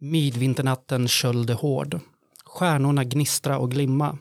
Midvinternatten 0.00 1.08
kölde 1.08 1.54
hård. 1.54 2.00
Stjärnorna 2.44 3.04
gnistra 3.04 3.58
och 3.58 3.70
glimma. 3.70 4.18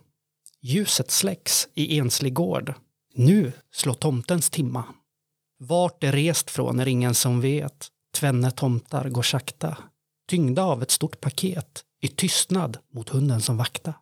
Ljuset 0.62 1.12
släcks 1.12 1.68
i 1.74 2.00
enslig 2.00 2.34
gård. 2.34 2.74
Nu 3.14 3.52
slår 3.72 3.94
tomtens 3.94 4.50
timma. 4.50 4.84
Vart 5.60 6.02
det 6.02 6.12
rest 6.12 6.50
från 6.52 6.80
är 6.80 6.88
ingen 6.88 7.16
som 7.16 7.42
vet. 7.42 7.88
Tvenne 8.14 8.52
tomtar 8.52 9.10
går 9.10 9.22
sakta. 9.22 9.78
Tyngda 10.28 10.64
av 10.64 10.84
ett 10.84 10.92
stort 10.92 11.22
paket. 11.22 11.84
I 12.02 12.08
tystnad 12.08 12.78
mot 12.94 13.10
hunden 13.10 13.42
som 13.42 13.58
vakta. 13.58 13.94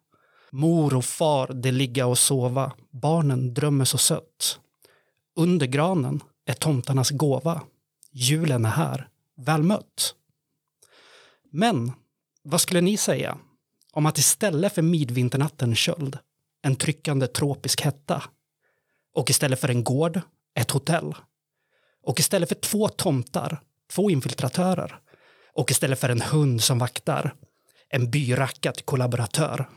Mor 0.51 0.95
och 0.95 1.05
far, 1.05 1.47
de 1.53 1.71
ligga 1.71 2.05
och 2.05 2.17
sova. 2.17 2.71
Barnen 2.91 3.53
drömmer 3.53 3.85
så 3.85 3.97
sött. 3.97 4.59
Under 5.35 5.67
granen 5.67 6.21
är 6.45 6.53
tomtarnas 6.53 7.09
gåva. 7.09 7.61
Julen 8.11 8.65
är 8.65 8.69
här. 8.69 9.07
Väl 9.37 9.63
mött. 9.63 10.15
Men 11.55 11.91
vad 12.43 12.61
skulle 12.61 12.81
ni 12.81 12.97
säga 12.97 13.37
om 13.91 14.05
att 14.05 14.17
istället 14.17 14.73
för 14.73 14.81
midvinternatten 14.81 15.75
köld, 15.75 16.17
en 16.61 16.75
tryckande 16.75 17.27
tropisk 17.27 17.81
hetta 17.81 18.23
och 19.13 19.29
istället 19.29 19.59
för 19.59 19.69
en 19.69 19.83
gård, 19.83 20.21
ett 20.55 20.71
hotell 20.71 21.15
och 22.03 22.19
istället 22.19 22.49
för 22.49 22.55
två 22.55 22.87
tomtar, 22.87 23.61
två 23.91 24.09
infiltratörer 24.09 24.99
och 25.53 25.71
istället 25.71 25.99
för 25.99 26.09
en 26.09 26.21
hund 26.21 26.63
som 26.63 26.79
vaktar, 26.79 27.35
en 27.89 28.11
byrackad 28.11 28.85
kollaboratör 28.85 29.69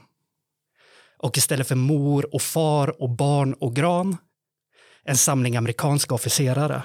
och 1.19 1.39
istället 1.39 1.69
för 1.69 1.75
mor 1.75 2.35
och 2.35 2.43
far 2.43 3.03
och 3.03 3.11
barn 3.11 3.55
och 3.55 3.77
gran, 3.77 4.17
en 5.05 5.17
samling 5.17 5.57
amerikanska 5.57 6.15
officerare 6.15 6.83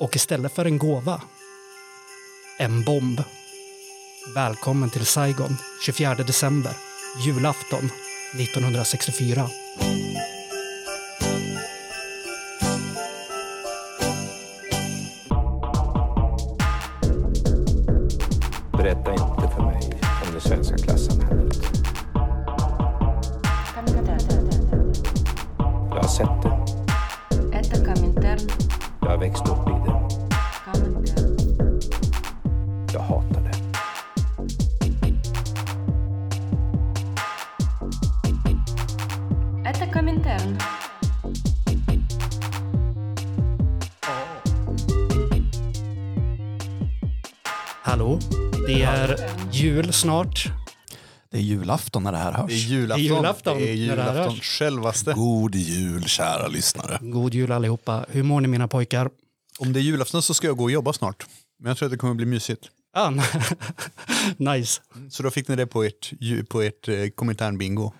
och 0.00 0.16
istället 0.16 0.52
för 0.52 0.64
en 0.64 0.78
gåva, 0.78 1.22
en 2.58 2.84
bomb. 2.84 3.20
Välkommen 4.26 4.90
till 4.90 5.06
Saigon 5.06 5.56
24 5.86 6.14
december, 6.14 6.72
julafton 7.26 7.90
1964. 8.34 9.48
Berätta 18.72 19.12
inte 19.12 19.54
för 19.56 19.62
mig 19.62 20.00
om 20.26 20.34
det 20.34 20.40
svenska 20.40 20.78
klassamhället. 20.78 21.58
Jag 25.90 26.02
har 26.02 26.08
sett 26.08 26.42
det. 26.42 26.60
Jag 29.00 29.10
har 29.10 29.18
växt 29.18 29.49
Hallå, 47.90 48.18
det 48.66 48.82
är 48.82 49.30
jul 49.52 49.92
snart. 49.92 50.44
Det 51.30 51.36
är 51.36 51.40
julafton 51.40 52.02
när 52.02 52.12
det 52.12 52.18
här 52.18 52.32
hörs. 52.32 52.48
Det 52.48 52.54
är 52.54 52.58
julafton. 52.58 52.96
Det 52.96 53.02
är 53.02 53.14
julafton 53.16 53.58
Det 53.58 53.70
är 53.72 53.86
när 53.88 53.96
det 53.96 54.02
här 54.02 54.12
julafton. 54.12 54.40
Självaste. 54.40 55.12
God 55.12 55.54
jul 55.54 56.04
kära 56.04 56.48
lyssnare. 56.48 56.98
God 57.00 57.34
jul 57.34 57.52
allihopa. 57.52 58.06
Hur 58.08 58.22
mår 58.22 58.40
ni 58.40 58.48
mina 58.48 58.68
pojkar? 58.68 59.10
Om 59.58 59.72
det 59.72 59.80
är 59.80 59.82
julafton 59.82 60.22
så 60.22 60.34
ska 60.34 60.46
jag 60.46 60.56
gå 60.56 60.64
och 60.64 60.70
jobba 60.70 60.92
snart. 60.92 61.26
Men 61.58 61.68
jag 61.70 61.78
tror 61.78 61.86
att 61.86 61.90
det 61.92 61.98
kommer 61.98 62.14
bli 62.14 62.26
mysigt. 62.26 62.68
Ah, 62.94 63.10
nice. 64.36 64.80
Så 65.10 65.22
då 65.22 65.30
fick 65.30 65.48
ni 65.48 65.56
det 65.56 65.66
på 65.66 65.84
ert, 65.84 66.12
på 66.48 66.62
ert 66.62 66.88
eh, 66.88 66.94
Komintern-bingo. 66.94 67.92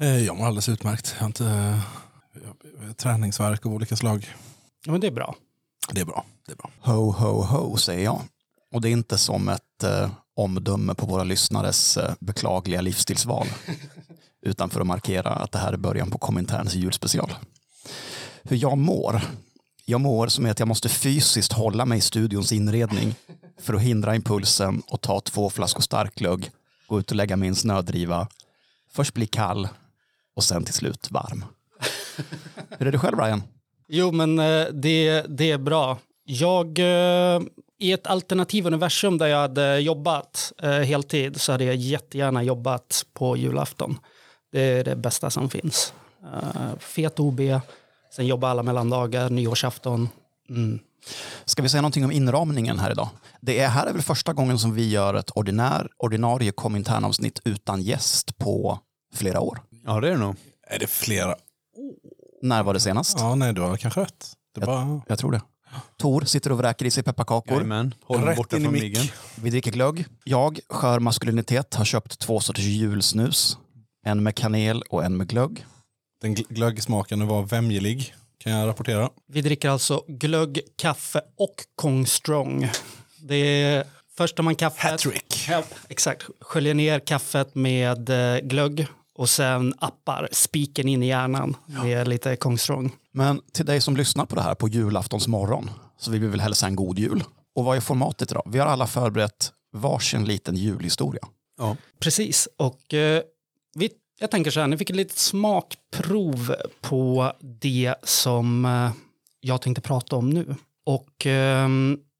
Eh, 0.00 0.24
Jag 0.26 0.36
mår 0.36 0.46
alldeles 0.46 0.68
utmärkt. 0.68 1.14
Jag 1.14 1.20
har 1.20 1.26
inte 1.26 1.78
jag, 2.34 2.86
jag, 2.88 2.96
träningsverk 2.96 3.66
av 3.66 3.72
olika 3.74 3.96
slag. 3.96 4.34
Ja, 4.86 4.92
men 4.92 5.00
det 5.00 5.06
är 5.06 5.10
bra. 5.12 5.34
Det 5.92 6.00
är 6.00 6.04
bra. 6.04 6.24
Det 6.46 6.52
är 6.52 6.56
bra. 6.56 6.70
Ho, 6.80 7.12
ho, 7.12 7.42
ho 7.42 7.76
säger 7.76 8.04
jag. 8.04 8.22
Och 8.72 8.80
det 8.80 8.88
är 8.88 8.92
inte 8.92 9.18
som 9.18 9.48
ett 9.48 9.82
eh, 9.84 10.10
omdöme 10.36 10.94
på 10.94 11.06
våra 11.06 11.24
lyssnares 11.24 11.96
eh, 11.96 12.14
beklagliga 12.20 12.80
livsstilsval. 12.80 13.46
utan 14.42 14.70
för 14.70 14.80
att 14.80 14.86
markera 14.86 15.30
att 15.30 15.52
det 15.52 15.58
här 15.58 15.72
är 15.72 15.76
början 15.76 16.10
på 16.10 16.18
Kominterns 16.18 16.74
julspecial. 16.74 17.34
Hur 18.42 18.56
jag 18.56 18.78
mår? 18.78 19.22
Jag 19.84 20.00
mår 20.00 20.28
som 20.28 20.46
att 20.46 20.58
jag 20.58 20.68
måste 20.68 20.88
fysiskt 20.88 21.52
hålla 21.52 21.84
mig 21.84 21.98
i 21.98 22.00
studions 22.00 22.52
inredning 22.52 23.14
för 23.60 23.74
att 23.74 23.80
hindra 23.80 24.14
impulsen 24.14 24.82
och 24.86 25.00
ta 25.00 25.20
två 25.20 25.50
flaskor 25.50 25.82
starklugg, 25.82 26.50
gå 26.86 27.00
ut 27.00 27.10
och 27.10 27.16
lägga 27.16 27.34
en 27.34 27.54
snödriva, 27.54 28.28
först 28.92 29.14
bli 29.14 29.26
kall 29.26 29.68
och 30.36 30.44
sen 30.44 30.64
till 30.64 30.74
slut 30.74 31.10
varm. 31.10 31.44
Hur 32.78 32.86
är 32.86 32.92
det 32.92 32.98
själv 32.98 33.16
Brian? 33.16 33.42
Jo, 33.88 34.12
men 34.12 34.38
eh, 34.38 34.66
det, 34.72 35.24
det 35.28 35.50
är 35.50 35.58
bra. 35.58 35.98
Jag, 36.32 36.78
eh, 36.78 37.40
i 37.78 37.92
ett 37.92 38.06
alternativ 38.06 38.66
universum 38.66 39.18
där 39.18 39.26
jag 39.26 39.38
hade 39.38 39.78
jobbat 39.78 40.52
eh, 40.62 40.70
heltid 40.70 41.40
så 41.40 41.52
hade 41.52 41.64
jag 41.64 41.76
jättegärna 41.76 42.42
jobbat 42.42 43.06
på 43.12 43.36
julafton. 43.36 43.98
Det 44.52 44.60
är 44.60 44.84
det 44.84 44.96
bästa 44.96 45.30
som 45.30 45.50
finns. 45.50 45.92
Eh, 46.22 46.78
fet 46.78 47.20
OB, 47.20 47.40
sen 48.16 48.26
jobba 48.26 48.50
alla 48.50 48.62
mellandagar, 48.62 49.30
nyårsafton. 49.30 50.08
Mm. 50.48 50.78
Ska 51.44 51.62
vi 51.62 51.68
säga 51.68 51.80
någonting 51.80 52.04
om 52.04 52.12
inramningen 52.12 52.78
här 52.78 52.90
idag? 52.90 53.08
Det 53.40 53.58
är, 53.58 53.68
här 53.68 53.86
är 53.86 53.92
väl 53.92 54.02
första 54.02 54.32
gången 54.32 54.58
som 54.58 54.74
vi 54.74 54.90
gör 54.90 55.14
ett 55.14 55.30
ordinär, 55.30 55.88
ordinarie 55.96 56.52
Komintern-avsnitt 56.52 57.40
utan 57.44 57.82
gäst 57.82 58.38
på 58.38 58.78
flera 59.14 59.40
år. 59.40 59.60
Ja, 59.86 60.00
det 60.00 60.08
är 60.08 60.12
det 60.12 60.18
nog. 60.18 60.36
Är 60.66 60.78
det 60.78 60.86
flera? 60.86 61.34
När 62.42 62.62
var 62.62 62.74
det 62.74 62.80
senast? 62.80 63.18
Ja, 63.18 63.34
nej, 63.34 63.52
du 63.52 63.60
har 63.60 63.76
kanske 63.76 64.00
rätt. 64.00 64.32
Det 64.54 64.62
är 64.62 64.66
bara... 64.66 65.02
Jag 65.08 65.18
tror 65.18 65.32
det. 65.32 65.40
Tor 65.96 66.20
sitter 66.20 66.52
och 66.52 66.58
vräker 66.58 66.86
i 66.86 66.90
sig 66.90 67.02
pepparkakor. 67.02 67.52
Jajamän. 67.52 67.94
Håll 68.04 68.22
Rätt 68.24 68.36
borta 68.36 68.60
från 68.60 68.72
miggen. 68.72 69.06
Vi 69.42 69.50
dricker 69.50 69.70
glögg. 69.70 70.06
Jag, 70.24 70.60
skör 70.68 71.00
maskulinitet, 71.00 71.74
har 71.74 71.84
köpt 71.84 72.18
två 72.18 72.40
sorters 72.40 72.64
julsnus. 72.64 73.58
En 74.06 74.22
med 74.22 74.34
kanel 74.34 74.82
och 74.90 75.04
en 75.04 75.16
med 75.16 75.28
glögg. 75.28 75.66
Den 76.22 76.36
gl- 76.36 76.46
glöggsmaken 76.48 77.26
var 77.26 77.42
vämjelig, 77.42 78.14
kan 78.38 78.52
jag 78.52 78.68
rapportera. 78.68 79.10
Vi 79.32 79.40
dricker 79.40 79.68
alltså 79.68 80.04
glögg, 80.08 80.60
kaffe 80.76 81.20
och 81.38 81.54
Kong 81.74 82.06
Strong. 82.06 82.70
Det 83.18 83.36
är 83.36 83.84
först 84.16 84.36
tar 84.36 84.42
man 84.42 84.54
kaffet. 84.54 84.90
Hattrick. 84.90 85.46
Ja, 85.48 85.62
exakt. 85.88 86.22
Sköljer 86.40 86.74
ner 86.74 86.98
kaffet 86.98 87.54
med 87.54 88.08
eh, 88.34 88.40
glögg 88.40 88.86
och 89.20 89.28
sen 89.28 89.74
appar 89.78 90.28
spiken 90.32 90.88
in 90.88 91.02
i 91.02 91.06
hjärnan 91.06 91.56
med 91.66 92.08
lite 92.08 92.36
Kong 92.36 92.58
Strong. 92.58 92.92
Men 93.12 93.40
till 93.52 93.66
dig 93.66 93.80
som 93.80 93.96
lyssnar 93.96 94.26
på 94.26 94.34
det 94.34 94.42
här 94.42 94.54
på 94.54 94.68
julaftons 94.68 95.28
morgon 95.28 95.70
så 95.98 96.10
vill 96.10 96.20
vi 96.20 96.26
väl 96.26 96.40
hälsa 96.40 96.66
en 96.66 96.76
god 96.76 96.98
jul. 96.98 97.24
Och 97.54 97.64
vad 97.64 97.76
är 97.76 97.80
formatet 97.80 98.30
idag? 98.30 98.42
Vi 98.46 98.58
har 98.58 98.66
alla 98.66 98.86
förberett 98.86 99.52
varsin 99.72 100.24
liten 100.24 100.56
julhistoria. 100.56 101.22
Ja. 101.58 101.76
Precis, 101.98 102.48
och 102.56 102.94
eh, 102.94 103.22
vi, 103.74 103.90
jag 104.20 104.30
tänker 104.30 104.50
så 104.50 104.60
här, 104.60 104.66
ni 104.66 104.76
fick 104.76 104.90
ett 104.90 104.96
litet 104.96 105.18
smakprov 105.18 106.54
på 106.80 107.32
det 107.40 107.94
som 108.02 108.64
eh, 108.64 108.90
jag 109.40 109.62
tänkte 109.62 109.80
prata 109.80 110.16
om 110.16 110.30
nu. 110.30 110.54
Och 110.86 111.26
eh, 111.26 111.68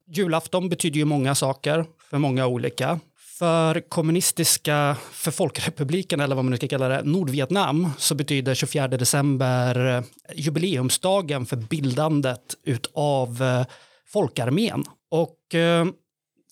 julafton 0.07 0.69
betyder 0.69 0.97
ju 0.97 1.05
många 1.05 1.35
saker 1.35 1.85
för 2.09 2.17
många 2.17 2.47
olika. 2.47 2.99
För 3.41 3.79
kommunistiska, 3.89 4.97
för 5.11 5.31
folkrepubliken 5.31 6.19
eller 6.19 6.35
vad 6.35 6.45
man 6.45 6.51
nu 6.51 6.57
ska 6.57 6.67
kalla 6.67 6.87
det, 6.87 7.03
Nordvietnam 7.03 7.89
så 7.97 8.15
betyder 8.15 8.53
24 8.53 8.87
december 8.87 9.97
eh, 9.97 10.03
jubileumsdagen 10.35 11.45
för 11.45 11.55
bildandet 11.55 12.55
utav 12.65 13.43
eh, 13.43 13.65
folkarmén. 14.07 14.83
Och 15.11 15.55
eh, 15.55 15.85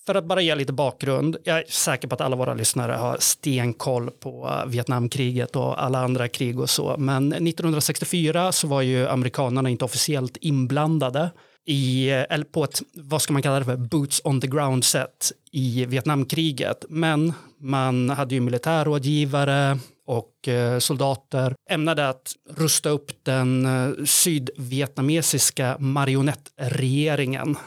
för 0.05 0.15
att 0.15 0.25
bara 0.25 0.41
ge 0.41 0.55
lite 0.55 0.73
bakgrund, 0.73 1.37
jag 1.43 1.57
är 1.57 1.63
säker 1.67 2.07
på 2.07 2.15
att 2.15 2.21
alla 2.21 2.35
våra 2.35 2.53
lyssnare 2.53 2.91
har 2.91 3.17
stenkoll 3.19 4.11
på 4.11 4.63
Vietnamkriget 4.67 5.55
och 5.55 5.83
alla 5.83 5.99
andra 5.99 6.27
krig 6.27 6.59
och 6.59 6.69
så, 6.69 6.95
men 6.97 7.33
1964 7.33 8.51
så 8.51 8.67
var 8.67 8.81
ju 8.81 9.07
amerikanerna 9.07 9.69
inte 9.69 9.85
officiellt 9.85 10.37
inblandade 10.37 11.29
i, 11.69 12.09
eller 12.09 12.45
på 12.45 12.63
ett, 12.63 12.81
vad 12.93 13.21
ska 13.21 13.33
man 13.33 13.41
kalla 13.41 13.59
det 13.59 13.65
för, 13.65 13.77
boots 13.77 14.21
on 14.23 14.41
the 14.41 14.47
ground 14.47 14.83
sätt 14.83 15.31
i 15.51 15.85
Vietnamkriget. 15.85 16.85
Men 16.89 17.33
man 17.59 18.09
hade 18.09 18.35
ju 18.35 18.41
militärrådgivare 18.41 19.79
och 20.05 20.47
eh, 20.47 20.79
soldater 20.79 21.55
ämnade 21.69 22.09
att 22.09 22.35
rusta 22.49 22.89
upp 22.89 23.11
den 23.23 23.65
eh, 23.65 24.05
sydvietnamesiska 24.05 25.77
marionettregeringen 25.79 27.57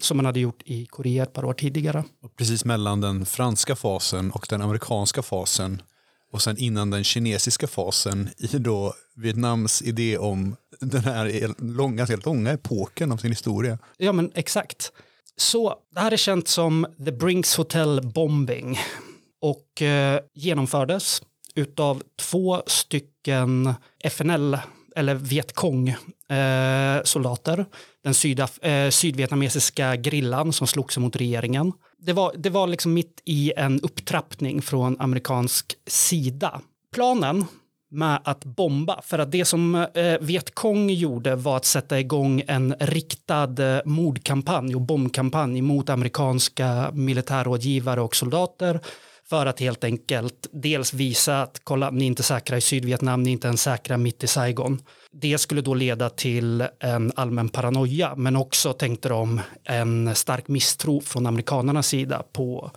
som 0.00 0.16
man 0.16 0.26
hade 0.26 0.40
gjort 0.40 0.62
i 0.64 0.86
Korea 0.86 1.22
ett 1.22 1.32
par 1.32 1.44
år 1.44 1.52
tidigare. 1.54 2.04
Och 2.22 2.36
Precis 2.36 2.64
mellan 2.64 3.00
den 3.00 3.26
franska 3.26 3.76
fasen 3.76 4.30
och 4.30 4.46
den 4.48 4.62
amerikanska 4.62 5.22
fasen. 5.22 5.82
Och 6.32 6.42
sen 6.42 6.58
innan 6.58 6.90
den 6.90 7.04
kinesiska 7.04 7.66
fasen 7.66 8.28
i 8.38 8.58
då 8.58 8.94
Vietnams 9.16 9.82
idé 9.82 10.18
om 10.18 10.56
den 10.82 11.04
här 11.04 11.54
långa, 11.58 12.04
helt 12.04 12.24
långa 12.24 12.50
epoken 12.50 13.12
av 13.12 13.16
sin 13.16 13.30
historia. 13.30 13.78
Ja, 13.96 14.12
men 14.12 14.32
exakt. 14.34 14.92
Så 15.36 15.74
det 15.94 16.00
här 16.00 16.12
är 16.12 16.16
känt 16.16 16.48
som 16.48 16.86
The 17.04 17.12
Brinks 17.12 17.56
Hotel 17.56 18.00
Bombing 18.14 18.78
och 19.40 19.82
eh, 19.82 20.20
genomfördes 20.34 21.22
utav 21.54 22.02
två 22.20 22.62
stycken 22.66 23.74
FNL 24.04 24.58
eller 24.96 25.14
Vietkong 25.14 25.88
eh, 25.88 27.02
soldater. 27.04 27.66
Den 28.04 28.12
sydaf- 28.12 28.66
eh, 28.66 28.90
sydvietnamesiska 28.90 29.96
grillan 29.96 30.52
som 30.52 30.66
slogs 30.66 30.98
mot 30.98 31.16
regeringen. 31.16 31.72
Det 31.98 32.12
var, 32.12 32.32
det 32.36 32.50
var 32.50 32.66
liksom 32.66 32.94
mitt 32.94 33.22
i 33.24 33.52
en 33.56 33.80
upptrappning 33.80 34.62
från 34.62 35.00
amerikansk 35.00 35.74
sida. 35.86 36.60
Planen 36.94 37.44
med 37.92 38.20
att 38.24 38.44
bomba, 38.44 39.00
för 39.02 39.18
att 39.18 39.32
det 39.32 39.44
som 39.44 39.74
eh, 39.74 40.18
Vietkong 40.20 40.90
gjorde 40.90 41.36
var 41.36 41.56
att 41.56 41.64
sätta 41.64 42.00
igång 42.00 42.42
en 42.46 42.74
riktad 42.80 43.76
eh, 43.76 43.80
mordkampanj 43.84 44.74
och 44.74 44.80
bombkampanj 44.80 45.62
mot 45.62 45.90
amerikanska 45.90 46.90
militärrådgivare 46.92 48.00
och 48.00 48.16
soldater 48.16 48.80
för 49.28 49.46
att 49.46 49.60
helt 49.60 49.84
enkelt 49.84 50.48
dels 50.52 50.94
visa 50.94 51.42
att 51.42 51.60
kolla, 51.64 51.90
ni 51.90 52.04
är 52.04 52.06
inte 52.06 52.22
säkra 52.22 52.56
i 52.56 52.60
Sydvietnam, 52.60 53.22
ni 53.22 53.30
är 53.30 53.32
inte 53.32 53.46
ens 53.46 53.62
säkra 53.62 53.96
mitt 53.96 54.24
i 54.24 54.26
Saigon. 54.26 54.82
Det 55.12 55.38
skulle 55.38 55.60
då 55.60 55.74
leda 55.74 56.10
till 56.10 56.64
en 56.80 57.12
allmän 57.16 57.48
paranoia, 57.48 58.14
men 58.16 58.36
också 58.36 58.72
tänkte 58.72 59.08
de 59.08 59.40
en 59.64 60.14
stark 60.14 60.48
misstro 60.48 61.00
från 61.00 61.26
amerikanernas 61.26 61.86
sida 61.86 62.22
på 62.32 62.70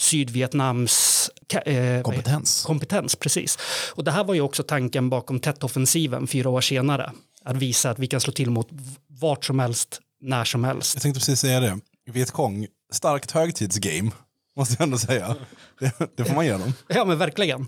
Sydvietnams 0.00 1.30
eh, 1.66 2.02
Kompetens. 2.02 2.62
kompetens. 2.62 3.16
Precis. 3.16 3.58
Och 3.94 4.04
det 4.04 4.10
här 4.10 4.24
var 4.24 4.34
ju 4.34 4.40
också 4.40 4.62
tanken 4.62 5.10
bakom 5.10 5.40
Tet-offensiven 5.40 6.26
fyra 6.26 6.48
år 6.50 6.60
senare. 6.60 7.12
Att 7.44 7.56
visa 7.56 7.90
att 7.90 7.98
vi 7.98 8.06
kan 8.06 8.20
slå 8.20 8.32
till 8.32 8.50
mot 8.50 8.68
vart 9.06 9.44
som 9.44 9.58
helst, 9.58 10.00
när 10.20 10.44
som 10.44 10.64
helst. 10.64 10.94
Jag 10.94 11.02
tänkte 11.02 11.20
precis 11.20 11.40
säga 11.40 11.60
det. 11.60 11.78
Vietkong, 12.12 12.66
starkt 12.92 13.30
högtidsgame, 13.30 14.10
måste 14.56 14.74
jag 14.78 14.82
ändå 14.82 14.98
säga. 14.98 15.36
Det, 15.80 15.92
det 16.16 16.24
får 16.24 16.34
man 16.34 16.46
ge 16.46 16.52
dem. 16.52 16.72
Ja, 16.88 17.04
men 17.04 17.18
verkligen. 17.18 17.66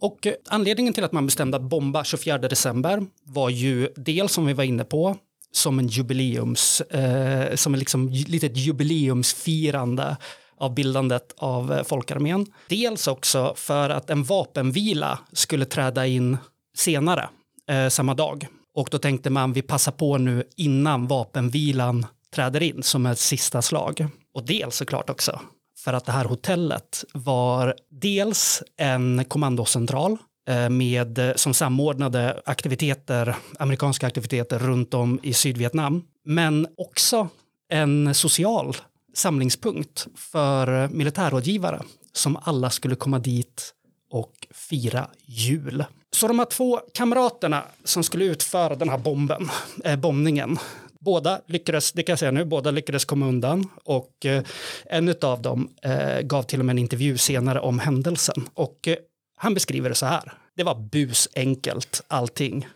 Och 0.00 0.26
eh, 0.26 0.32
anledningen 0.48 0.92
till 0.92 1.04
att 1.04 1.12
man 1.12 1.26
bestämde 1.26 1.56
att 1.56 1.62
bomba 1.62 2.04
24 2.04 2.38
december 2.38 3.06
var 3.24 3.50
ju 3.50 3.88
dels 3.96 4.32
som 4.32 4.46
vi 4.46 4.52
var 4.52 4.64
inne 4.64 4.84
på 4.84 5.16
som 5.52 5.78
en 5.78 5.88
jubileums, 5.88 6.80
eh, 6.80 7.54
som 7.54 7.74
en 7.74 7.78
liksom 7.78 8.08
litet 8.08 8.56
jubileumsfirande 8.56 10.16
av 10.58 10.74
bildandet 10.74 11.34
av 11.36 11.72
eh, 11.72 11.84
folkarmén. 11.84 12.46
Dels 12.68 13.06
också 13.06 13.54
för 13.56 13.90
att 13.90 14.10
en 14.10 14.24
vapenvila 14.24 15.18
skulle 15.32 15.64
träda 15.64 16.06
in 16.06 16.36
senare 16.76 17.28
eh, 17.70 17.88
samma 17.88 18.14
dag. 18.14 18.46
Och 18.74 18.88
då 18.90 18.98
tänkte 18.98 19.30
man 19.30 19.52
vi 19.52 19.62
passar 19.62 19.92
på 19.92 20.18
nu 20.18 20.44
innan 20.56 21.06
vapenvilan 21.06 22.06
träder 22.34 22.62
in 22.62 22.82
som 22.82 23.06
ett 23.06 23.18
sista 23.18 23.62
slag. 23.62 24.06
Och 24.34 24.46
dels 24.46 24.76
såklart 24.76 25.10
också 25.10 25.40
för 25.84 25.92
att 25.92 26.04
det 26.04 26.12
här 26.12 26.24
hotellet 26.24 27.04
var 27.12 27.74
dels 27.90 28.62
en 28.76 29.24
kommandocentral 29.24 30.16
eh, 30.48 30.68
med, 30.68 31.18
eh, 31.18 31.34
som 31.34 31.54
samordnade 31.54 32.42
aktiviteter, 32.44 33.36
amerikanska 33.58 34.06
aktiviteter 34.06 34.58
runt 34.58 34.94
om 34.94 35.20
i 35.22 35.32
Sydvietnam, 35.32 36.02
men 36.24 36.66
också 36.76 37.28
en 37.68 38.14
social 38.14 38.76
samlingspunkt 39.14 40.06
för 40.16 40.88
militärrådgivare 40.88 41.82
som 42.12 42.38
alla 42.42 42.70
skulle 42.70 42.96
komma 42.96 43.18
dit 43.18 43.74
och 44.10 44.46
fira 44.50 45.08
jul. 45.26 45.84
Så 46.12 46.28
de 46.28 46.38
här 46.38 46.46
två 46.46 46.80
kamraterna 46.94 47.62
som 47.84 48.04
skulle 48.04 48.24
utföra 48.24 48.74
den 48.74 48.88
här 48.88 48.98
bomben, 48.98 49.50
eh, 49.84 49.96
bombningen, 49.96 50.58
båda 51.00 51.40
lyckades, 51.46 51.92
det 51.92 52.02
kan 52.02 52.12
jag 52.12 52.18
säga 52.18 52.30
nu, 52.30 52.44
båda 52.44 52.70
lyckades 52.70 53.04
komma 53.04 53.26
undan 53.26 53.68
och 53.84 54.26
eh, 54.26 54.42
en 54.86 55.14
av 55.22 55.42
dem 55.42 55.68
eh, 55.82 56.20
gav 56.20 56.42
till 56.42 56.60
och 56.60 56.66
med 56.66 56.72
en 56.72 56.78
intervju 56.78 57.18
senare 57.18 57.60
om 57.60 57.78
händelsen 57.78 58.48
och 58.54 58.88
eh, 58.88 58.96
han 59.36 59.54
beskriver 59.54 59.88
det 59.88 59.94
så 59.94 60.06
här. 60.06 60.32
Det 60.56 60.62
var 60.62 60.74
busenkelt 60.74 62.02
allting. 62.08 62.68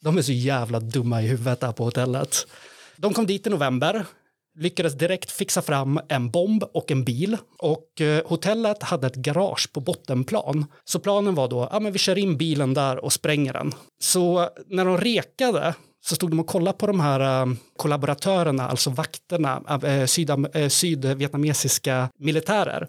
De 0.00 0.18
är 0.18 0.22
så 0.22 0.32
jävla 0.32 0.80
dumma 0.80 1.22
i 1.22 1.26
huvudet 1.26 1.60
där 1.60 1.72
på 1.72 1.84
hotellet. 1.84 2.46
De 2.96 3.14
kom 3.14 3.26
dit 3.26 3.46
i 3.46 3.50
november, 3.50 4.04
lyckades 4.56 4.94
direkt 4.94 5.30
fixa 5.30 5.62
fram 5.62 6.00
en 6.08 6.30
bomb 6.30 6.64
och 6.74 6.90
en 6.90 7.04
bil 7.04 7.36
och 7.58 8.00
eh, 8.00 8.26
hotellet 8.26 8.82
hade 8.82 9.06
ett 9.06 9.14
garage 9.14 9.72
på 9.72 9.80
bottenplan. 9.80 10.64
Så 10.84 10.98
planen 10.98 11.34
var 11.34 11.48
då, 11.48 11.68
ja 11.72 11.80
men 11.80 11.92
vi 11.92 11.98
kör 11.98 12.18
in 12.18 12.36
bilen 12.36 12.74
där 12.74 13.04
och 13.04 13.12
spränger 13.12 13.52
den. 13.52 13.72
Så 14.00 14.48
när 14.66 14.84
de 14.84 14.98
rekade 14.98 15.74
så 16.06 16.14
stod 16.14 16.30
de 16.30 16.40
och 16.40 16.46
kollade 16.46 16.78
på 16.78 16.86
de 16.86 17.00
här 17.00 17.42
eh, 17.42 17.52
kollaboratörerna, 17.76 18.68
alltså 18.68 18.90
vakterna, 18.90 19.62
eh, 19.82 20.62
eh, 20.62 20.68
sydvietnamesiska 20.68 22.08
militärer. 22.18 22.88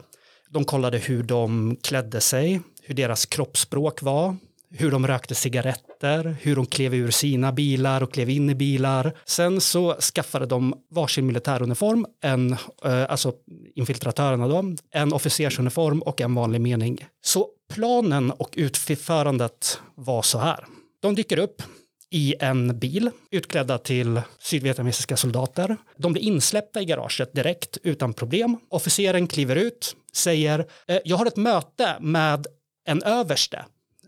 De 0.50 0.66
kollade 0.66 0.98
hur 0.98 1.24
de 1.24 1.78
klädde 1.84 2.22
sig, 2.22 2.62
hur 2.82 2.96
deras 2.96 3.26
kroppsspråk 3.26 4.02
var, 4.02 4.36
hur 4.70 4.92
de 4.92 5.08
rökte 5.08 5.36
cigaretter, 5.36 6.36
hur 6.42 6.56
de 6.56 6.66
klev 6.66 6.94
ur 6.94 7.12
sina 7.12 7.52
bilar 7.52 8.04
och 8.04 8.14
klev 8.14 8.30
in 8.30 8.50
i 8.50 8.56
bilar. 8.56 9.14
Sen 9.26 9.62
så 9.62 9.96
skaffade 10.02 10.46
de 10.46 10.74
varsin 10.92 11.28
militäruniform, 11.28 12.06
en, 12.24 12.52
eh, 12.86 13.06
alltså 13.10 13.34
infiltratörerna 13.76 14.48
då, 14.48 14.76
en 14.92 15.14
officersuniform 15.14 16.02
och 16.02 16.22
en 16.22 16.36
vanlig 16.36 16.62
mening. 16.62 17.08
Så 17.22 17.48
planen 17.74 18.32
och 18.32 18.54
utförandet 18.58 19.80
var 19.96 20.22
så 20.22 20.38
här. 20.38 20.66
De 21.02 21.16
dyker 21.16 21.40
upp 21.40 21.62
i 22.10 22.36
en 22.40 22.80
bil 22.80 23.10
utklädda 23.32 23.78
till 23.78 24.22
sydvietnamesiska 24.40 25.18
soldater. 25.18 25.78
De 25.98 26.14
blir 26.14 26.24
insläppta 26.24 26.82
i 26.82 26.86
garaget 26.86 27.34
direkt 27.34 27.78
utan 27.84 28.14
problem. 28.14 28.58
Officeren 28.70 29.28
kliver 29.28 29.56
ut, 29.56 29.96
säger 30.14 30.66
eh, 30.88 30.98
jag 31.06 31.18
har 31.18 31.26
ett 31.26 31.38
möte 31.38 31.98
med 32.00 32.48
en 32.86 33.04
överste 33.04 33.66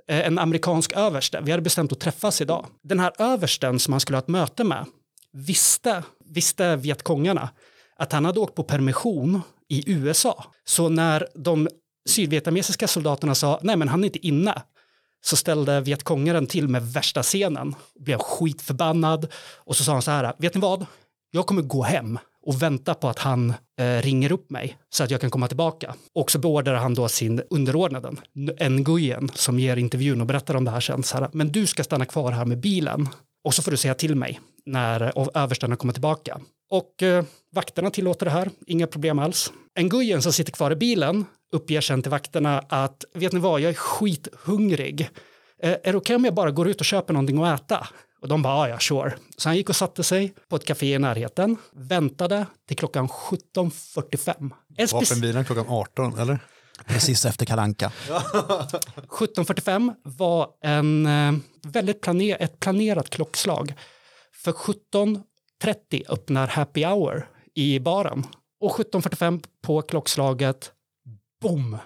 Eh, 0.09 0.27
en 0.27 0.39
amerikansk 0.39 0.93
överste. 0.93 1.41
Vi 1.43 1.51
hade 1.51 1.63
bestämt 1.63 1.91
att 1.91 1.99
träffas 1.99 2.41
idag. 2.41 2.65
Den 2.83 2.99
här 2.99 3.13
översten 3.17 3.79
som 3.79 3.93
han 3.93 3.99
skulle 3.99 4.15
ha 4.15 4.21
ett 4.21 4.27
möte 4.27 4.63
med 4.63 4.85
visste, 5.31 6.03
visste 6.25 6.75
vietkongarna 6.75 7.49
att 7.97 8.11
han 8.11 8.25
hade 8.25 8.39
åkt 8.39 8.55
på 8.55 8.63
permission 8.63 9.41
i 9.67 9.91
USA. 9.91 10.45
Så 10.65 10.89
när 10.89 11.27
de 11.35 11.67
sydvietnamesiska 12.09 12.87
soldaterna 12.87 13.35
sa 13.35 13.59
nej 13.61 13.75
men 13.75 13.87
han 13.87 14.03
är 14.03 14.05
inte 14.05 14.27
inne 14.27 14.61
så 15.21 15.35
ställde 15.35 15.81
vietkongaren 15.81 16.47
till 16.47 16.67
med 16.67 16.93
värsta 16.93 17.23
scenen 17.23 17.75
blev 17.95 18.17
skitförbannad 18.17 19.27
och 19.57 19.75
så 19.75 19.83
sa 19.83 19.91
han 19.91 20.01
så 20.01 20.11
här 20.11 20.33
vet 20.37 20.55
ni 20.55 20.61
vad 20.61 20.85
jag 21.31 21.45
kommer 21.45 21.61
gå 21.61 21.83
hem 21.83 22.19
och 22.45 22.61
väntar 22.61 22.93
på 22.93 23.09
att 23.09 23.19
han 23.19 23.53
eh, 23.79 24.01
ringer 24.01 24.31
upp 24.31 24.49
mig 24.49 24.77
så 24.89 25.03
att 25.03 25.11
jag 25.11 25.21
kan 25.21 25.29
komma 25.29 25.47
tillbaka. 25.47 25.95
Och 26.15 26.31
så 26.31 26.39
beordrar 26.39 26.75
han 26.75 26.93
då 26.93 27.07
sin 27.07 27.41
underordnade, 27.49 28.11
Nguyen, 28.69 29.29
som 29.33 29.59
ger 29.59 29.77
intervjun 29.77 30.21
och 30.21 30.27
berättar 30.27 30.55
om 30.55 30.65
det 30.65 30.71
här 30.71 30.79
sen. 30.79 31.03
Så 31.03 31.17
här, 31.17 31.29
men 31.33 31.51
du 31.51 31.67
ska 31.67 31.83
stanna 31.83 32.05
kvar 32.05 32.31
här 32.31 32.45
med 32.45 32.59
bilen 32.59 33.07
och 33.43 33.53
så 33.53 33.61
får 33.61 33.71
du 33.71 33.77
säga 33.77 33.93
till 33.93 34.15
mig 34.15 34.39
när 34.65 35.01
eh, 35.01 35.07
översten 35.07 35.41
överstarna 35.41 35.75
kommer 35.75 35.93
tillbaka. 35.93 36.39
Och 36.69 37.03
eh, 37.03 37.23
vakterna 37.55 37.89
tillåter 37.89 38.25
det 38.25 38.31
här, 38.31 38.49
inga 38.67 38.87
problem 38.87 39.19
alls. 39.19 39.51
Nguyen 39.79 40.21
som 40.21 40.33
sitter 40.33 40.51
kvar 40.51 40.71
i 40.71 40.75
bilen 40.75 41.25
uppger 41.51 41.81
sen 41.81 42.01
till 42.01 42.11
vakterna 42.11 42.63
att 42.69 43.05
vet 43.13 43.33
ni 43.33 43.39
vad, 43.39 43.61
jag 43.61 43.69
är 43.69 43.73
skithungrig. 43.73 45.09
Eh, 45.63 45.75
är 45.83 45.91
det 45.91 45.97
okej 45.97 46.15
om 46.15 46.25
jag 46.25 46.33
bara 46.33 46.51
går 46.51 46.69
ut 46.69 46.79
och 46.79 46.85
köper 46.85 47.13
någonting 47.13 47.43
att 47.43 47.61
äta? 47.61 47.87
Och 48.21 48.27
de 48.27 48.41
bara, 48.41 48.67
"Ja, 48.69 48.73
ja, 48.75 48.79
sure. 48.79 49.13
Så 49.37 49.49
han 49.49 49.55
gick 49.57 49.69
och 49.69 49.75
satte 49.75 50.03
sig 50.03 50.33
på 50.49 50.55
ett 50.55 50.65
café 50.65 50.93
i 50.93 50.99
närheten, 50.99 51.57
väntade 51.73 52.45
till 52.67 52.77
klockan 52.77 53.07
17.45. 53.09 54.53
En 54.77 54.87
spec- 54.87 54.93
Vapenvilan 54.93 55.45
klockan 55.45 55.65
18, 55.69 56.19
eller? 56.19 56.39
Precis 56.87 57.25
efter 57.25 57.45
Kalanka. 57.45 57.91
17.45 59.07 59.93
var 60.03 60.49
en 60.63 61.05
eh, 61.05 61.33
väldigt 61.67 62.01
planer 62.01 62.37
ett 62.39 62.59
planerat 62.59 63.09
klockslag. 63.09 63.73
För 64.43 64.51
17.30 64.51 66.03
öppnar 66.09 66.47
happy 66.47 66.85
hour 66.85 67.27
i 67.55 67.79
baren. 67.79 68.23
Och 68.61 68.71
17.45 68.71 69.43
på 69.61 69.81
klockslaget, 69.81 70.71
boom, 71.41 71.77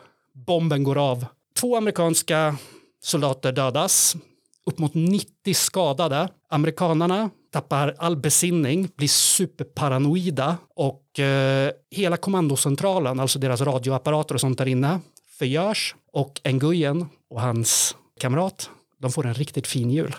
bomben 0.47 0.83
går 0.83 0.97
av. 0.97 1.25
Två 1.59 1.77
amerikanska 1.77 2.57
soldater 3.03 3.51
dödas, 3.51 4.15
upp 4.65 4.79
mot 4.79 4.93
90 4.93 5.53
skadade. 5.53 6.29
Amerikanarna 6.49 7.29
tappar 7.51 7.95
all 7.97 8.17
besinning, 8.17 8.89
blir 8.95 9.07
superparanoida 9.07 10.57
och 10.75 11.19
eh, 11.19 11.71
hela 11.91 12.17
kommandocentralen, 12.17 13.19
alltså 13.19 13.39
deras 13.39 13.61
radioapparater 13.61 14.35
och 14.35 14.41
sånt 14.41 14.57
där 14.57 14.65
inne, 14.65 14.99
förgörs 15.39 15.95
och 16.13 16.41
Nguyen 16.45 17.05
och 17.29 17.41
hans 17.41 17.95
kamrat, 18.19 18.69
de 18.99 19.11
får 19.11 19.25
en 19.25 19.33
riktigt 19.33 19.67
fin 19.67 19.91
jul. 19.91 20.15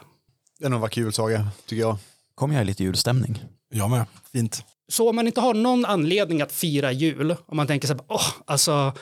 Det 0.58 0.64
är 0.64 0.68
nog 0.68 0.76
en 0.76 0.80
vacker 0.80 1.00
julsaga, 1.00 1.48
tycker 1.66 1.82
jag. 1.82 1.96
Kom 2.34 2.52
jag 2.52 2.62
i 2.62 2.64
lite 2.64 2.84
julstämning. 2.84 3.44
Jag 3.70 3.90
med. 3.90 4.06
Fint. 4.32 4.64
Så 4.88 5.08
om 5.08 5.16
man 5.16 5.26
inte 5.26 5.40
har 5.40 5.54
någon 5.54 5.84
anledning 5.84 6.42
att 6.42 6.52
fira 6.52 6.92
jul, 6.92 7.36
om 7.46 7.56
man 7.56 7.66
tänker 7.66 7.88
så 7.88 7.94
här, 7.94 8.02
åh, 8.08 8.26
alltså, 8.46 8.92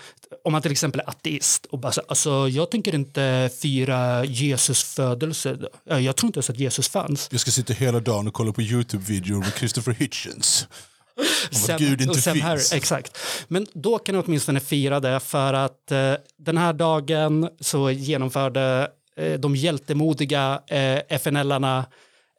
om 0.45 0.53
man 0.53 0.63
till 0.63 0.73
exempel 0.73 1.01
är 1.01 1.11
ateist 1.11 1.67
och 1.67 1.79
bara 1.79 1.93
så, 1.93 2.03
alltså, 2.09 2.49
jag 2.49 2.71
tänker 2.71 2.95
inte 2.95 3.51
fira 3.61 4.25
Jesus 4.25 4.83
födelse, 4.83 5.59
jag 5.85 6.17
tror 6.17 6.29
inte 6.29 6.37
ens 6.39 6.51
att 6.51 6.59
Jesus 6.59 6.89
fanns. 6.89 7.29
Jag 7.33 7.41
ska 7.41 7.51
sitta 7.51 7.73
hela 7.73 8.01
dagen 8.01 8.29
och 8.29 8.35
kolla 8.35 8.53
på 8.53 8.63
YouTube-videor 8.63 9.39
med 9.39 9.53
Christopher 9.59 9.93
Hitchens. 9.93 10.69
vad 11.69 11.79
Gud 11.79 12.01
inte 12.01 12.21
Sam 12.21 12.33
finns. 12.33 12.45
Harris, 12.45 12.73
exakt. 12.73 13.19
Men 13.49 13.67
då 13.73 13.99
kan 13.99 14.15
du 14.15 14.21
åtminstone 14.21 14.61
fira 14.61 15.01
det 15.01 15.21
för 15.21 15.55
att 15.55 15.93
eh, 15.93 16.15
den 16.39 16.59
här 16.59 16.73
dagen 16.73 17.49
så 17.61 17.91
genomförde 17.91 18.91
eh, 19.17 19.41
de 19.41 19.57
hjältemodiga 19.57 20.63
eh, 20.67 20.99
FNL-arna 21.09 21.87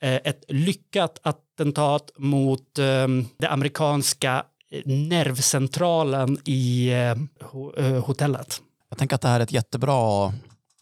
eh, 0.02 0.16
ett 0.16 0.44
lyckat 0.48 1.20
attentat 1.22 2.12
mot 2.18 2.80
eh, 2.80 3.08
det 3.38 3.48
amerikanska 3.48 4.44
nervcentralen 4.86 6.38
i 6.46 6.90
eh, 6.90 7.12
eh, 7.78 8.06
hotellet. 8.06 8.62
Jag 8.90 8.98
tänker 9.00 9.16
att 9.16 9.22
det 9.22 9.28
här 9.28 9.40
är 9.40 9.44
ett 9.44 9.52
jättebra 9.52 10.34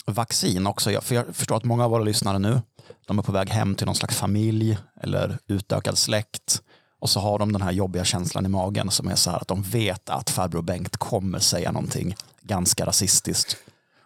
vaccin 0.05 0.67
också. 0.67 0.91
Jag- 0.91 1.03
För 1.03 1.15
jag 1.15 1.36
förstår 1.36 1.57
att 1.57 1.63
många 1.63 1.86
av 1.86 1.91
våra 1.91 2.03
lyssnare 2.03 2.39
nu, 2.39 2.62
de 3.05 3.19
är 3.19 3.24
på 3.24 3.31
väg 3.31 3.50
hem 3.50 3.75
till 3.75 3.86
någon 3.86 3.95
slags 3.95 4.15
familj 4.17 4.77
eller 5.01 5.38
utökad 5.48 5.98
släkt. 5.98 6.62
Och 7.00 7.10
så 7.10 7.19
har 7.19 7.39
de 7.39 7.51
den 7.53 7.62
här 7.62 7.71
jobbiga 7.71 8.03
känslan 8.05 8.45
i 8.45 8.50
magen 8.50 8.91
som 8.91 9.07
är 9.07 9.15
så 9.15 9.29
här 9.31 9.38
att 9.38 9.48
de 9.48 9.62
vet 9.63 10.10
att 10.10 10.29
farbror 10.29 10.62
Bengt 10.62 10.98
kommer 10.98 11.39
säga 11.39 11.71
någonting 11.71 12.15
ganska 12.41 12.86
rasistiskt 12.86 13.57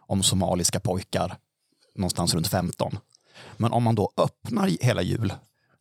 om 0.07 0.23
somaliska 0.23 0.79
pojkar 0.79 1.35
någonstans 1.95 2.33
runt 2.33 2.47
15. 2.47 2.97
Men 3.57 3.71
om 3.71 3.83
man 3.83 3.95
då 3.95 4.11
öppnar 4.17 4.67
hela 4.81 5.01
jul 5.01 5.33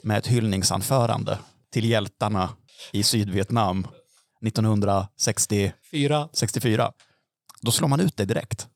med 0.02 0.18
ett 0.18 0.26
hyllningsanförande 0.26 1.38
till 1.72 1.84
hjältarna 1.84 2.48
i 2.92 3.02
Sydvietnam 3.02 3.86
1964, 4.46 5.72
Fyra. 6.62 6.92
då 7.60 7.70
slår 7.70 7.88
man 7.88 8.00
ut 8.00 8.16
det 8.16 8.24
direkt. 8.24 8.68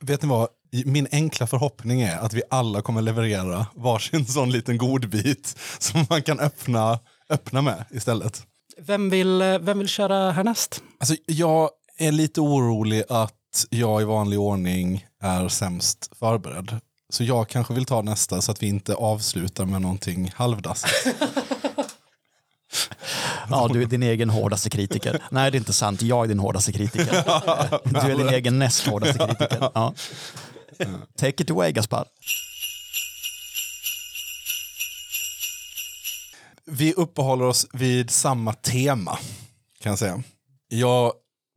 Vet 0.00 0.22
ni 0.22 0.28
vad? 0.28 0.48
Min 0.84 1.08
enkla 1.12 1.46
förhoppning 1.46 2.00
är 2.00 2.18
att 2.18 2.32
vi 2.32 2.42
alla 2.50 2.82
kommer 2.82 3.02
leverera 3.02 3.66
varsin 3.74 4.26
sån 4.26 4.50
liten 4.50 4.78
godbit 4.78 5.56
som 5.78 6.06
man 6.10 6.22
kan 6.22 6.40
öppna, 6.40 6.98
öppna 7.30 7.62
med 7.62 7.84
istället. 7.90 8.42
Vem 8.78 9.10
vill, 9.10 9.42
eh, 9.42 9.58
vem 9.58 9.78
vill 9.78 9.88
köra 9.88 10.30
härnäst? 10.30 10.82
Alltså, 10.98 11.16
jag 11.26 11.70
är 11.98 12.12
lite 12.12 12.40
orolig 12.40 13.02
att 13.08 13.66
jag 13.70 14.02
i 14.02 14.04
vanlig 14.04 14.38
ordning 14.38 15.06
är 15.20 15.48
sämst 15.48 16.10
förberedd. 16.18 16.80
Så 17.08 17.24
jag 17.24 17.48
kanske 17.48 17.74
vill 17.74 17.84
ta 17.84 18.02
nästa 18.02 18.40
så 18.40 18.52
att 18.52 18.62
vi 18.62 18.66
inte 18.66 18.94
avslutar 18.94 19.64
med 19.64 19.82
någonting 19.82 20.32
halvdassigt. 20.34 21.06
Ja, 23.50 23.68
du 23.72 23.82
är 23.82 23.86
din 23.86 24.02
egen 24.02 24.30
hårdaste 24.30 24.70
kritiker. 24.70 25.22
Nej, 25.30 25.50
det 25.50 25.56
är 25.56 25.58
inte 25.58 25.72
sant. 25.72 26.02
Jag 26.02 26.24
är 26.24 26.28
din 26.28 26.38
hårdaste 26.38 26.72
kritiker. 26.72 27.24
Du 27.84 28.12
är 28.12 28.16
din 28.16 28.28
egen 28.28 28.58
näst 28.58 28.86
hårdaste 28.86 29.18
kritiker. 29.18 29.70
Ja. 29.74 29.94
Take 31.18 31.42
it 31.42 31.50
away, 31.50 31.72
Gaspar. 31.72 32.04
Vi 36.66 36.92
uppehåller 36.92 37.44
oss 37.44 37.66
vid 37.72 38.10
samma 38.10 38.52
tema 38.52 39.18
kan 39.80 39.90
jag 39.90 39.98
säga. 39.98 40.22
Jag 40.68 41.12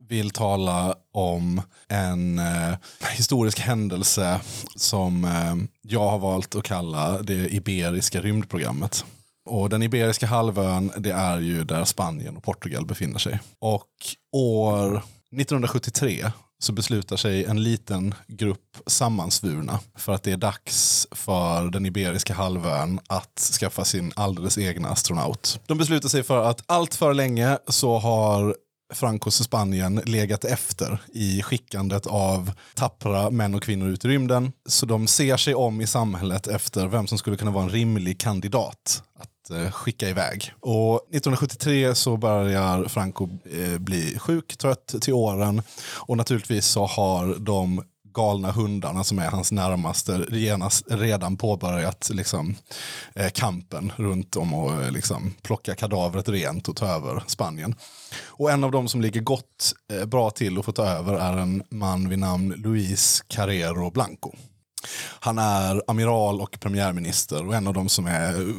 vill 0.08 0.30
tala 0.30 0.94
om 1.12 1.62
en 1.88 2.38
eh, 2.38 2.74
historisk 3.10 3.58
händelse 3.60 4.40
som 4.76 5.24
eh, 5.24 5.54
jag 5.82 6.08
har 6.10 6.18
valt 6.18 6.54
att 6.54 6.64
kalla 6.64 7.22
det 7.22 7.54
Iberiska 7.54 8.20
rymdprogrammet. 8.20 9.04
Och 9.48 9.68
den 9.68 9.82
Iberiska 9.82 10.26
halvön, 10.26 10.92
det 10.96 11.10
är 11.10 11.38
ju 11.38 11.64
där 11.64 11.84
Spanien 11.84 12.36
och 12.36 12.42
Portugal 12.42 12.86
befinner 12.86 13.18
sig. 13.18 13.40
Och 13.60 13.88
år 14.32 14.96
1973 14.96 16.32
så 16.58 16.72
beslutar 16.72 17.16
sig 17.16 17.44
en 17.44 17.62
liten 17.62 18.14
grupp 18.26 18.76
sammansvurna 18.86 19.80
för 19.96 20.12
att 20.12 20.22
det 20.22 20.32
är 20.32 20.36
dags 20.36 21.06
för 21.10 21.70
den 21.70 21.86
Iberiska 21.86 22.34
halvön 22.34 23.00
att 23.06 23.38
skaffa 23.60 23.84
sin 23.84 24.12
alldeles 24.16 24.58
egna 24.58 24.88
astronaut. 24.88 25.60
De 25.66 25.78
beslutar 25.78 26.08
sig 26.08 26.22
för 26.22 26.44
att 26.44 26.62
allt 26.66 26.94
för 26.94 27.14
länge 27.14 27.58
så 27.68 27.98
har 27.98 28.56
Francos 28.94 29.44
Spanien 29.44 30.02
legat 30.04 30.44
efter 30.44 30.98
i 31.12 31.42
skickandet 31.42 32.06
av 32.06 32.52
tappra 32.74 33.30
män 33.30 33.54
och 33.54 33.62
kvinnor 33.62 33.88
ut 33.88 34.04
i 34.04 34.08
rymden. 34.08 34.52
Så 34.66 34.86
de 34.86 35.06
ser 35.06 35.36
sig 35.36 35.54
om 35.54 35.80
i 35.80 35.86
samhället 35.86 36.46
efter 36.46 36.86
vem 36.86 37.06
som 37.06 37.18
skulle 37.18 37.36
kunna 37.36 37.50
vara 37.50 37.64
en 37.64 37.70
rimlig 37.70 38.20
kandidat 38.20 39.02
att 39.18 39.37
Eh, 39.50 39.70
skicka 39.70 40.08
iväg. 40.08 40.52
Och 40.60 40.94
1973 40.96 41.94
så 41.94 42.16
börjar 42.16 42.84
Franco 42.84 43.28
eh, 43.44 43.78
bli 43.78 44.18
sjuk, 44.18 44.56
trött 44.56 44.94
till 45.00 45.14
åren 45.14 45.62
och 45.96 46.16
naturligtvis 46.16 46.66
så 46.66 46.86
har 46.86 47.34
de 47.34 47.82
galna 48.18 48.52
hundarna 48.52 49.04
som 49.04 49.18
är 49.18 49.30
hans 49.30 49.52
närmaste 49.52 50.26
genast, 50.30 50.84
redan 50.90 51.36
påbörjat 51.36 52.10
liksom, 52.14 52.56
eh, 53.14 53.30
kampen 53.30 53.92
runt 53.96 54.36
om 54.36 54.54
och 54.54 54.82
eh, 54.82 54.90
liksom, 54.90 55.34
plocka 55.42 55.74
kadavret 55.74 56.28
rent 56.28 56.68
och 56.68 56.76
ta 56.76 56.86
över 56.86 57.22
Spanien. 57.26 57.74
Och 58.26 58.50
en 58.50 58.64
av 58.64 58.70
dem 58.70 58.88
som 58.88 59.00
ligger 59.00 59.20
gott 59.20 59.74
eh, 59.92 60.04
bra 60.04 60.30
till 60.30 60.58
att 60.58 60.64
få 60.64 60.72
ta 60.72 60.86
över 60.86 61.14
är 61.14 61.36
en 61.36 61.62
man 61.70 62.08
vid 62.08 62.18
namn 62.18 62.54
Luis 62.56 63.24
Carrero 63.28 63.90
Blanco. 63.90 64.32
Han 65.20 65.38
är 65.38 65.82
amiral 65.86 66.40
och 66.40 66.60
premiärminister 66.60 67.46
och 67.46 67.54
en 67.54 67.66
av 67.66 67.74
dem 67.74 67.88
som 67.88 68.06
är 68.06 68.54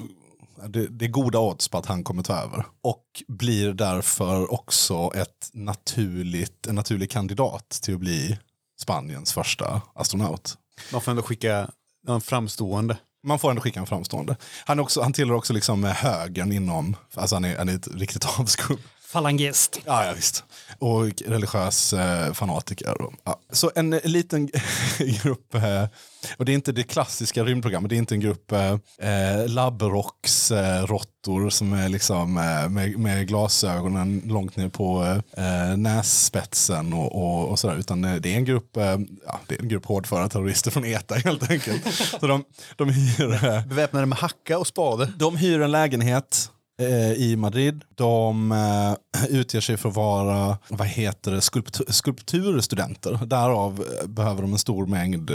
det, 0.67 0.87
det 0.87 1.05
är 1.05 1.09
goda 1.09 1.39
odds 1.39 1.67
på 1.67 1.77
att 1.77 1.85
han 1.85 2.03
kommer 2.03 2.23
ta 2.23 2.33
över. 2.33 2.65
Och 2.81 3.03
blir 3.27 3.73
därför 3.73 4.53
också 4.53 5.11
ett 5.15 5.49
naturligt, 5.53 6.67
en 6.67 6.75
naturlig 6.75 7.11
kandidat 7.11 7.69
till 7.69 7.93
att 7.93 7.99
bli 7.99 8.39
Spaniens 8.81 9.33
första 9.33 9.81
astronaut. 9.93 10.57
Man 10.91 11.01
får 11.01 11.11
ändå 11.11 11.23
skicka 11.23 11.71
en 12.07 12.21
framstående. 12.21 12.97
Man 13.23 13.39
får 13.39 13.49
ändå 13.49 13.61
skicka 13.61 13.79
en 13.79 13.85
framstående. 13.85 14.35
Han, 14.65 14.79
också, 14.79 15.01
han 15.01 15.13
tillhör 15.13 15.35
också 15.35 15.53
liksom 15.53 15.83
högern 15.83 16.51
inom, 16.51 16.95
alltså 17.15 17.35
han 17.35 17.45
är, 17.45 17.57
han 17.57 17.69
är 17.69 17.75
ett 17.75 17.87
riktigt 17.87 18.25
avskum. 18.39 18.77
Falangist. 19.09 19.79
Ja, 19.85 20.05
ja 20.05 20.13
visst. 20.13 20.43
Och 20.79 21.05
religiös 21.25 21.93
eh, 21.93 22.33
fanatiker. 22.33 23.01
Och, 23.01 23.13
ja. 23.23 23.39
Så 23.51 23.71
en 23.75 23.93
eh, 23.93 23.99
liten 24.03 24.49
grupp, 25.23 25.55
eh, 25.55 25.83
och 26.37 26.45
det 26.45 26.51
är 26.51 26.53
inte 26.53 26.71
det 26.71 26.83
klassiska 26.83 27.43
rymdprogrammet, 27.43 27.89
det 27.89 27.95
är 27.95 27.97
inte 27.97 28.15
en 28.15 28.19
grupp 28.19 28.51
eh, 28.51 28.77
labbrocksråttor 29.47 31.43
eh, 31.43 31.49
som 31.49 31.73
är 31.73 31.89
liksom 31.89 32.37
eh, 32.37 32.69
med, 32.69 32.99
med 32.99 33.27
glasögonen 33.27 34.21
långt 34.25 34.55
ner 34.55 34.69
på 34.69 35.21
eh, 35.37 35.77
nässpetsen 35.77 36.93
och, 36.93 37.15
och, 37.15 37.49
och 37.49 37.59
sådär, 37.59 37.75
utan 37.75 38.03
eh, 38.03 38.15
det 38.15 38.33
är 38.33 38.37
en 38.37 38.45
grupp, 38.45 38.77
eh, 38.77 38.97
ja, 39.25 39.39
det 39.47 39.55
är 39.55 39.61
en 39.61 39.67
grupp 39.69 39.85
hårdföra 39.85 40.29
terrorister 40.29 40.71
från 40.71 40.85
ETA 40.85 41.15
helt 41.15 41.51
enkelt. 41.51 41.93
Så 42.19 42.27
de, 42.27 42.43
de 42.75 42.89
hyr 42.89 43.45
eh, 43.45 43.65
Beväpnade 43.65 44.05
med 44.05 44.17
hacka 44.17 44.57
och 44.57 44.67
spade. 44.67 45.05
de 45.17 45.37
hyr 45.37 45.61
en 45.61 45.71
lägenhet 45.71 46.49
eh, 46.51 46.58
Eh, 46.79 47.11
i 47.11 47.35
Madrid. 47.35 47.83
De 47.95 48.51
eh, 48.51 49.25
utger 49.29 49.61
sig 49.61 49.77
för 49.77 49.89
att 49.89 49.95
vara 49.95 50.57
vad 50.67 50.87
heter 50.87 51.31
det, 51.31 51.41
skulptur, 51.41 51.85
skulpturstudenter. 51.89 53.19
Därav 53.25 53.85
eh, 54.01 54.07
behöver 54.07 54.41
de 54.41 54.51
en 54.51 54.59
stor 54.59 54.85
mängd 54.85 55.31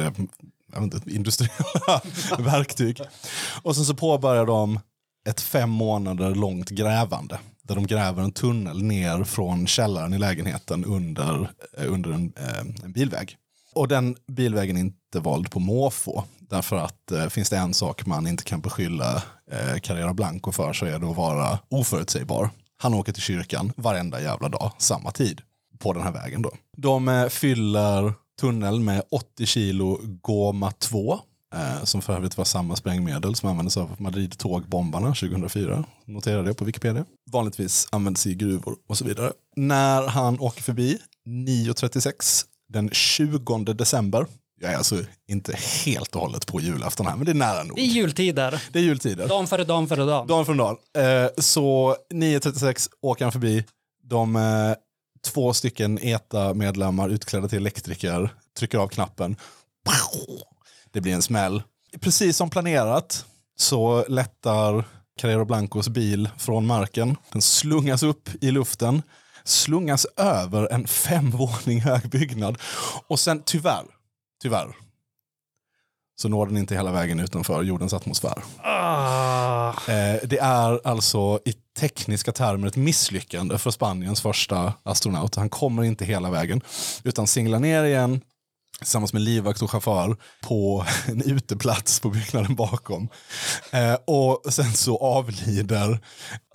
jag 0.75 0.81
vet 0.81 0.95
inte, 0.95 1.11
industriella 1.11 2.03
verktyg. 2.39 3.01
Och 3.63 3.77
sen 3.77 3.85
så 3.85 3.95
påbörjar 3.95 4.47
de 4.47 4.81
ett 5.29 5.41
fem 5.41 5.71
månader 5.71 6.35
långt 6.35 6.71
grävande. 6.71 7.39
Där 7.63 7.75
de 7.75 7.87
gräver 7.87 8.23
en 8.23 8.33
tunnel 8.33 8.83
ner 8.83 9.25
från 9.25 9.67
källaren 9.67 10.15
i 10.15 10.19
lägenheten 10.19 10.85
under, 10.85 11.49
under 11.77 12.11
en, 12.11 12.33
en 12.85 12.93
bilväg. 12.93 13.37
Och 13.75 13.89
den 13.89 14.17
bilvägen 14.27 14.77
är 14.77 14.81
inte 14.81 15.21
vald 15.21 15.51
på 15.51 15.61
måfå. 15.61 16.25
Därför 16.55 16.77
att 16.77 17.13
eh, 17.13 17.27
finns 17.27 17.51
det 17.51 17.57
en 17.57 17.75
sak 17.75 18.07
man 18.07 18.27
inte 18.27 18.45
kan 18.45 18.61
beskylla 18.61 19.23
eh, 19.51 19.79
Carrera 19.83 20.15
Blanco 20.15 20.53
för 20.53 20.73
så 20.73 20.87
är 20.87 20.99
det 20.99 21.11
att 21.11 21.17
vara 21.17 21.59
oförutsägbar. 21.69 22.51
Han 22.77 22.95
åker 22.95 23.13
till 23.13 23.23
kyrkan 23.23 23.73
varenda 23.77 24.21
jävla 24.21 24.49
dag, 24.49 24.73
samma 24.79 25.11
tid, 25.11 25.41
på 25.79 25.93
den 25.93 26.03
här 26.03 26.13
vägen 26.13 26.43
då. 26.43 26.51
De 26.77 27.09
eh, 27.09 27.29
fyller 27.29 28.13
tunneln 28.41 28.85
med 28.85 29.03
80 29.11 29.47
kilo 29.47 29.99
Goma 30.03 30.71
2. 30.71 31.19
Eh, 31.55 31.85
som 31.85 32.03
för 32.03 32.13
övrigt 32.13 32.37
var 32.37 32.45
samma 32.45 32.77
sprängmedel 32.77 33.35
som 33.35 33.49
användes 33.49 33.77
av 33.77 33.97
Madrid-tågbombarna 33.99 35.07
2004. 35.07 35.85
Notera 36.05 36.43
det 36.43 36.55
på 36.55 36.65
Wikipedia. 36.65 37.05
Vanligtvis 37.31 37.89
används 37.93 38.27
i 38.27 38.35
gruvor 38.35 38.77
och 38.89 38.99
så 38.99 39.05
vidare. 39.05 39.33
När 39.57 40.09
han 40.09 40.41
åker 40.41 40.63
förbi 40.63 40.99
9.36 41.27 42.45
den 42.69 42.91
20 42.91 43.65
december. 43.65 44.27
Jag 44.65 44.73
är 44.73 44.77
alltså 44.77 45.05
inte 45.29 45.57
helt 45.85 46.15
och 46.15 46.21
hållet 46.21 46.47
på 46.47 46.61
julafton 46.61 47.07
här, 47.07 47.17
men 47.17 47.25
det 47.25 47.33
är 47.33 47.35
nära 47.35 47.63
nog. 47.63 47.79
I 47.79 47.83
jultider. 47.83 48.63
Det 48.73 48.79
är 48.79 48.83
jultider. 48.83 49.29
Dan 49.29 49.47
före 49.47 49.65
dan 49.65 49.89
före 49.89 50.05
dan. 50.05 50.27
Dagen 50.27 50.47
från 50.47 50.57
dagen. 50.57 50.77
Eh, 50.99 51.31
så 51.39 51.97
9.36 52.15 52.89
åker 53.03 53.25
han 53.25 53.33
förbi. 53.33 53.65
De 54.03 54.37
eh, 54.37 54.43
två 55.25 55.53
stycken 55.53 55.99
ETA-medlemmar 56.03 57.09
utklädda 57.09 57.49
till 57.49 57.59
elektriker 57.59 58.29
trycker 58.59 58.79
av 58.79 58.89
knappen. 58.89 59.37
Det 60.93 61.01
blir 61.01 61.15
en 61.15 61.23
smäll. 61.23 61.63
Precis 62.01 62.37
som 62.37 62.51
planerat 62.51 63.25
så 63.57 64.05
lättar 64.09 64.85
Carrero 65.21 65.45
Blancos 65.45 65.89
bil 65.89 66.29
från 66.39 66.67
marken. 66.67 67.17
Den 67.33 67.43
slungas 67.43 68.03
upp 68.03 68.29
i 68.41 68.51
luften, 68.51 69.03
slungas 69.45 70.07
över 70.17 70.73
en 70.73 70.87
fem 70.87 71.31
våning 71.31 71.81
hög 71.81 72.11
byggnad 72.11 72.59
och 73.07 73.21
sen 73.21 73.43
tyvärr, 73.47 73.85
tyvärr, 74.43 74.77
så 76.17 76.29
når 76.29 76.47
den 76.47 76.57
inte 76.57 76.75
hela 76.75 76.93
vägen 76.93 77.21
utanför 77.21 77.63
jordens 77.63 77.95
atmosfär. 77.95 78.43
Ah, 78.63 79.45
Eh, 79.89 80.21
det 80.25 80.39
är 80.39 80.81
alltså 80.85 81.41
i 81.45 81.53
tekniska 81.79 82.33
termer 82.33 82.69
ett 82.69 82.77
misslyckande 82.77 83.59
för 83.59 83.71
Spaniens 83.71 84.21
första 84.21 84.73
astronaut. 84.83 85.35
Han 85.35 85.49
kommer 85.49 85.83
inte 85.83 86.05
hela 86.05 86.31
vägen 86.31 86.61
utan 87.05 87.27
singlar 87.27 87.59
ner 87.59 87.85
igen 87.85 88.21
tillsammans 88.79 89.13
med 89.13 89.23
livvakt 89.23 89.63
och 89.63 89.71
chaufför 89.71 90.17
på 90.43 90.85
en 91.07 91.23
uteplats 91.23 92.01
på 92.01 92.11
byggnaden 92.11 92.55
bakom. 92.55 93.09
Eh, 93.71 93.95
och 93.95 94.43
sen 94.53 94.73
så 94.73 94.99
avlider 94.99 96.01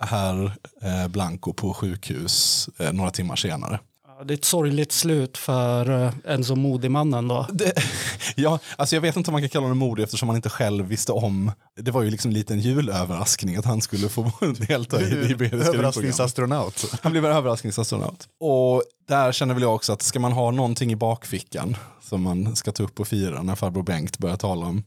herr 0.00 0.56
eh, 0.82 1.08
Blanco 1.08 1.52
på 1.52 1.74
sjukhus 1.74 2.68
eh, 2.78 2.92
några 2.92 3.10
timmar 3.10 3.36
senare. 3.36 3.80
Det 4.24 4.34
är 4.34 4.38
ett 4.38 4.44
sorgligt 4.44 4.92
slut 4.92 5.38
för 5.38 6.12
en 6.24 6.44
så 6.44 6.56
modig 6.56 6.90
mannen 6.90 7.28
då. 7.28 7.46
Det, 7.52 7.72
ja, 8.36 8.58
alltså 8.76 8.96
jag 8.96 9.00
vet 9.00 9.16
inte 9.16 9.30
om 9.30 9.32
man 9.32 9.42
kan 9.42 9.48
kalla 9.48 9.64
honom 9.64 9.78
modig 9.78 10.02
eftersom 10.02 10.28
han 10.28 10.36
inte 10.36 10.50
själv 10.50 10.86
visste 10.86 11.12
om. 11.12 11.52
Det 11.76 11.90
var 11.90 12.02
ju 12.02 12.10
liksom 12.10 12.28
en 12.28 12.34
liten 12.34 12.60
julöverraskning 12.60 13.56
att 13.56 13.64
han 13.64 13.80
skulle 13.80 14.08
få 14.08 14.32
delta 14.68 15.00
i 15.00 15.10
det 15.10 15.30
iberiska. 15.30 15.68
Överraskningsastronaut. 15.68 16.92
Han 17.02 17.12
blev 17.12 17.24
en 17.24 17.32
överraskningsastronaut. 17.32 18.28
Och 18.40 18.82
där 19.08 19.32
känner 19.32 19.54
väl 19.54 19.62
jag 19.62 19.74
också 19.74 19.92
att 19.92 20.02
ska 20.02 20.20
man 20.20 20.32
ha 20.32 20.50
någonting 20.50 20.92
i 20.92 20.96
bakfickan 20.96 21.76
som 22.02 22.22
man 22.22 22.56
ska 22.56 22.72
ta 22.72 22.82
upp 22.82 23.00
och 23.00 23.08
fira 23.08 23.42
när 23.42 23.54
farbror 23.54 23.82
Bengt 23.82 24.18
börjar 24.18 24.36
tala 24.36 24.66
om 24.66 24.84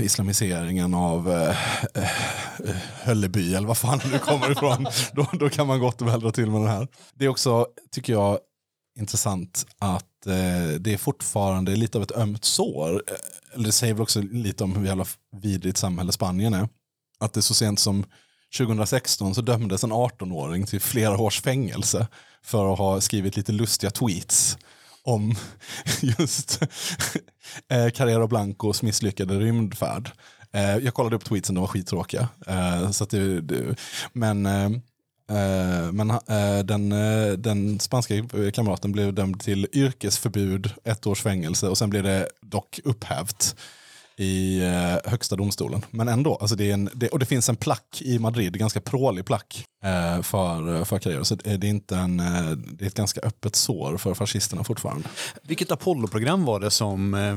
islamiseringen 0.00 0.94
av 0.94 1.32
eh, 1.32 1.56
eh, 1.94 2.08
Hölleby 3.02 3.54
eller 3.54 3.68
vad 3.68 3.78
fan 3.78 4.00
nu 4.12 4.18
kommer 4.18 4.50
ifrån. 4.50 4.86
då, 5.12 5.26
då 5.32 5.48
kan 5.48 5.66
man 5.66 5.80
gott 5.80 6.02
och 6.02 6.08
väl 6.08 6.20
dra 6.20 6.32
till 6.32 6.50
med 6.50 6.60
den 6.60 6.70
här. 6.70 6.88
Det 7.14 7.24
är 7.24 7.28
också, 7.28 7.66
tycker 7.90 8.12
jag, 8.12 8.38
intressant 8.98 9.66
att 9.78 10.26
eh, 10.26 10.80
det 10.80 10.92
är 10.92 10.96
fortfarande 10.96 11.76
lite 11.76 11.98
av 11.98 12.02
ett 12.04 12.16
ömt 12.16 12.44
sår. 12.44 12.92
Eh, 12.94 13.54
Eller 13.54 13.64
det 13.64 13.72
säger 13.72 13.94
väl 13.94 14.02
också 14.02 14.20
lite 14.20 14.64
om 14.64 14.76
hur 14.76 14.86
jävla 14.86 15.06
vidrigt 15.36 15.78
samhälle 15.78 16.12
Spanien 16.12 16.54
är. 16.54 16.68
Att 17.20 17.32
det 17.32 17.42
så 17.42 17.54
sent 17.54 17.80
som 17.80 18.04
2016 18.58 19.34
så 19.34 19.40
dömdes 19.40 19.84
en 19.84 19.92
18-åring 19.92 20.66
till 20.66 20.80
flera 20.80 21.18
års 21.18 21.40
fängelse 21.40 22.06
för 22.44 22.72
att 22.72 22.78
ha 22.78 23.00
skrivit 23.00 23.36
lite 23.36 23.52
lustiga 23.52 23.90
tweets 23.90 24.58
om 25.04 25.34
just 26.00 26.62
eh, 27.68 27.90
Carrero 27.90 28.26
Blancos 28.26 28.82
misslyckade 28.82 29.38
rymdfärd. 29.38 30.10
Eh, 30.52 30.76
jag 30.76 30.94
kollade 30.94 31.16
upp 31.16 31.24
tweetsen, 31.24 31.54
de 31.54 31.60
var 31.60 31.68
skittråkiga. 31.68 32.28
Eh, 32.46 32.90
så 32.90 33.04
att 33.04 33.10
det, 33.10 33.40
det, 33.40 33.76
men 34.12 34.48
men 35.92 36.12
den, 36.64 36.88
den 37.42 37.80
spanska 37.80 38.14
kamraten 38.54 38.92
blev 38.92 39.14
dömd 39.14 39.40
till 39.40 39.68
yrkesförbud, 39.72 40.70
ett 40.84 41.06
års 41.06 41.22
fängelse 41.22 41.68
och 41.68 41.78
sen 41.78 41.90
blev 41.90 42.02
det 42.02 42.28
dock 42.40 42.80
upphävt 42.84 43.56
i 44.22 44.60
eh, 44.60 45.10
högsta 45.10 45.36
domstolen. 45.36 45.84
Men 45.90 46.08
ändå, 46.08 46.36
alltså 46.36 46.56
det 46.56 46.70
är 46.70 46.74
en, 46.74 46.90
det, 46.94 47.08
och 47.08 47.18
det 47.18 47.26
finns 47.26 47.48
en 47.48 47.56
plack 47.56 48.02
i 48.02 48.18
Madrid, 48.18 48.58
ganska 48.58 48.80
prålig 48.80 49.24
plack 49.24 49.64
eh, 49.84 50.22
för, 50.22 50.84
för 50.84 50.98
Carrero. 50.98 51.24
Så 51.24 51.34
det 51.34 51.50
är, 51.50 51.64
inte 51.64 51.96
en, 51.96 52.20
eh, 52.20 52.50
det 52.50 52.84
är 52.84 52.86
ett 52.86 52.94
ganska 52.94 53.20
öppet 53.20 53.56
sår 53.56 53.96
för 53.96 54.14
fascisterna 54.14 54.64
fortfarande. 54.64 55.08
Vilket 55.42 55.70
Apollo-program 55.70 56.44
var 56.44 56.60
det 56.60 56.70
som, 56.70 57.14
eh, 57.14 57.36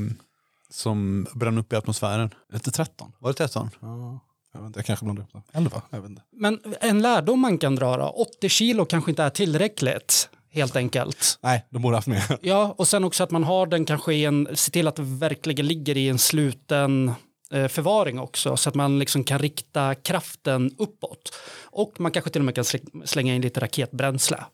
som 0.70 1.26
brann 1.34 1.58
upp 1.58 1.72
i 1.72 1.76
atmosfären? 1.76 2.30
Lite 2.52 2.70
13. 2.70 3.12
Var 3.18 3.30
det 3.30 3.34
13? 3.34 3.70
Ja, 3.80 4.20
jag, 4.52 4.60
vet 4.60 4.66
inte, 4.66 4.78
jag 4.78 4.86
kanske 4.86 5.04
blandar 5.04 5.22
upp 5.22 5.32
det. 5.32 5.42
11? 5.52 5.82
Jag 5.90 6.00
vet 6.00 6.10
inte. 6.10 6.22
Men 6.32 6.60
en 6.80 7.02
lärdom 7.02 7.40
man 7.40 7.58
kan 7.58 7.74
dra 7.74 7.96
då, 7.96 8.08
80 8.36 8.48
kilo 8.48 8.84
kanske 8.84 9.10
inte 9.10 9.22
är 9.22 9.30
tillräckligt 9.30 10.28
helt 10.56 10.76
enkelt. 10.76 11.38
Nej, 11.42 11.66
de 11.70 11.82
borde 11.82 11.96
haft 11.96 12.06
mer. 12.08 12.38
Ja, 12.42 12.74
och 12.78 12.88
sen 12.88 13.04
också 13.04 13.24
att 13.24 13.30
man 13.30 13.44
har 13.44 13.66
den 13.66 13.84
kanske 13.84 14.14
i 14.14 14.24
en, 14.24 14.48
se 14.54 14.70
till 14.70 14.88
att 14.88 14.96
det 14.96 15.02
verkligen 15.02 15.66
ligger 15.66 15.96
i 15.96 16.08
en 16.08 16.18
sluten 16.18 17.12
eh, 17.52 17.68
förvaring 17.68 18.18
också 18.18 18.56
så 18.56 18.68
att 18.68 18.74
man 18.74 18.98
liksom 18.98 19.24
kan 19.24 19.38
rikta 19.38 19.94
kraften 19.94 20.70
uppåt. 20.78 21.32
Och 21.64 22.00
man 22.00 22.12
kanske 22.12 22.30
till 22.30 22.40
och 22.40 22.44
med 22.44 22.54
kan 22.54 22.64
sl- 22.64 23.06
slänga 23.06 23.34
in 23.34 23.42
lite 23.42 23.60
raketbränsle 23.60 24.44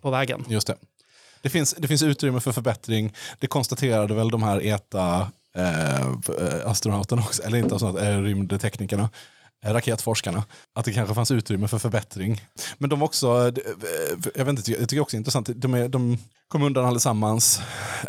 på 0.00 0.10
vägen. 0.10 0.44
Just 0.48 0.66
det. 0.66 0.76
Det, 1.42 1.48
finns, 1.48 1.74
det 1.78 1.88
finns 1.88 2.02
utrymme 2.02 2.40
för 2.40 2.52
förbättring. 2.52 3.14
Det 3.38 3.46
konstaterade 3.46 4.14
väl 4.14 4.30
de 4.30 4.42
här 4.42 4.66
ETA 4.66 5.30
eh, 5.56 6.06
astronauterna 6.70 7.22
också, 7.22 7.42
eller 7.42 7.58
inte 7.58 7.74
astronauter, 7.74 8.12
eh, 8.12 8.22
rymdteknikerna, 8.22 9.02
eh, 9.02 9.08
raketforskarna, 9.66 10.44
att 10.74 10.84
det 10.84 10.92
kanske 10.92 11.14
fanns 11.14 11.30
utrymme 11.30 11.68
för 11.68 11.78
förbättring. 11.78 12.40
Men 12.78 12.90
de 12.90 13.00
var 13.00 13.06
också, 13.06 13.48
eh, 13.48 13.52
jag, 14.34 14.44
vet 14.44 14.58
inte, 14.58 14.70
jag 14.70 14.88
tycker 14.88 15.00
också 15.00 15.14
det 15.14 15.16
är 15.16 15.20
intressant, 15.20 15.50
de, 15.54 15.74
är, 15.74 15.88
de 15.88 16.18
kom 16.48 16.62
undan 16.62 16.84
allesammans. 16.84 17.60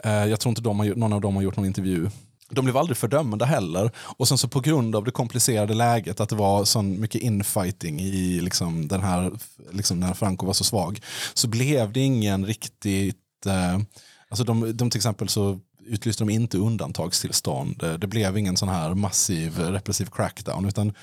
Eh, 0.04 0.26
jag 0.26 0.40
tror 0.40 0.50
inte 0.52 0.62
de 0.62 0.80
har, 0.80 0.86
någon 0.86 1.14
av 1.14 1.22
dem 1.22 1.36
har 1.36 1.44
gjort 1.44 1.56
någon 1.56 1.66
intervju. 1.66 2.10
De 2.50 2.66
blev 2.66 2.78
aldrig 2.78 2.98
fördömda 2.98 3.46
heller. 3.46 3.92
Och 3.98 4.28
sen 4.28 4.38
så 4.38 4.48
på 4.48 4.60
grund 4.60 4.96
av 4.96 5.04
det 5.04 5.12
komplicerade 5.12 5.74
läget, 5.74 6.20
att 6.20 6.30
det 6.30 6.36
var 6.36 6.66
så 6.66 6.82
mycket 6.82 7.22
infighting 7.22 8.00
i 8.00 8.42
liksom 8.42 8.88
den 8.88 9.02
här, 9.02 9.32
liksom 9.72 10.00
när 10.00 10.14
Franco 10.14 10.46
var 10.46 10.54
så 10.54 10.64
svag, 10.64 11.02
så 11.34 11.48
blev 11.48 11.92
det 11.92 12.00
ingen 12.00 12.46
riktigt, 12.46 13.46
eh, 13.46 13.80
alltså 14.30 14.44
de, 14.44 14.78
de 14.78 14.90
till 14.90 15.00
exempel 15.00 15.30
så 15.30 15.60
utlyste 15.86 16.24
de 16.24 16.30
inte 16.30 16.58
undantagstillstånd. 16.58 17.98
Det 18.00 18.08
blev 18.08 18.38
ingen 18.38 18.58
sån 18.58 18.70
här 18.70 18.94
massiv 18.94 19.60
repressiv 19.60 20.06
crackdown, 20.06 20.66
utan 20.66 20.94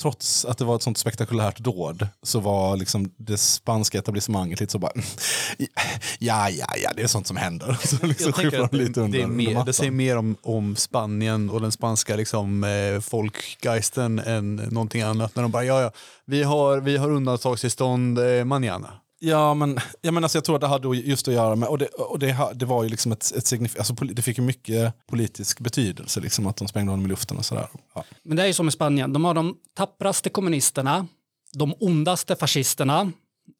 trots 0.00 0.44
att 0.44 0.58
det 0.58 0.64
var 0.64 0.76
ett 0.76 0.82
sånt 0.82 0.98
spektakulärt 0.98 1.58
dåd 1.58 2.08
så 2.22 2.40
var 2.40 2.76
liksom 2.76 3.12
det 3.16 3.36
spanska 3.36 3.98
etablissemanget 3.98 4.60
lite 4.60 4.72
så 4.72 4.78
bara, 4.78 4.92
ja, 6.18 6.50
ja, 6.50 6.66
ja, 6.82 6.90
det 6.96 7.02
är 7.02 7.06
sånt 7.06 7.26
som 7.26 7.36
händer. 7.36 7.78
Så 7.84 8.06
liksom 8.06 8.32
Jag 8.42 8.52
de 8.70 8.76
lite 8.76 9.00
det, 9.00 9.04
under, 9.04 9.18
det, 9.18 9.24
är 9.24 9.28
mer, 9.28 9.64
det 9.64 9.72
säger 9.72 9.90
mer 9.90 10.16
om, 10.16 10.36
om 10.42 10.76
Spanien 10.76 11.50
och 11.50 11.60
den 11.60 11.72
spanska 11.72 12.16
liksom, 12.16 12.64
eh, 12.64 13.00
folkgeisten 13.00 14.18
än 14.18 14.56
någonting 14.56 15.02
annat. 15.02 15.36
När 15.36 15.42
de 15.42 15.52
bara, 15.52 15.64
ja, 15.64 15.82
ja, 15.82 15.90
vi 16.24 16.42
har, 16.42 16.80
vi 16.80 16.96
har 16.96 17.10
undantagstillstånd 17.10 18.18
eh, 18.18 18.44
manana. 18.44 19.01
Ja, 19.24 19.54
men, 19.54 19.78
ja, 20.00 20.12
men 20.12 20.24
alltså 20.24 20.38
jag 20.38 20.44
tror 20.44 20.54
att 20.54 20.60
det 20.60 20.66
hade 20.66 20.96
just 20.96 21.28
att 21.28 21.34
göra 21.34 21.56
med, 21.56 21.68
och 21.68 21.78
det, 21.78 21.86
och 21.86 22.18
det, 22.18 22.36
det 22.54 22.66
var 22.66 22.82
ju 22.82 22.88
liksom 22.88 23.12
ett, 23.12 23.32
ett 23.36 23.44
signif- 23.44 23.78
alltså 23.78 23.94
det 23.94 24.22
fick 24.22 24.38
ju 24.38 24.44
mycket 24.44 25.06
politisk 25.06 25.60
betydelse, 25.60 26.20
liksom 26.20 26.46
att 26.46 26.56
de 26.56 26.68
sprängde 26.68 26.92
honom 26.92 27.06
i 27.06 27.08
luften 27.08 27.36
och 27.36 27.44
sådär. 27.44 27.68
Ja. 27.94 28.04
Men 28.22 28.36
det 28.36 28.42
är 28.42 28.46
ju 28.46 28.52
som 28.52 28.68
i 28.68 28.70
Spanien, 28.70 29.12
de 29.12 29.24
har 29.24 29.34
de 29.34 29.56
tappraste 29.74 30.30
kommunisterna, 30.30 31.06
de 31.52 31.74
ondaste 31.80 32.36
fascisterna 32.36 33.12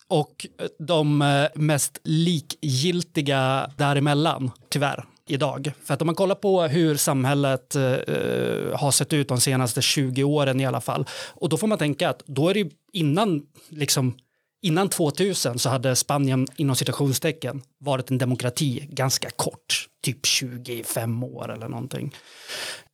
och 0.09 0.47
eh, 0.59 0.67
de 0.79 1.23
eh, 1.23 1.47
mest 1.55 1.99
likgiltiga 2.05 3.71
däremellan, 3.77 4.51
tyvärr, 4.69 5.05
idag. 5.29 5.73
För 5.85 5.95
att 5.95 6.03
om 6.03 6.07
man 6.07 6.15
kollar 6.15 6.35
på 6.35 6.63
hur 6.63 6.97
samhället 6.97 7.77
eh, 7.77 7.83
eh, 7.83 8.79
har 8.79 8.91
sett 8.91 9.13
ut 9.13 9.29
de 9.29 9.41
senaste 9.41 9.83
20 9.83 10.25
åren 10.25 10.61
i 10.61 10.67
alla 10.67 10.81
fall, 10.81 11.07
och 11.29 11.49
då 11.49 11.57
får 11.57 11.67
man 11.67 11.79
tänka 11.79 12.09
att 12.11 12.23
då 12.27 12.49
är 12.49 12.55
det 12.55 12.61
ju 12.61 12.71
innan, 12.93 13.43
liksom, 13.69 14.15
innan 14.63 14.89
2000 14.89 15.59
så 15.59 15.69
hade 15.69 15.97
Spanien 15.97 16.47
inom 16.57 16.77
citationstecken 16.77 17.63
varit 17.79 18.11
en 18.11 18.19
demokrati 18.19 18.89
ganska 18.91 19.31
kort, 19.31 19.89
typ 20.05 20.27
25 20.27 21.25
år 21.25 21.53
eller 21.53 21.69
någonting. 21.69 22.15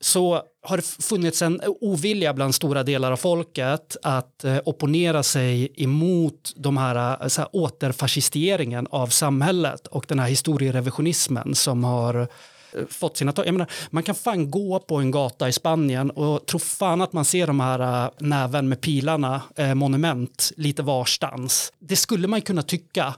Så 0.00 0.42
har 0.62 0.76
det 0.76 0.83
funnits 0.83 1.42
en 1.42 1.61
ovilja 1.64 2.35
bland 2.35 2.54
stora 2.54 2.83
delar 2.83 3.12
av 3.12 3.16
folket 3.16 3.96
att 4.02 4.44
eh, 4.44 4.59
opponera 4.64 5.22
sig 5.22 5.72
emot 5.76 6.52
de 6.57 6.76
här, 6.76 7.22
eh, 7.22 7.28
så 7.28 7.40
här 7.40 7.48
återfascisteringen 7.52 8.87
av 8.90 9.07
samhället 9.07 9.87
och 9.87 10.04
den 10.09 10.18
här 10.18 10.28
historierevisionismen 10.28 11.54
som 11.54 11.85
har 11.85 12.28
Eh, 12.72 12.87
fått 12.90 13.16
sina 13.16 13.33
tag. 13.33 13.46
Jag 13.46 13.52
menar, 13.52 13.70
man 13.90 14.02
kan 14.02 14.14
fan 14.14 14.50
gå 14.50 14.78
på 14.78 14.96
en 14.96 15.11
gata 15.11 15.48
i 15.48 15.52
Spanien 15.52 16.11
och 16.11 16.46
tro 16.46 16.59
fan 16.59 17.00
att 17.00 17.12
man 17.12 17.24
ser 17.24 17.46
de 17.46 17.61
här 17.61 18.04
äh, 18.04 18.11
näven 18.18 18.68
med 18.68 18.81
pilarna, 18.81 19.42
äh, 19.57 19.74
monument, 19.74 20.52
lite 20.57 20.83
varstans. 20.83 21.72
Det 21.78 21.96
skulle 21.96 22.28
man 22.28 22.40
kunna 22.40 22.62
tycka 22.62 23.14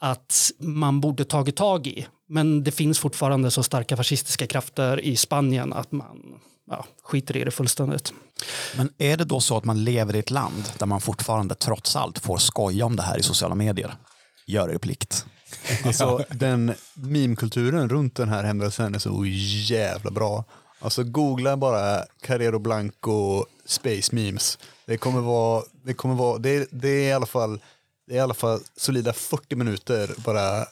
att 0.00 0.50
man 0.58 1.00
borde 1.00 1.24
tagit 1.24 1.56
tag 1.56 1.86
i. 1.86 2.06
Men 2.28 2.64
det 2.64 2.72
finns 2.72 2.98
fortfarande 2.98 3.50
så 3.50 3.62
starka 3.62 3.96
fascistiska 3.96 4.46
krafter 4.46 5.00
i 5.00 5.16
Spanien 5.16 5.72
att 5.72 5.92
man 5.92 6.40
ja, 6.70 6.84
skiter 7.02 7.36
i 7.36 7.44
det 7.44 7.50
fullständigt. 7.50 8.12
Men 8.76 8.92
är 8.98 9.16
det 9.16 9.24
då 9.24 9.40
så 9.40 9.56
att 9.56 9.64
man 9.64 9.84
lever 9.84 10.16
i 10.16 10.18
ett 10.18 10.30
land 10.30 10.72
där 10.78 10.86
man 10.86 11.00
fortfarande 11.00 11.54
trots 11.54 11.96
allt 11.96 12.18
får 12.18 12.38
skoja 12.38 12.86
om 12.86 12.96
det 12.96 13.02
här 13.02 13.18
i 13.18 13.22
sociala 13.22 13.54
medier? 13.54 13.94
Gör 14.46 14.70
er 14.70 14.78
plikt. 14.78 15.26
Alltså 15.84 16.24
den 16.30 16.74
meme-kulturen 16.94 17.88
runt 17.88 18.16
den 18.16 18.28
här 18.28 18.44
händelsen 18.44 18.94
är 18.94 18.98
så 18.98 19.24
jävla 19.26 20.10
bra. 20.10 20.44
Alltså 20.78 21.04
googla 21.04 21.56
bara 21.56 22.04
Carrero 22.20 22.58
Blanco 22.58 23.44
Space 23.64 24.14
Memes. 24.14 24.58
Det 24.86 24.96
kommer 24.96 25.20
vara, 25.20 25.62
det 25.84 25.94
kommer 25.94 26.14
vara, 26.14 26.38
det, 26.38 26.68
det 26.70 26.88
är 26.88 27.08
i 27.08 27.12
alla 27.12 27.26
fall, 27.26 27.60
det 28.06 28.14
är 28.14 28.18
i 28.18 28.20
alla 28.20 28.34
fall 28.34 28.60
solida 28.76 29.12
40 29.12 29.56
minuter 29.56 30.10
bara 30.24 30.66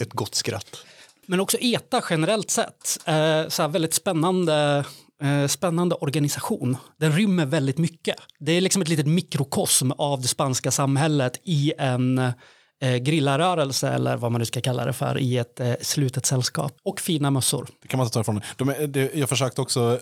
ett 0.00 0.12
gott 0.12 0.34
skratt. 0.34 0.84
Men 1.26 1.40
också 1.40 1.56
ETA 1.60 2.02
generellt 2.10 2.50
sett, 2.50 2.98
eh, 3.04 3.48
så 3.48 3.62
här 3.62 3.68
väldigt 3.68 3.94
spännande, 3.94 4.84
eh, 5.22 5.46
spännande 5.46 5.94
organisation. 5.94 6.76
Den 6.96 7.12
rymmer 7.12 7.46
väldigt 7.46 7.78
mycket. 7.78 8.16
Det 8.38 8.52
är 8.52 8.60
liksom 8.60 8.82
ett 8.82 8.88
litet 8.88 9.06
mikrokosm 9.06 9.92
av 9.92 10.20
det 10.20 10.28
spanska 10.28 10.70
samhället 10.70 11.40
i 11.44 11.72
en, 11.78 12.32
eh, 12.82 12.96
grillarrörelse 12.96 13.88
eller 13.88 14.16
vad 14.16 14.32
man 14.32 14.38
nu 14.38 14.44
ska 14.44 14.60
kalla 14.60 14.84
det 14.84 14.92
för 14.92 15.18
i 15.18 15.38
ett 15.38 15.60
eh, 15.60 15.74
slutet 15.80 16.26
sällskap. 16.26 16.72
Och 16.84 17.00
fina 17.00 17.30
mössor. 17.30 17.68
Det 17.82 17.88
kan 17.88 17.98
man 17.98 18.04
inte 18.04 18.14
ta 18.14 18.20
ifrån. 18.20 18.40
De, 18.56 18.86
det, 18.88 19.14
jag 19.14 19.28
försökte 19.28 19.60
också, 19.60 20.00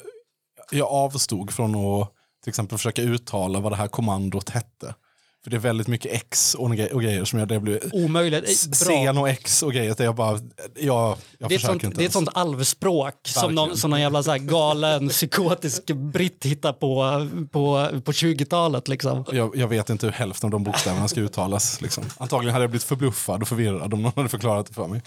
jag 0.71 0.89
avstod 0.89 1.51
från 1.51 1.75
att 1.75 2.13
till 2.43 2.51
exempel 2.51 2.79
försöka 2.79 3.03
uttala 3.03 3.61
vad 3.61 3.73
det 3.73 3.77
här 3.77 3.89
kommandot 3.89 4.49
hette. 4.49 4.95
För 5.47 5.51
det 5.51 5.57
är 5.57 5.59
väldigt 5.59 5.89
mycket 5.89 6.13
X 6.13 6.55
och, 6.55 6.69
gre- 6.69 6.93
och 6.93 7.03
grejer 7.03 7.25
som 7.25 7.39
jag, 7.39 7.49
det 7.49 7.61
blir 7.61 7.81
Omöjligt. 7.93 8.75
Scen 8.75 9.19
och 9.19 9.29
X 9.29 9.63
och 9.63 9.73
grejer. 9.73 9.95
Det 9.97 10.03
är 10.03 10.05
jag 10.05 10.15
bara, 10.15 10.41
jag, 10.79 11.17
jag 11.39 11.49
Det 11.49 11.55
är, 11.55 11.59
sånt, 11.59 11.83
inte 11.85 11.97
det 11.99 12.05
är 12.05 12.07
ett 12.07 12.13
sånt 12.13 12.29
alvspråk 12.33 13.15
som 13.25 13.55
någon, 13.55 13.77
som 13.77 13.91
någon 13.91 14.01
jävla 14.01 14.23
så 14.23 14.37
galen 14.39 15.09
psykotisk 15.09 15.87
britt 15.87 16.45
hittar 16.45 16.73
på, 16.73 17.29
på, 17.53 17.89
på 18.05 18.13
20-talet. 18.13 18.89
Liksom. 18.89 19.25
Jag, 19.33 19.57
jag 19.57 19.69
vet 19.69 19.91
inte 19.91 20.07
hur 20.07 20.13
hälften 20.13 20.47
av 20.47 20.51
de 20.51 20.65
bokstäverna 20.65 21.09
ska 21.09 21.21
uttalas. 21.21 21.81
Liksom. 21.81 22.05
Antagligen 22.19 22.53
hade 22.53 22.63
jag 22.63 22.71
blivit 22.71 22.85
förbluffad 22.85 23.43
och 23.43 23.49
förvirrad 23.49 23.95
om 23.95 24.03
någon 24.03 24.13
hade 24.17 24.29
förklarat 24.29 24.67
det 24.67 24.75
för 24.75 24.87
mig. 24.87 25.03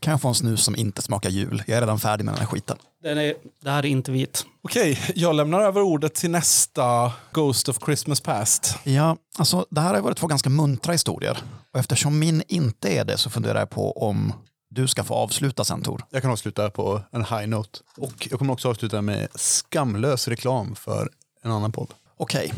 Kan 0.00 0.10
jag 0.10 0.20
få 0.20 0.28
en 0.28 0.34
snus 0.34 0.64
som 0.64 0.76
inte 0.76 1.02
smakar 1.02 1.30
jul? 1.30 1.62
Jag 1.66 1.76
är 1.76 1.80
redan 1.80 1.98
färdig 1.98 2.24
med 2.24 2.34
den 2.34 2.40
här 2.40 2.46
skiten. 2.46 2.76
Den 3.02 3.18
är, 3.18 3.34
det 3.62 3.70
här 3.70 3.78
är 3.78 3.88
inte 3.88 4.12
vit. 4.12 4.46
Okej, 4.62 4.98
jag 5.14 5.34
lämnar 5.34 5.60
över 5.60 5.80
ordet 5.82 6.14
till 6.14 6.30
nästa 6.30 7.12
Ghost 7.32 7.68
of 7.68 7.78
Christmas 7.84 8.20
Past. 8.20 8.78
Ja, 8.84 9.16
alltså 9.38 9.66
det 9.70 9.80
här 9.80 9.94
har 9.94 10.00
varit 10.00 10.18
två 10.18 10.26
ganska 10.26 10.50
muntra 10.50 10.92
historier. 10.92 11.38
Och 11.72 11.78
eftersom 11.78 12.18
min 12.18 12.42
inte 12.48 12.88
är 12.88 13.04
det 13.04 13.18
så 13.18 13.30
funderar 13.30 13.58
jag 13.58 13.70
på 13.70 13.92
om 13.92 14.32
du 14.70 14.88
ska 14.88 15.04
få 15.04 15.14
avsluta 15.14 15.64
sen 15.64 15.82
Tor. 15.82 16.04
Jag 16.10 16.22
kan 16.22 16.30
avsluta 16.30 16.70
på 16.70 17.02
en 17.12 17.24
high 17.24 17.46
note. 17.46 17.78
Och 17.96 18.28
jag 18.30 18.38
kommer 18.38 18.52
också 18.52 18.68
avsluta 18.68 19.02
med 19.02 19.28
skamlös 19.34 20.28
reklam 20.28 20.74
för 20.74 21.08
en 21.42 21.50
annan 21.50 21.72
podd. 21.72 21.94
Okej, 22.16 22.52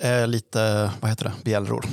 eh, 0.00 0.26
lite, 0.26 0.90
vad 1.00 1.10
heter 1.10 1.24
det, 1.24 1.32
bjällror. 1.44 1.84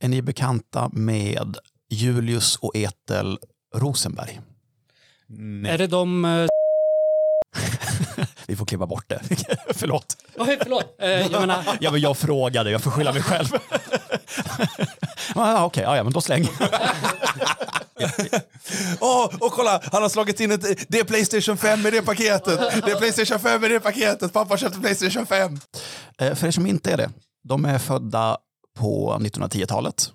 Är 0.00 0.08
ni 0.08 0.22
bekanta 0.22 0.90
med 0.92 1.56
Julius 1.90 2.56
och 2.56 2.76
Ethel 2.76 3.38
Rosenberg? 3.76 4.40
Är 5.66 5.78
det 5.78 5.86
de... 5.86 6.24
eh, 6.24 6.46
Vi 8.46 8.56
får 8.56 8.66
klippa 8.66 8.86
bort 8.86 9.08
det. 9.08 9.20
Förlåt. 9.74 10.16
Oj, 10.36 10.58
förlåt. 10.62 10.96
Eh, 11.02 11.08
jag 11.10 11.30
menar, 11.40 11.64
Ja, 11.80 11.90
men 11.90 12.00
jag 12.00 12.16
frågade, 12.18 12.70
jag 12.70 12.82
får 12.82 12.90
skylla 12.90 13.12
mig 13.12 13.22
själv. 13.22 13.46
ah, 15.34 15.64
Okej, 15.64 15.82
ja, 15.82 15.96
ja, 15.96 16.02
men 16.04 16.12
då 16.12 16.20
släng. 16.20 16.48
Åh, 19.00 19.24
och 19.40 19.52
kolla, 19.52 19.82
han 19.92 20.02
har 20.02 20.08
slagit 20.08 20.40
in 20.40 20.50
ett, 20.50 20.88
det 20.88 20.98
är 21.00 21.04
Playstation 21.04 21.56
5 21.56 21.86
i 21.86 21.90
det 21.90 22.02
paketet. 22.02 22.58
Det 22.84 22.90
är 22.92 22.98
Playstation 22.98 23.40
5 23.40 23.64
i 23.64 23.68
det 23.68 23.80
paketet. 23.80 24.32
Pappa 24.32 24.56
köpte 24.56 24.80
Playstation 24.80 25.26
5. 25.26 25.58
Eh, 26.18 26.34
För 26.34 26.46
er 26.46 26.50
som 26.50 26.66
inte 26.66 26.92
är 26.92 26.96
det, 26.96 27.10
de 27.48 27.64
är 27.64 27.78
födda 27.78 28.38
på 28.78 29.18
1910-talet. 29.20 30.12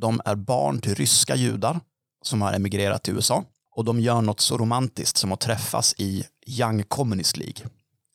De 0.00 0.20
är 0.24 0.34
barn 0.34 0.80
till 0.80 0.94
ryska 0.94 1.36
judar 1.36 1.80
som 2.24 2.42
har 2.42 2.52
emigrerat 2.52 3.02
till 3.02 3.14
USA. 3.14 3.44
Och 3.76 3.84
de 3.84 4.00
gör 4.00 4.20
något 4.22 4.40
så 4.40 4.58
romantiskt 4.58 5.16
som 5.18 5.32
att 5.32 5.40
träffas 5.40 5.94
i 5.98 6.24
Young 6.46 6.82
Communist 6.82 7.36
League, 7.36 7.66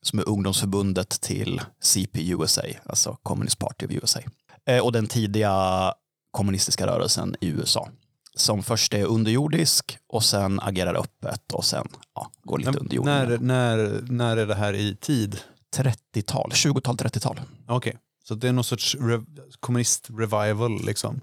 som 0.02 0.20
är 0.20 0.30
ungdomsförbundet 0.30 1.10
till 1.22 1.62
CPUSA, 1.82 2.62
alltså 2.86 3.18
Communist 3.24 3.60
Party 3.60 3.86
of 3.86 3.92
USA. 3.92 4.20
Eh, 4.66 4.80
Och 4.80 4.92
den 4.92 5.08
tidiga 5.08 5.94
kommunistiska 6.32 6.88
rörelsen 6.88 7.36
i 7.42 7.48
USA, 7.48 7.90
som 8.36 8.64
först 8.64 8.94
är 8.94 9.06
underjordisk 9.06 9.98
och 10.08 10.24
sen 10.24 10.60
agerar 10.60 10.96
öppet 10.96 11.52
och 11.54 11.66
sen 11.66 11.88
ja, 12.16 12.32
går 12.44 12.58
lite 12.58 12.80
under 12.80 12.96
jorden. 12.96 13.14
När, 13.30 13.38
när, 13.38 14.02
när 14.10 14.38
är 14.38 14.46
det 14.48 14.56
här 14.56 14.74
i 14.74 14.96
tid? 14.96 15.40
30-tal, 15.76 16.50
20-tal, 16.52 16.96
30-tal. 16.96 17.42
Okej, 17.68 17.98
så 18.24 18.36
det 18.36 18.48
är 18.48 18.54
någon 18.54 18.64
sorts 18.64 18.96
rev, 18.96 19.26
kommunist-revival 19.60 20.86
liksom. 20.86 21.22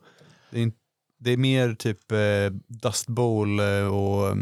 Det 0.51 0.59
är, 0.59 0.63
in- 0.63 0.73
det 1.19 1.31
är 1.31 1.37
mer 1.37 1.75
typ 1.75 2.13
eh, 2.13 2.19
Dust 2.69 3.07
Bowl 3.09 3.61
eh, 3.61 3.87
och 3.87 4.37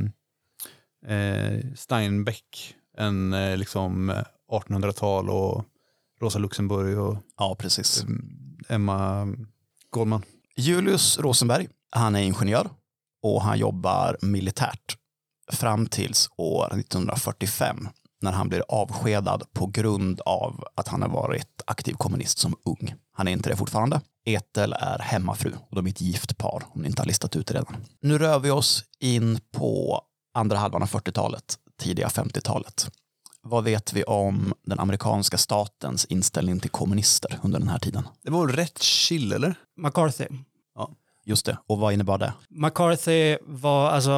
eh, 1.11 1.61
Steinbeck 1.77 2.75
än 2.99 3.33
eh, 3.33 3.57
liksom 3.57 4.11
eh, 4.11 4.23
1800-tal 4.53 5.31
och 5.31 5.65
Rosa 6.21 6.39
Luxemburg 6.39 6.99
och 6.99 7.17
Ja, 7.39 7.57
precis. 7.59 8.05
Emma 8.69 9.29
Goldman. 9.91 10.23
Julius 10.57 11.19
Rosenberg, 11.19 11.69
han 11.91 12.17
är 12.17 12.21
ingenjör 12.23 12.71
och 13.23 13.43
han 13.43 13.59
jobbar 13.59 14.17
militärt 14.23 14.97
fram 15.53 15.87
tills 15.87 16.29
år 16.37 16.67
1945 16.81 17.89
när 18.21 18.33
han 18.33 18.49
blir 18.49 18.63
avskedad 18.69 19.43
på 19.53 19.67
grund 19.67 20.21
av 20.21 20.65
att 20.75 20.89
han 20.89 21.03
har 21.03 21.09
varit 21.09 21.63
aktiv 21.67 21.93
kommunist 21.93 22.39
som 22.39 22.57
ung. 22.65 22.95
Han 23.13 23.29
är 23.29 23.33
inte 23.33 23.51
det 23.51 23.57
fortfarande. 23.57 24.01
Ethel 24.25 24.73
är 24.73 24.99
hemmafru 24.99 25.53
och 25.71 25.77
de 25.77 25.87
är 25.87 25.91
ett 25.91 26.01
gift 26.01 26.39
par 26.39 26.63
om 26.69 26.81
ni 26.83 26.89
inte 26.89 27.03
har 27.03 27.07
listat 27.07 27.37
ut 27.37 27.47
det 27.47 27.55
redan. 27.55 27.77
Nu 28.01 28.19
rör 28.19 28.39
vi 28.39 28.51
oss 28.51 28.85
in 29.01 29.41
på 29.53 30.03
andra 30.35 30.57
halvan 30.57 30.83
av 30.83 30.89
40-talet, 30.89 31.59
tidiga 31.81 32.09
50-talet. 32.09 32.91
Vad 33.43 33.65
vet 33.65 33.93
vi 33.93 34.05
om 34.05 34.55
den 34.63 34.81
amerikanska 34.81 35.39
statens 35.39 36.05
inställning 36.05 36.61
till 36.61 36.71
kommunister 36.71 37.39
under 37.43 37.59
den 37.59 37.69
här 37.69 37.79
tiden? 37.79 38.09
Det 38.23 38.31
var 38.31 38.49
rätt 38.49 38.83
chill 38.83 39.33
eller? 39.33 39.55
McCarthy. 39.77 40.27
Just 41.29 41.47
det, 41.47 41.59
och 41.67 41.79
vad 41.79 41.93
innebar 41.93 42.19
det? 42.19 42.33
McCarthy 42.49 43.37
var, 43.43 43.91
alltså, 43.91 44.11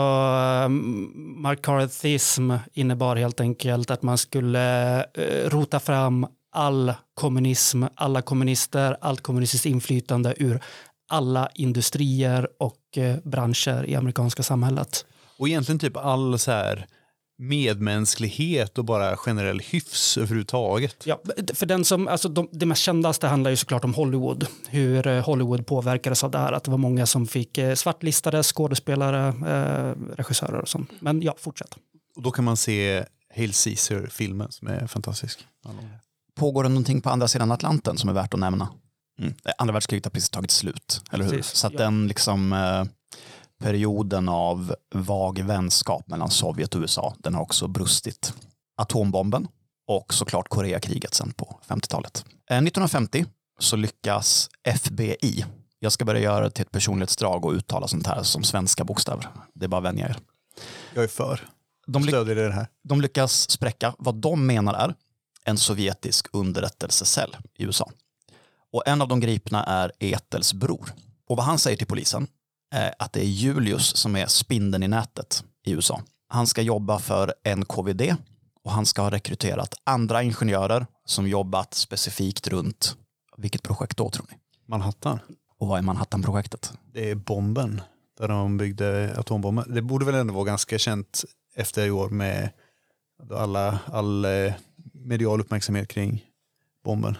um, 0.66 1.42
McCarthyism 1.48 2.52
innebar 2.72 3.16
helt 3.16 3.40
enkelt 3.40 3.90
att 3.90 4.02
man 4.02 4.18
skulle 4.18 4.98
eh, 5.00 5.48
rota 5.48 5.80
fram 5.80 6.26
all 6.52 6.92
kommunism, 7.14 7.84
alla 7.94 8.22
kommunister, 8.22 8.96
allt 9.00 9.20
kommunistiskt 9.20 9.66
inflytande 9.66 10.34
ur 10.36 10.60
alla 11.08 11.48
industrier 11.54 12.48
och 12.58 12.98
eh, 12.98 13.16
branscher 13.24 13.86
i 13.86 13.94
amerikanska 13.94 14.42
samhället. 14.42 15.06
Och 15.38 15.48
egentligen 15.48 15.78
typ 15.78 15.96
all 15.96 16.38
så 16.38 16.50
här 16.50 16.86
medmänsklighet 17.40 18.78
och 18.78 18.84
bara 18.84 19.16
generell 19.16 19.60
hyfs 19.60 20.18
överhuvudtaget. 20.18 20.96
Ja, 21.04 21.20
för 21.54 21.66
den 21.66 21.84
som, 21.84 22.08
alltså 22.08 22.28
de, 22.28 22.48
det 22.52 22.66
mest 22.66 22.82
kändaste 22.82 23.26
handlar 23.26 23.50
ju 23.50 23.56
såklart 23.56 23.84
om 23.84 23.94
Hollywood. 23.94 24.46
Hur 24.68 25.06
eh, 25.06 25.24
Hollywood 25.24 25.66
påverkades 25.66 26.24
av 26.24 26.30
det 26.30 26.38
här. 26.38 26.52
Att 26.52 26.64
det 26.64 26.70
var 26.70 26.78
många 26.78 27.06
som 27.06 27.26
fick 27.26 27.58
eh, 27.58 27.74
svartlistade 27.74 28.42
skådespelare, 28.42 29.28
eh, 29.28 30.14
regissörer 30.16 30.60
och 30.60 30.68
sånt. 30.68 30.90
Men 31.00 31.22
ja, 31.22 31.34
fortsätt. 31.38 31.74
Och 32.16 32.22
då 32.22 32.30
kan 32.30 32.44
man 32.44 32.56
se 32.56 33.04
Hail 33.36 33.52
Caesar-filmen 33.52 34.52
som 34.52 34.68
är 34.68 34.86
fantastisk. 34.86 35.46
Pågår 36.34 36.62
det 36.62 36.68
någonting 36.68 37.00
på 37.00 37.10
andra 37.10 37.28
sidan 37.28 37.52
Atlanten 37.52 37.98
som 37.98 38.10
är 38.10 38.14
värt 38.14 38.34
att 38.34 38.40
nämna? 38.40 38.68
Mm. 39.20 39.34
Andra 39.58 39.72
världskriget 39.72 40.04
har 40.04 40.10
precis 40.10 40.30
tagit 40.30 40.50
slut, 40.50 41.02
eller 41.10 41.24
hur? 41.24 41.30
Precis, 41.30 41.52
Så 41.52 41.66
att 41.66 41.72
ja. 41.72 41.78
den 41.78 42.08
liksom, 42.08 42.52
eh, 42.52 42.84
perioden 43.60 44.28
av 44.28 44.74
vag 44.94 45.38
vänskap 45.38 46.08
mellan 46.08 46.30
Sovjet 46.30 46.74
och 46.74 46.80
USA, 46.80 47.14
den 47.18 47.34
har 47.34 47.42
också 47.42 47.68
brustit. 47.68 48.34
Atombomben 48.76 49.48
och 49.86 50.14
såklart 50.14 50.48
Koreakriget 50.48 51.14
sen 51.14 51.32
på 51.32 51.58
50-talet. 51.68 52.24
Eh, 52.50 52.56
1950 52.56 53.26
så 53.58 53.76
lyckas 53.76 54.50
FBI, 54.68 55.44
jag 55.78 55.92
ska 55.92 56.04
börja 56.04 56.20
göra 56.20 56.44
det 56.44 56.50
till 56.50 56.62
ett 56.62 56.70
personlighetsdrag 56.70 57.44
och 57.44 57.52
uttala 57.52 57.88
sånt 57.88 58.06
här 58.06 58.22
som 58.22 58.42
svenska 58.42 58.84
bokstäver. 58.84 59.28
Det 59.54 59.64
är 59.64 59.68
bara 59.68 59.78
att 59.78 59.84
vänja 59.84 60.08
er. 60.08 60.16
Jag 60.94 61.04
är 61.04 61.08
för. 61.08 61.48
De, 61.86 62.02
Stödjer 62.02 62.34
det 62.36 62.52
här. 62.52 62.66
de 62.84 63.00
lyckas 63.00 63.50
spräcka 63.50 63.94
vad 63.98 64.14
de 64.14 64.46
menar 64.46 64.74
är 64.74 64.94
en 65.44 65.58
sovjetisk 65.58 66.26
underrättelsecell 66.32 67.36
i 67.58 67.64
USA. 67.64 67.90
Och 68.72 68.88
en 68.88 69.02
av 69.02 69.08
de 69.08 69.20
gripna 69.20 69.64
är 69.64 69.92
Ethels 69.98 70.52
bror. 70.54 70.92
Och 71.28 71.36
vad 71.36 71.46
han 71.46 71.58
säger 71.58 71.76
till 71.76 71.86
polisen 71.86 72.26
att 72.98 73.12
det 73.12 73.20
är 73.20 73.28
Julius 73.28 73.96
som 73.96 74.16
är 74.16 74.26
spindeln 74.26 74.82
i 74.82 74.88
nätet 74.88 75.44
i 75.66 75.72
USA. 75.72 76.02
Han 76.28 76.46
ska 76.46 76.62
jobba 76.62 76.98
för 76.98 77.34
NKVD 77.56 78.16
och 78.64 78.72
han 78.72 78.86
ska 78.86 79.02
ha 79.02 79.10
rekryterat 79.10 79.74
andra 79.84 80.22
ingenjörer 80.22 80.86
som 81.04 81.28
jobbat 81.28 81.74
specifikt 81.74 82.48
runt 82.48 82.96
vilket 83.40 83.62
projekt 83.62 83.96
då 83.96 84.10
tror 84.10 84.26
ni? 84.30 84.36
Manhattan. 84.66 85.18
Och 85.58 85.66
vad 85.68 85.78
är 85.78 85.82
Manhattan-projektet? 85.82 86.72
Det 86.92 87.10
är 87.10 87.14
bomben 87.14 87.80
där 88.18 88.28
de 88.28 88.56
byggde 88.56 89.14
atombomben. 89.18 89.74
Det 89.74 89.82
borde 89.82 90.04
väl 90.04 90.14
ändå 90.14 90.34
vara 90.34 90.44
ganska 90.44 90.78
känt 90.78 91.24
efter 91.54 91.86
i 91.86 91.90
år 91.90 92.08
med 92.08 92.50
alla, 93.34 93.78
all 93.86 94.24
eh, 94.24 94.52
medial 94.92 95.40
uppmärksamhet 95.40 95.88
kring 95.88 96.24
bomben. 96.84 97.16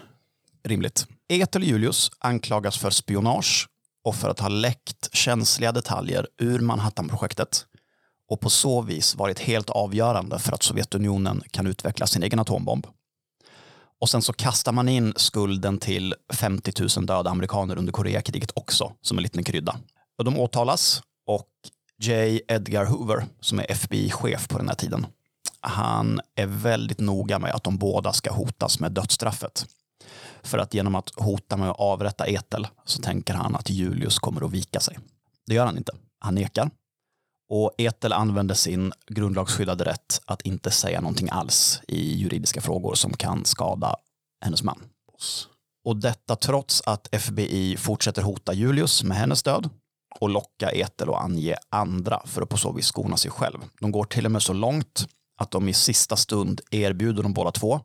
Rimligt. 0.63 1.07
Ethel 1.29 1.63
Julius 1.63 2.11
anklagas 2.19 2.77
för 2.77 2.89
spionage 2.89 3.67
och 4.03 4.15
för 4.15 4.29
att 4.29 4.39
ha 4.39 4.47
läckt 4.47 5.15
känsliga 5.15 5.71
detaljer 5.71 6.27
ur 6.37 6.59
Manhattanprojektet 6.59 7.65
och 8.27 8.39
på 8.39 8.49
så 8.49 8.81
vis 8.81 9.15
varit 9.15 9.39
helt 9.39 9.69
avgörande 9.69 10.39
för 10.39 10.51
att 10.53 10.63
Sovjetunionen 10.63 11.43
kan 11.51 11.67
utveckla 11.67 12.07
sin 12.07 12.23
egen 12.23 12.39
atombomb. 12.39 12.87
Och 13.99 14.09
sen 14.09 14.21
så 14.21 14.33
kastar 14.33 14.71
man 14.71 14.89
in 14.89 15.13
skulden 15.15 15.77
till 15.77 16.15
50 16.33 16.97
000 16.97 17.05
döda 17.05 17.29
amerikaner 17.29 17.77
under 17.77 17.93
Koreakriget 17.93 18.51
också 18.55 18.93
som 19.01 19.17
en 19.17 19.23
liten 19.23 19.43
krydda. 19.43 19.75
Och 20.17 20.25
de 20.25 20.39
åtalas 20.39 21.03
och 21.27 21.49
J. 22.01 22.41
Edgar 22.47 22.85
Hoover 22.85 23.25
som 23.39 23.59
är 23.59 23.71
FBI-chef 23.71 24.47
på 24.47 24.57
den 24.57 24.67
här 24.67 24.75
tiden 24.75 25.05
han 25.61 26.21
är 26.35 26.45
väldigt 26.45 26.99
noga 26.99 27.39
med 27.39 27.51
att 27.51 27.63
de 27.63 27.77
båda 27.77 28.13
ska 28.13 28.31
hotas 28.31 28.79
med 28.79 28.91
dödsstraffet. 28.91 29.65
För 30.43 30.57
att 30.57 30.73
genom 30.73 30.95
att 30.95 31.09
hota 31.15 31.57
med 31.57 31.69
att 31.69 31.79
avrätta 31.79 32.25
Etel 32.27 32.67
så 32.85 33.01
tänker 33.01 33.33
han 33.33 33.55
att 33.55 33.69
Julius 33.69 34.19
kommer 34.19 34.45
att 34.45 34.51
vika 34.51 34.79
sig. 34.79 34.97
Det 35.45 35.53
gör 35.53 35.65
han 35.65 35.77
inte. 35.77 35.91
Han 36.19 36.35
nekar. 36.35 36.69
Och 37.49 37.71
Etel 37.77 38.13
använder 38.13 38.55
sin 38.55 38.93
grundlagsskyddade 39.07 39.83
rätt 39.83 40.21
att 40.25 40.41
inte 40.41 40.71
säga 40.71 41.01
någonting 41.01 41.29
alls 41.29 41.81
i 41.87 42.15
juridiska 42.15 42.61
frågor 42.61 42.95
som 42.95 43.13
kan 43.13 43.45
skada 43.45 43.95
hennes 44.45 44.63
man. 44.63 44.83
Och 45.85 45.97
detta 45.97 46.35
trots 46.35 46.81
att 46.85 47.07
FBI 47.11 47.77
fortsätter 47.77 48.21
hota 48.21 48.53
Julius 48.53 49.03
med 49.03 49.17
hennes 49.17 49.43
död 49.43 49.69
och 50.19 50.29
locka 50.29 50.69
Etel 50.71 51.09
att 51.09 51.23
ange 51.23 51.55
andra 51.69 52.21
för 52.25 52.41
att 52.41 52.49
på 52.49 52.57
så 52.57 52.71
vis 52.71 52.85
skona 52.85 53.17
sig 53.17 53.31
själv. 53.31 53.57
De 53.79 53.91
går 53.91 54.03
till 54.03 54.25
och 54.25 54.31
med 54.31 54.41
så 54.41 54.53
långt 54.53 55.07
att 55.37 55.51
de 55.51 55.69
i 55.69 55.73
sista 55.73 56.15
stund 56.15 56.61
erbjuder 56.71 57.23
de 57.23 57.33
båda 57.33 57.51
två 57.51 57.81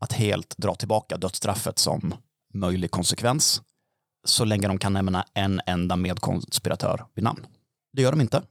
att 0.00 0.12
helt 0.12 0.58
dra 0.58 0.74
tillbaka 0.74 1.16
dödsstraffet 1.16 1.78
som 1.78 2.14
möjlig 2.54 2.90
konsekvens 2.90 3.62
så 4.24 4.44
länge 4.44 4.68
de 4.68 4.78
kan 4.78 4.92
nämna 4.92 5.24
en 5.34 5.60
enda 5.66 5.96
medkonspiratör 5.96 7.04
vid 7.14 7.24
namn. 7.24 7.46
Det 7.92 8.02
gör 8.02 8.10
de 8.10 8.20
inte. 8.20 8.42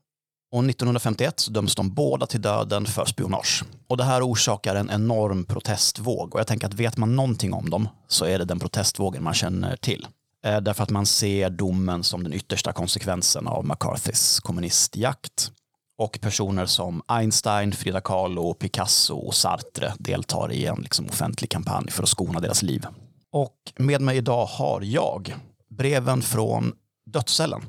Och 0.52 0.64
1951 0.66 1.40
så 1.40 1.52
döms 1.52 1.76
de 1.76 1.94
båda 1.94 2.26
till 2.26 2.42
döden 2.42 2.86
för 2.86 3.06
spionage. 3.06 3.64
Och 3.88 3.98
det 3.98 4.04
här 4.04 4.22
orsakar 4.22 4.76
en 4.76 4.90
enorm 4.90 5.46
protestvåg. 5.46 6.34
Och 6.34 6.40
jag 6.40 6.48
tänker 6.48 6.68
att 6.68 6.74
vet 6.74 6.98
man 6.98 7.16
någonting 7.16 7.54
om 7.54 7.70
dem 7.70 7.90
så 8.08 8.26
är 8.26 8.40
det 8.40 8.46
den 8.46 8.60
protestvågen 8.60 9.24
man 9.24 9.34
känner 9.34 9.76
till. 9.76 10.08
Eh, 10.46 10.62
därför 10.62 10.84
att 10.84 10.90
man 10.90 11.06
ser 11.06 11.50
domen 11.50 12.04
som 12.04 12.24
den 12.24 12.34
yttersta 12.34 12.74
konsekvensen 12.74 13.48
av 13.48 13.66
McCarthys 13.66 14.40
kommunistjakt. 14.40 15.52
Och 15.98 16.20
personer 16.22 16.66
som 16.66 17.02
Einstein, 17.08 17.72
Frida 17.72 18.02
Kahlo, 18.02 18.54
Picasso 18.54 19.16
och 19.16 19.36
Sartre 19.36 19.94
deltar 20.00 20.52
i 20.52 20.66
en 20.66 20.82
liksom 20.82 21.06
offentlig 21.06 21.50
kampanj 21.50 21.92
för 21.92 22.04
att 22.04 22.10
skona 22.10 22.40
deras 22.40 22.64
liv. 22.64 22.86
Och 23.32 23.74
med 23.76 24.02
mig 24.02 24.18
idag 24.18 24.46
har 24.46 24.82
jag 24.82 25.36
breven 25.70 26.22
från 26.22 26.74
dödscellen 27.06 27.62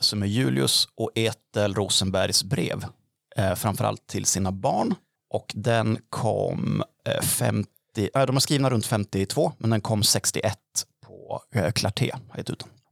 som 0.00 0.22
är 0.22 0.26
Julius 0.26 0.88
och 0.94 1.10
Ethel 1.14 1.74
Rosenbergs 1.74 2.44
brev, 2.44 2.84
eh, 3.36 3.54
framförallt 3.54 4.06
till 4.06 4.24
sina 4.24 4.52
barn. 4.52 4.94
Och 5.30 5.52
den 5.54 5.98
kom 6.10 6.82
eh, 7.04 7.22
50, 7.22 7.68
äh, 7.96 8.20
eh, 8.20 8.26
de 8.26 8.36
är 8.36 8.40
skrivna 8.40 8.70
runt 8.70 8.86
52, 8.86 9.52
men 9.58 9.70
den 9.70 9.80
kom 9.80 10.02
61 10.02 10.58
på 11.06 11.42
eh, 11.54 11.72
Clarté. 11.72 12.12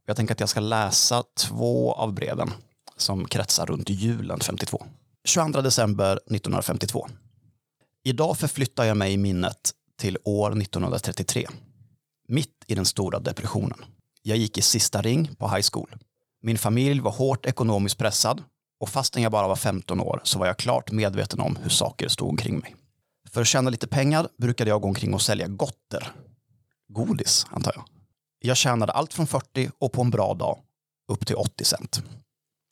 Jag 0.05 0.15
tänker 0.15 0.33
att 0.33 0.39
jag 0.39 0.49
ska 0.49 0.59
läsa 0.59 1.23
två 1.37 1.93
av 1.93 2.13
breven 2.13 2.51
som 3.01 3.25
kretsar 3.25 3.65
runt 3.65 3.89
julen 3.89 4.39
52. 4.39 4.85
22 5.25 5.61
december 5.61 6.11
1952. 6.11 7.07
Idag 8.03 8.37
förflyttar 8.37 8.83
jag 8.83 8.97
mig 8.97 9.13
i 9.13 9.17
minnet 9.17 9.71
till 9.99 10.17
år 10.23 10.61
1933. 10.61 11.47
Mitt 12.27 12.63
i 12.67 12.75
den 12.75 12.85
stora 12.85 13.19
depressionen. 13.19 13.85
Jag 14.21 14.37
gick 14.37 14.57
i 14.57 14.61
sista 14.61 15.01
ring 15.01 15.35
på 15.35 15.47
high 15.47 15.67
school. 15.71 15.95
Min 16.41 16.57
familj 16.57 16.99
var 16.99 17.11
hårt 17.11 17.45
ekonomiskt 17.45 17.97
pressad 17.97 18.43
och 18.79 18.89
fastän 18.89 19.23
jag 19.23 19.31
bara 19.31 19.47
var 19.47 19.55
15 19.55 19.99
år 19.99 20.21
så 20.23 20.39
var 20.39 20.47
jag 20.47 20.57
klart 20.57 20.91
medveten 20.91 21.39
om 21.39 21.55
hur 21.55 21.69
saker 21.69 22.07
stod 22.07 22.29
omkring 22.29 22.59
mig. 22.59 22.75
För 23.31 23.41
att 23.41 23.47
tjäna 23.47 23.69
lite 23.69 23.87
pengar 23.87 24.27
brukade 24.37 24.69
jag 24.69 24.81
gå 24.81 24.87
omkring 24.87 25.13
och 25.13 25.21
sälja 25.21 25.47
gotter. 25.47 26.11
Godis, 26.87 27.45
antar 27.49 27.73
jag. 27.75 27.83
Jag 28.39 28.57
tjänade 28.57 28.91
allt 28.91 29.13
från 29.13 29.27
40 29.27 29.71
och 29.79 29.91
på 29.91 30.01
en 30.01 30.09
bra 30.09 30.33
dag 30.33 30.59
upp 31.11 31.27
till 31.27 31.35
80 31.35 31.65
cent. 31.65 32.03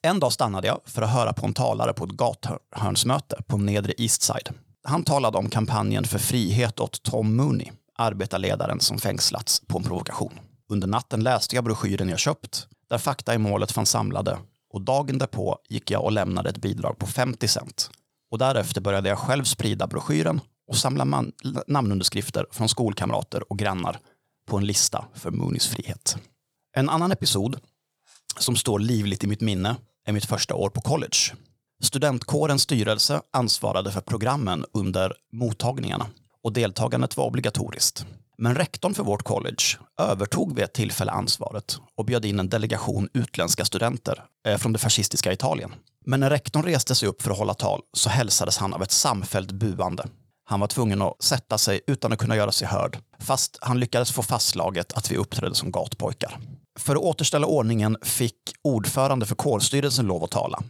En 0.01 0.19
dag 0.19 0.33
stannade 0.33 0.67
jag 0.67 0.79
för 0.85 1.01
att 1.01 1.09
höra 1.13 1.33
på 1.33 1.45
en 1.45 1.53
talare 1.53 1.93
på 1.93 2.03
ett 2.03 2.12
gathörnsmöte 2.12 3.41
på 3.47 3.57
nedre 3.57 3.93
East 3.97 4.21
Side. 4.21 4.49
Han 4.83 5.03
talade 5.03 5.38
om 5.38 5.49
kampanjen 5.49 6.03
för 6.03 6.19
frihet 6.19 6.79
åt 6.79 7.03
Tom 7.03 7.35
Mooney, 7.35 7.71
arbetarledaren 7.95 8.79
som 8.79 8.97
fängslats 8.97 9.62
på 9.67 9.77
en 9.77 9.83
provokation. 9.83 10.39
Under 10.69 10.88
natten 10.88 11.23
läste 11.23 11.55
jag 11.55 11.63
broschyren 11.63 12.09
jag 12.09 12.19
köpt, 12.19 12.67
där 12.89 12.97
fakta 12.97 13.33
i 13.33 13.38
målet 13.38 13.71
fanns 13.71 13.89
samlade 13.89 14.38
och 14.73 14.81
dagen 14.81 15.17
därpå 15.17 15.57
gick 15.69 15.91
jag 15.91 16.03
och 16.03 16.12
lämnade 16.12 16.49
ett 16.49 16.57
bidrag 16.57 16.97
på 16.97 17.07
50 17.07 17.47
cent. 17.47 17.89
Och 18.31 18.38
därefter 18.38 18.81
började 18.81 19.09
jag 19.09 19.19
själv 19.19 19.43
sprida 19.43 19.88
broschyren 19.88 20.41
och 20.67 20.77
samla 20.77 21.05
man- 21.05 21.31
namnunderskrifter 21.67 22.45
från 22.51 22.69
skolkamrater 22.69 23.51
och 23.51 23.59
grannar 23.59 23.99
på 24.47 24.57
en 24.57 24.65
lista 24.65 25.05
för 25.13 25.31
Mooneys 25.31 25.67
frihet. 25.67 26.17
En 26.77 26.89
annan 26.89 27.12
episod 27.12 27.59
som 28.38 28.55
står 28.55 28.79
livligt 28.79 29.23
i 29.23 29.27
mitt 29.27 29.41
minne 29.41 29.75
är 30.05 30.12
mitt 30.12 30.25
första 30.25 30.55
år 30.55 30.69
på 30.69 30.81
college. 30.81 31.17
Studentkårens 31.83 32.62
styrelse 32.62 33.21
ansvarade 33.33 33.91
för 33.91 34.01
programmen 34.01 34.65
under 34.73 35.13
mottagningarna 35.33 36.05
och 36.43 36.53
deltagandet 36.53 37.17
var 37.17 37.25
obligatoriskt. 37.25 38.05
Men 38.38 38.55
rektorn 38.55 38.93
för 38.93 39.03
vårt 39.03 39.23
college 39.23 39.63
övertog 40.01 40.55
vid 40.55 40.63
ett 40.63 40.73
tillfälle 40.73 41.12
ansvaret 41.12 41.77
och 41.97 42.05
bjöd 42.05 42.25
in 42.25 42.39
en 42.39 42.49
delegation 42.49 43.09
utländska 43.13 43.65
studenter 43.65 44.23
eh, 44.47 44.57
från 44.57 44.73
det 44.73 44.79
fascistiska 44.79 45.33
Italien. 45.33 45.71
Men 46.05 46.19
när 46.19 46.29
rektorn 46.29 46.63
reste 46.63 46.95
sig 46.95 47.09
upp 47.09 47.21
för 47.21 47.31
att 47.31 47.38
hålla 47.38 47.53
tal 47.53 47.81
så 47.93 48.09
hälsades 48.09 48.57
han 48.57 48.73
av 48.73 48.83
ett 48.83 48.91
samfällt 48.91 49.51
buande. 49.51 50.05
Han 50.45 50.59
var 50.59 50.67
tvungen 50.67 51.01
att 51.01 51.23
sätta 51.23 51.57
sig 51.57 51.81
utan 51.88 52.13
att 52.13 52.19
kunna 52.19 52.35
göra 52.35 52.51
sig 52.51 52.67
hörd, 52.67 52.97
fast 53.19 53.57
han 53.62 53.79
lyckades 53.79 54.12
få 54.12 54.23
fastslaget 54.23 54.93
att 54.93 55.12
vi 55.12 55.17
uppträdde 55.17 55.55
som 55.55 55.71
gatpojkar. 55.71 56.39
För 56.79 56.95
att 56.95 57.01
återställa 57.01 57.47
ordningen 57.47 57.97
fick 58.01 58.35
ordförande 58.61 59.25
för 59.25 59.35
kårstyrelsen 59.35 60.05
lov 60.05 60.23
att 60.23 60.31
tala. 60.31 60.63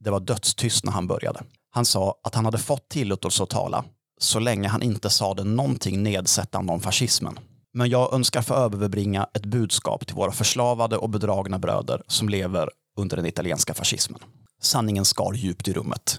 Det 0.00 0.10
var 0.10 0.20
dödstyst 0.20 0.84
när 0.84 0.92
han 0.92 1.06
började. 1.06 1.42
Han 1.70 1.84
sa 1.84 2.14
att 2.22 2.34
han 2.34 2.44
hade 2.44 2.58
fått 2.58 2.88
tillåtelse 2.88 3.42
att 3.42 3.50
tala 3.50 3.84
så 4.20 4.38
länge 4.38 4.68
han 4.68 4.82
inte 4.82 5.10
sade 5.10 5.44
någonting 5.44 6.02
nedsättande 6.02 6.72
om 6.72 6.80
fascismen. 6.80 7.38
Men 7.72 7.88
jag 7.88 8.12
önskar 8.14 8.42
få 8.42 8.54
överbringa 8.54 9.26
ett 9.34 9.46
budskap 9.46 10.06
till 10.06 10.16
våra 10.16 10.32
förslavade 10.32 10.96
och 10.96 11.10
bedragna 11.10 11.58
bröder 11.58 12.02
som 12.06 12.28
lever 12.28 12.70
under 12.96 13.16
den 13.16 13.26
italienska 13.26 13.74
fascismen. 13.74 14.20
Sanningen 14.62 15.04
skar 15.04 15.32
djupt 15.32 15.68
i 15.68 15.72
rummet. 15.72 16.16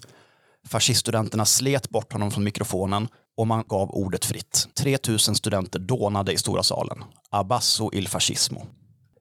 Fasciststudenterna 0.67 1.45
slet 1.45 1.89
bort 1.89 2.13
honom 2.13 2.31
från 2.31 2.43
mikrofonen 2.43 3.07
och 3.37 3.47
man 3.47 3.63
gav 3.67 3.91
ordet 3.91 4.25
fritt. 4.25 4.67
3000 4.73 5.35
studenter 5.35 5.79
dånade 5.79 6.33
i 6.33 6.37
stora 6.37 6.63
salen. 6.63 7.03
Abasso 7.29 7.89
il 7.93 8.07
fascismo. 8.07 8.67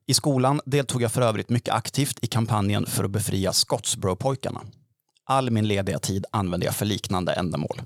I 0.06 0.14
skolan 0.14 0.60
deltog 0.66 1.02
jag 1.02 1.12
för 1.12 1.22
övrigt 1.22 1.48
mycket 1.48 1.74
aktivt 1.74 2.24
i 2.24 2.26
kampanjen 2.26 2.86
för 2.86 3.04
att 3.04 3.10
befria 3.10 3.52
Scottsboro-pojkarna. 3.52 4.60
All 5.24 5.50
min 5.50 5.68
lediga 5.68 5.98
tid 5.98 6.24
använde 6.30 6.66
jag 6.66 6.74
för 6.74 6.86
liknande 6.86 7.32
ändamål. 7.32 7.82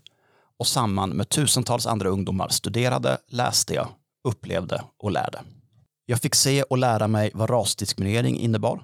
Och 0.59 0.66
samman 0.66 1.11
med 1.11 1.28
tusentals 1.28 1.87
andra 1.87 2.09
ungdomar 2.09 2.48
studerade, 2.48 3.18
läste 3.28 3.74
jag, 3.74 3.88
upplevde 4.28 4.83
och 4.98 5.11
lärde. 5.11 5.40
Jag 6.07 6.20
fick 6.20 6.35
se 6.35 6.62
och 6.62 6.78
lära 6.78 7.09
mig 7.09 7.31
vad 7.35 7.50
rasdiskriminering 7.50 8.38
innebar. 8.38 8.83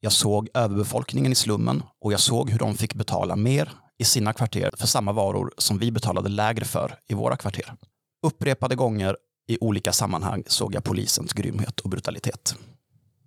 Jag 0.00 0.12
såg 0.12 0.48
överbefolkningen 0.54 1.32
i 1.32 1.34
slummen 1.34 1.82
och 2.00 2.12
jag 2.12 2.20
såg 2.20 2.50
hur 2.50 2.58
de 2.58 2.74
fick 2.74 2.94
betala 2.94 3.36
mer 3.36 3.72
i 3.98 4.04
sina 4.04 4.32
kvarter 4.32 4.70
för 4.76 4.86
samma 4.86 5.12
varor 5.12 5.52
som 5.58 5.78
vi 5.78 5.90
betalade 5.90 6.28
lägre 6.28 6.64
för 6.64 6.98
i 7.08 7.14
våra 7.14 7.36
kvarter. 7.36 7.74
Upprepade 8.26 8.74
gånger 8.74 9.16
i 9.48 9.58
olika 9.60 9.92
sammanhang 9.92 10.42
såg 10.46 10.74
jag 10.74 10.84
polisens 10.84 11.32
grymhet 11.32 11.80
och 11.80 11.90
brutalitet. 11.90 12.56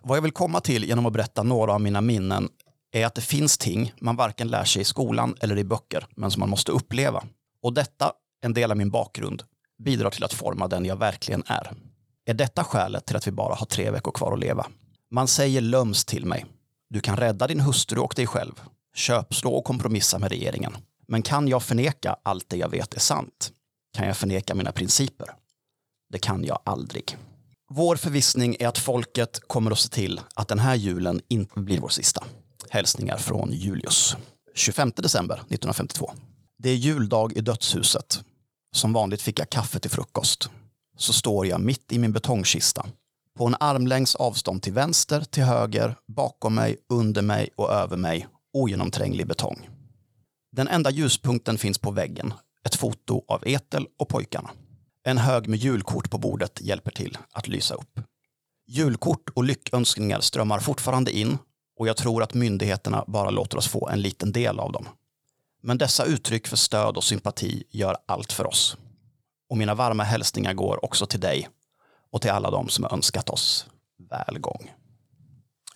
Vad 0.03 0.17
jag 0.17 0.21
vill 0.21 0.31
komma 0.31 0.59
till 0.59 0.83
genom 0.83 1.05
att 1.05 1.13
berätta 1.13 1.43
några 1.43 1.73
av 1.73 1.81
mina 1.81 2.01
minnen 2.01 2.49
är 2.91 3.05
att 3.05 3.15
det 3.15 3.21
finns 3.21 3.57
ting 3.57 3.93
man 3.99 4.15
varken 4.15 4.47
lär 4.47 4.63
sig 4.63 4.81
i 4.81 4.85
skolan 4.85 5.35
eller 5.39 5.57
i 5.57 5.63
böcker, 5.63 6.07
men 6.15 6.31
som 6.31 6.39
man 6.39 6.49
måste 6.49 6.71
uppleva. 6.71 7.23
Och 7.61 7.73
detta, 7.73 8.11
en 8.41 8.53
del 8.53 8.71
av 8.71 8.77
min 8.77 8.89
bakgrund, 8.89 9.43
bidrar 9.83 10.09
till 10.09 10.23
att 10.23 10.33
forma 10.33 10.67
den 10.67 10.85
jag 10.85 10.95
verkligen 10.95 11.43
är. 11.47 11.71
Är 12.25 12.33
detta 12.33 12.63
skälet 12.63 13.05
till 13.05 13.15
att 13.15 13.27
vi 13.27 13.31
bara 13.31 13.55
har 13.55 13.65
tre 13.65 13.91
veckor 13.91 14.11
kvar 14.11 14.33
att 14.33 14.39
leva? 14.39 14.67
Man 15.11 15.27
säger 15.27 15.61
löms 15.61 16.05
till 16.05 16.25
mig. 16.25 16.45
Du 16.89 16.99
kan 16.99 17.17
rädda 17.17 17.47
din 17.47 17.59
hustru 17.59 17.99
och 17.99 18.13
dig 18.15 18.27
själv. 18.27 18.61
Köpslå 18.95 19.51
och 19.51 19.65
kompromissa 19.65 20.19
med 20.19 20.29
regeringen. 20.29 20.77
Men 21.07 21.21
kan 21.21 21.47
jag 21.47 21.63
förneka 21.63 22.15
allt 22.23 22.49
det 22.49 22.57
jag 22.57 22.69
vet 22.69 22.93
är 22.93 22.99
sant? 22.99 23.51
Kan 23.97 24.07
jag 24.07 24.17
förneka 24.17 24.55
mina 24.55 24.71
principer? 24.71 25.27
Det 26.15 26.19
kan 26.19 26.45
jag 26.45 26.59
aldrig. 26.63 27.17
Vår 27.69 27.95
förvissning 27.95 28.55
är 28.59 28.67
att 28.67 28.77
folket 28.77 29.39
kommer 29.47 29.71
att 29.71 29.79
se 29.79 29.89
till 29.89 30.21
att 30.35 30.47
den 30.47 30.59
här 30.59 30.75
julen 30.75 31.21
inte 31.27 31.59
blir 31.59 31.79
vår 31.79 31.89
sista. 31.89 32.23
Hälsningar 32.69 33.17
från 33.17 33.51
Julius. 33.51 34.15
25 34.53 34.91
december 34.95 35.35
1952. 35.35 36.11
Det 36.57 36.69
är 36.69 36.75
juldag 36.75 37.33
i 37.37 37.41
dödshuset. 37.41 38.23
Som 38.75 38.93
vanligt 38.93 39.21
fick 39.21 39.39
jag 39.39 39.49
kaffe 39.49 39.79
till 39.79 39.91
frukost. 39.91 40.49
Så 40.97 41.13
står 41.13 41.47
jag 41.47 41.61
mitt 41.61 41.91
i 41.91 41.99
min 41.99 42.13
betongkista. 42.13 42.85
På 43.37 43.47
en 43.47 43.55
armlängds 43.59 44.15
avstånd 44.15 44.61
till 44.61 44.73
vänster, 44.73 45.21
till 45.21 45.43
höger, 45.43 45.95
bakom 46.07 46.55
mig, 46.55 46.77
under 46.89 47.21
mig 47.21 47.49
och 47.55 47.71
över 47.71 47.97
mig. 47.97 48.27
Ogenomtränglig 48.53 49.27
betong. 49.27 49.69
Den 50.51 50.67
enda 50.67 50.89
ljuspunkten 50.89 51.57
finns 51.57 51.77
på 51.77 51.91
väggen. 51.91 52.33
Ett 52.63 52.75
foto 52.75 53.23
av 53.27 53.47
Etel 53.47 53.87
och 53.99 54.09
pojkarna. 54.09 54.51
En 55.07 55.17
hög 55.17 55.47
med 55.47 55.59
julkort 55.59 56.09
på 56.09 56.17
bordet 56.17 56.61
hjälper 56.61 56.91
till 56.91 57.17
att 57.31 57.47
lysa 57.47 57.75
upp. 57.75 57.99
Julkort 58.67 59.29
och 59.29 59.43
lyckönskningar 59.43 60.19
strömmar 60.19 60.59
fortfarande 60.59 61.11
in 61.11 61.37
och 61.79 61.87
jag 61.87 61.97
tror 61.97 62.23
att 62.23 62.33
myndigheterna 62.33 63.03
bara 63.07 63.29
låter 63.29 63.57
oss 63.57 63.67
få 63.67 63.89
en 63.89 64.01
liten 64.01 64.31
del 64.31 64.59
av 64.59 64.71
dem. 64.71 64.87
Men 65.61 65.77
dessa 65.77 66.05
uttryck 66.05 66.47
för 66.47 66.57
stöd 66.57 66.97
och 66.97 67.03
sympati 67.03 67.63
gör 67.69 67.97
allt 68.05 68.31
för 68.31 68.47
oss. 68.47 68.77
Och 69.49 69.57
mina 69.57 69.75
varma 69.75 70.03
hälsningar 70.03 70.53
går 70.53 70.85
också 70.85 71.05
till 71.05 71.19
dig 71.19 71.49
och 72.11 72.21
till 72.21 72.31
alla 72.31 72.51
de 72.51 72.69
som 72.69 72.83
har 72.83 72.93
önskat 72.93 73.29
oss 73.29 73.65
välgång. 74.09 74.71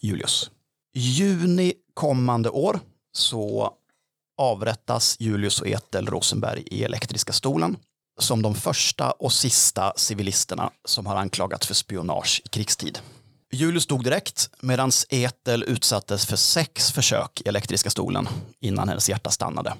Julius. 0.01 0.51
Juni 0.93 1.73
kommande 1.93 2.49
år 2.49 2.79
så 3.11 3.73
avrättas 4.37 5.15
Julius 5.19 5.61
och 5.61 5.67
Ethel 5.67 6.07
Rosenberg 6.07 6.63
i 6.65 6.83
elektriska 6.83 7.33
stolen 7.33 7.77
som 8.19 8.41
de 8.41 8.55
första 8.55 9.11
och 9.11 9.33
sista 9.33 9.93
civilisterna 9.95 10.71
som 10.85 11.05
har 11.05 11.15
anklagats 11.15 11.67
för 11.67 11.73
spionage 11.73 12.41
i 12.45 12.49
krigstid. 12.49 12.99
Julius 13.51 13.87
dog 13.87 14.03
direkt 14.03 14.49
medan 14.61 14.91
Ethel 15.09 15.63
utsattes 15.63 16.25
för 16.25 16.35
sex 16.35 16.91
försök 16.91 17.41
i 17.45 17.49
elektriska 17.49 17.89
stolen 17.89 18.27
innan 18.59 18.89
hennes 18.89 19.09
hjärta 19.09 19.29
stannade. 19.29 19.73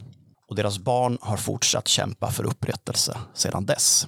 Och 0.48 0.56
deras 0.56 0.80
barn 0.80 1.18
har 1.22 1.38
fortsatt 1.38 1.88
kämpa 1.88 2.32
för 2.32 2.44
upprättelse 2.44 3.18
sedan 3.34 3.66
dess. 3.66 4.08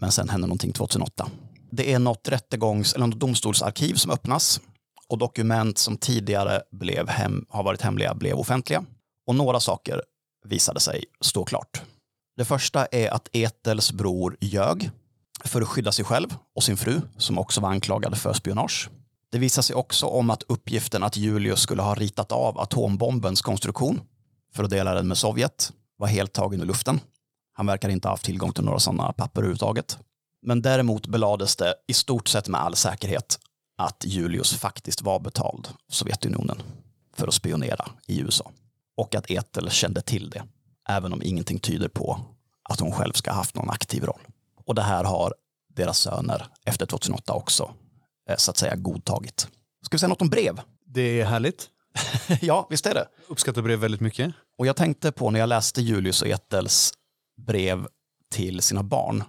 Men 0.00 0.12
sen 0.12 0.28
hände 0.28 0.46
någonting 0.46 0.72
2008. 0.72 1.30
Det 1.70 1.92
är 1.92 1.98
något 1.98 2.28
rättegångs 2.28 2.94
eller 2.94 3.06
något 3.06 3.20
domstolsarkiv 3.20 3.94
som 3.94 4.10
öppnas 4.10 4.60
och 5.08 5.18
dokument 5.18 5.78
som 5.78 5.96
tidigare 5.96 6.62
blev 6.72 7.08
hem, 7.08 7.46
har 7.48 7.62
varit 7.62 7.82
hemliga 7.82 8.14
blev 8.14 8.38
offentliga. 8.38 8.84
Och 9.26 9.34
några 9.34 9.60
saker 9.60 10.02
visade 10.44 10.80
sig 10.80 11.04
stå 11.20 11.44
klart. 11.44 11.82
Det 12.38 12.44
första 12.44 12.86
är 12.86 13.10
att 13.10 13.28
Etels 13.32 13.92
bror 13.92 14.36
ljög 14.40 14.90
för 15.44 15.62
att 15.62 15.68
skydda 15.68 15.92
sig 15.92 16.04
själv 16.04 16.36
och 16.54 16.62
sin 16.62 16.76
fru 16.76 17.00
som 17.16 17.38
också 17.38 17.60
var 17.60 17.70
anklagade 17.70 18.16
för 18.16 18.32
spionage. 18.32 18.90
Det 19.32 19.38
visar 19.38 19.62
sig 19.62 19.76
också 19.76 20.06
om 20.06 20.30
att 20.30 20.42
uppgiften 20.42 21.02
att 21.02 21.16
Julius 21.16 21.60
skulle 21.60 21.82
ha 21.82 21.94
ritat 21.94 22.32
av 22.32 22.60
atombombens 22.60 23.42
konstruktion 23.42 24.00
för 24.54 24.64
att 24.64 24.70
dela 24.70 24.94
den 24.94 25.08
med 25.08 25.18
Sovjet 25.18 25.72
var 25.96 26.08
helt 26.08 26.32
tagen 26.32 26.62
ur 26.62 26.66
luften. 26.66 27.00
Han 27.52 27.66
verkar 27.66 27.88
inte 27.88 28.08
ha 28.08 28.12
haft 28.12 28.24
tillgång 28.24 28.52
till 28.52 28.64
några 28.64 28.78
sådana 28.78 29.12
papper 29.12 29.40
överhuvudtaget. 29.40 29.98
Men 30.42 30.62
däremot 30.62 31.06
belades 31.06 31.56
det 31.56 31.74
i 31.86 31.92
stort 31.94 32.28
sett 32.28 32.48
med 32.48 32.60
all 32.60 32.76
säkerhet 32.76 33.38
att 33.78 34.04
Julius 34.06 34.54
faktiskt 34.54 35.02
var 35.02 35.20
betald 35.20 35.68
av 35.68 35.92
Sovjetunionen 35.92 36.62
för 37.16 37.28
att 37.28 37.34
spionera 37.34 37.88
i 38.06 38.20
USA. 38.20 38.50
Och 38.96 39.14
att 39.14 39.30
Ethel 39.30 39.70
kände 39.70 40.00
till 40.00 40.30
det, 40.30 40.42
även 40.88 41.12
om 41.12 41.22
ingenting 41.22 41.58
tyder 41.58 41.88
på 41.88 42.20
att 42.70 42.80
hon 42.80 42.92
själv 42.92 43.12
ska 43.12 43.30
ha 43.30 43.36
haft 43.36 43.54
någon 43.54 43.70
aktiv 43.70 44.04
roll. 44.04 44.20
Och 44.66 44.74
det 44.74 44.82
här 44.82 45.04
har 45.04 45.34
deras 45.74 45.98
söner 45.98 46.46
efter 46.64 46.86
2008 46.86 47.32
också 47.32 47.74
eh, 48.30 48.36
så 48.36 48.50
att 48.50 48.56
säga 48.56 48.76
godtagit. 48.76 49.48
Ska 49.82 49.94
vi 49.94 49.98
säga 49.98 50.08
något 50.08 50.22
om 50.22 50.28
brev? 50.28 50.60
Det 50.90 51.20
är 51.20 51.24
härligt. 51.24 51.68
ja, 52.40 52.66
visst 52.70 52.86
är 52.86 52.94
det. 52.94 53.08
Uppskattar 53.28 53.62
brev 53.62 53.78
väldigt 53.78 54.00
mycket. 54.00 54.34
Och 54.58 54.66
jag 54.66 54.76
tänkte 54.76 55.12
på 55.12 55.30
när 55.30 55.40
jag 55.40 55.48
läste 55.48 55.82
Julius 55.82 56.22
och 56.22 56.28
Ethels 56.28 56.92
brev 57.46 57.86
till 58.30 58.62
sina 58.62 58.82
barn 58.82 59.24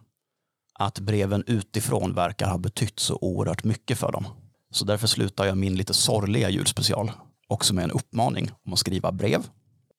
att 0.73 0.99
breven 0.99 1.43
utifrån 1.47 2.13
verkar 2.13 2.49
ha 2.49 2.57
betytt 2.57 2.99
så 2.99 3.17
oerhört 3.21 3.63
mycket 3.63 3.97
för 3.97 4.11
dem. 4.11 4.25
Så 4.71 4.85
därför 4.85 5.07
slutar 5.07 5.45
jag 5.45 5.57
min 5.57 5.75
lite 5.75 5.93
sorgliga 5.93 6.49
julspecial 6.49 7.11
också 7.47 7.73
med 7.73 7.83
en 7.83 7.91
uppmaning 7.91 8.51
om 8.65 8.73
att 8.73 8.79
skriva 8.79 9.11
brev. 9.11 9.43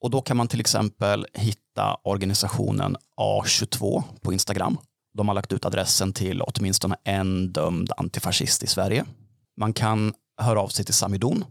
Och 0.00 0.10
då 0.10 0.20
kan 0.20 0.36
man 0.36 0.48
till 0.48 0.60
exempel 0.60 1.26
hitta 1.34 1.96
organisationen 2.02 2.96
A22 3.20 4.02
på 4.20 4.32
Instagram. 4.32 4.78
De 5.14 5.28
har 5.28 5.34
lagt 5.34 5.52
ut 5.52 5.64
adressen 5.64 6.12
till 6.12 6.42
åtminstone 6.42 6.96
en 7.04 7.52
dömd 7.52 7.92
antifascist 7.96 8.62
i 8.62 8.66
Sverige. 8.66 9.04
Man 9.56 9.72
kan 9.72 10.14
höra 10.40 10.60
av 10.60 10.68
sig 10.68 10.84
till 10.84 10.94
Samidon 10.94 11.44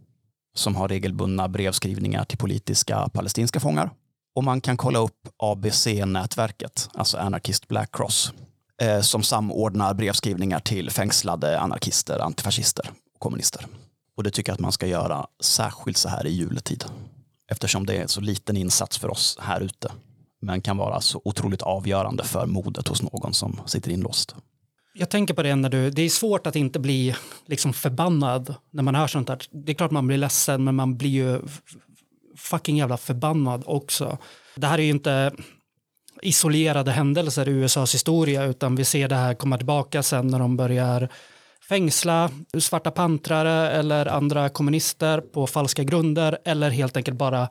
som 0.55 0.75
har 0.75 0.87
regelbundna 0.87 1.47
brevskrivningar 1.47 2.25
till 2.25 2.37
politiska 2.37 3.09
palestinska 3.09 3.59
fångar. 3.59 3.89
Och 4.35 4.43
man 4.43 4.61
kan 4.61 4.77
kolla 4.77 4.99
upp 4.99 5.27
ABC-nätverket, 5.37 6.89
alltså 6.93 7.17
Anarchist 7.17 7.67
Black 7.67 7.89
Cross, 7.95 8.33
eh, 8.81 9.01
som 9.01 9.23
samordnar 9.23 9.93
brevskrivningar 9.93 10.59
till 10.59 10.91
fängslade 10.91 11.59
anarkister, 11.59 12.19
antifascister 12.19 12.89
och 13.13 13.19
kommunister. 13.19 13.65
Och 14.17 14.23
det 14.23 14.31
tycker 14.31 14.51
jag 14.51 14.53
att 14.53 14.59
man 14.59 14.71
ska 14.71 14.87
göra 14.87 15.27
särskilt 15.43 15.97
så 15.97 16.09
här 16.09 16.27
i 16.27 16.31
juletid. 16.31 16.85
Eftersom 17.49 17.85
det 17.85 17.95
är 17.95 18.07
så 18.07 18.21
liten 18.21 18.57
insats 18.57 18.97
för 18.97 19.09
oss 19.11 19.37
här 19.41 19.61
ute. 19.61 19.91
Men 20.41 20.61
kan 20.61 20.77
vara 20.77 21.01
så 21.01 21.21
otroligt 21.25 21.61
avgörande 21.61 22.23
för 22.23 22.45
modet 22.45 22.87
hos 22.87 23.01
någon 23.01 23.33
som 23.33 23.61
sitter 23.65 23.91
inlåst. 23.91 24.35
Jag 24.93 25.09
tänker 25.09 25.33
på 25.33 25.43
det 25.43 25.55
när 25.55 25.69
du, 25.69 25.89
det 25.89 26.01
är 26.01 26.09
svårt 26.09 26.47
att 26.47 26.55
inte 26.55 26.79
bli 26.79 27.15
liksom 27.45 27.73
förbannad 27.73 28.55
när 28.71 28.83
man 28.83 28.95
hör 28.95 29.07
sånt 29.07 29.27
där. 29.27 29.41
Det 29.51 29.71
är 29.71 29.73
klart 29.73 29.91
man 29.91 30.07
blir 30.07 30.17
ledsen 30.17 30.63
men 30.63 30.75
man 30.75 30.97
blir 30.97 31.09
ju 31.09 31.41
fucking 32.37 32.77
jävla 32.77 32.97
förbannad 32.97 33.63
också. 33.65 34.17
Det 34.55 34.67
här 34.67 34.79
är 34.79 34.83
ju 34.83 34.89
inte 34.89 35.33
isolerade 36.21 36.91
händelser 36.91 37.49
i 37.49 37.51
USAs 37.51 37.93
historia 37.93 38.43
utan 38.43 38.75
vi 38.75 38.85
ser 38.85 39.07
det 39.07 39.15
här 39.15 39.33
komma 39.33 39.57
tillbaka 39.57 40.03
sen 40.03 40.27
när 40.27 40.39
de 40.39 40.57
börjar 40.57 41.09
fängsla 41.69 42.29
svarta 42.57 42.91
pantrare 42.91 43.69
eller 43.69 44.05
andra 44.05 44.49
kommunister 44.49 45.21
på 45.21 45.47
falska 45.47 45.83
grunder 45.83 46.37
eller 46.45 46.69
helt 46.69 46.97
enkelt 46.97 47.17
bara 47.17 47.49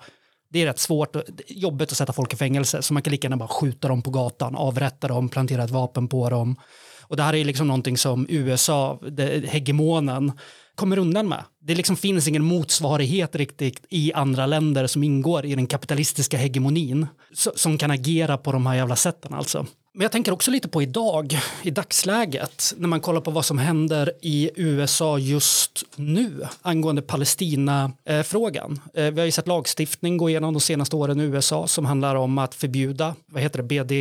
det 0.50 0.62
är 0.62 0.66
rätt 0.66 0.78
svårt 0.78 1.16
och 1.16 1.22
jobbigt 1.48 1.92
att 1.92 1.98
sätta 1.98 2.12
folk 2.12 2.33
i 2.33 2.37
fängelse 2.37 2.83
så 2.83 2.94
man 2.94 3.02
kan 3.02 3.11
lika 3.11 3.26
gärna 3.26 3.37
bara 3.37 3.48
skjuta 3.48 3.88
dem 3.88 4.02
på 4.02 4.11
gatan, 4.11 4.57
avrätta 4.57 5.09
dem, 5.09 5.28
plantera 5.28 5.64
ett 5.64 5.70
vapen 5.70 6.09
på 6.09 6.31
dem. 6.31 6.57
Och 7.02 7.16
det 7.16 7.22
här 7.22 7.35
är 7.35 7.44
liksom 7.44 7.66
någonting 7.66 7.98
som 7.98 8.26
USA, 8.28 9.00
hegemonen, 9.44 10.33
kommer 10.74 10.98
undan 10.98 11.28
med. 11.28 11.44
Det 11.61 11.74
liksom 11.74 11.96
finns 11.96 12.28
ingen 12.28 12.44
motsvarighet 12.44 13.37
riktigt 13.37 13.87
i 13.90 14.12
andra 14.12 14.46
länder 14.46 14.87
som 14.87 15.04
ingår 15.04 15.44
i 15.44 15.54
den 15.54 15.66
kapitalistiska 15.66 16.37
hegemonin 16.37 17.07
som 17.54 17.78
kan 17.78 17.90
agera 17.90 18.38
på 18.38 18.52
de 18.52 18.66
här 18.66 18.74
jävla 18.74 18.96
sätten 18.96 19.35
alltså. 19.35 19.66
Men 19.98 20.02
jag 20.02 20.12
tänker 20.12 20.32
också 20.32 20.50
lite 20.50 20.68
på 20.68 20.82
idag, 20.82 21.38
i 21.62 21.70
dagsläget, 21.70 22.74
när 22.76 22.88
man 22.88 23.00
kollar 23.00 23.20
på 23.20 23.30
vad 23.30 23.44
som 23.44 23.58
händer 23.58 24.12
i 24.20 24.50
USA 24.56 25.18
just 25.18 25.84
nu 25.96 26.46
angående 26.62 27.02
Palestina-frågan. 27.02 28.80
Eh, 28.94 29.11
vi 29.11 29.20
har 29.20 29.26
ju 29.26 29.32
sett 29.32 29.46
lagstiftning 29.46 30.16
gå 30.16 30.30
igenom 30.30 30.54
de 30.54 30.61
senaste 30.61 30.96
åren 30.96 31.20
i 31.20 31.24
USA 31.24 31.66
som 31.66 31.84
handlar 31.84 32.14
om 32.14 32.38
att 32.38 32.54
förbjuda, 32.54 33.14
vad 33.26 33.42
heter 33.42 33.62
det, 33.62 33.64
BD, 33.64 33.92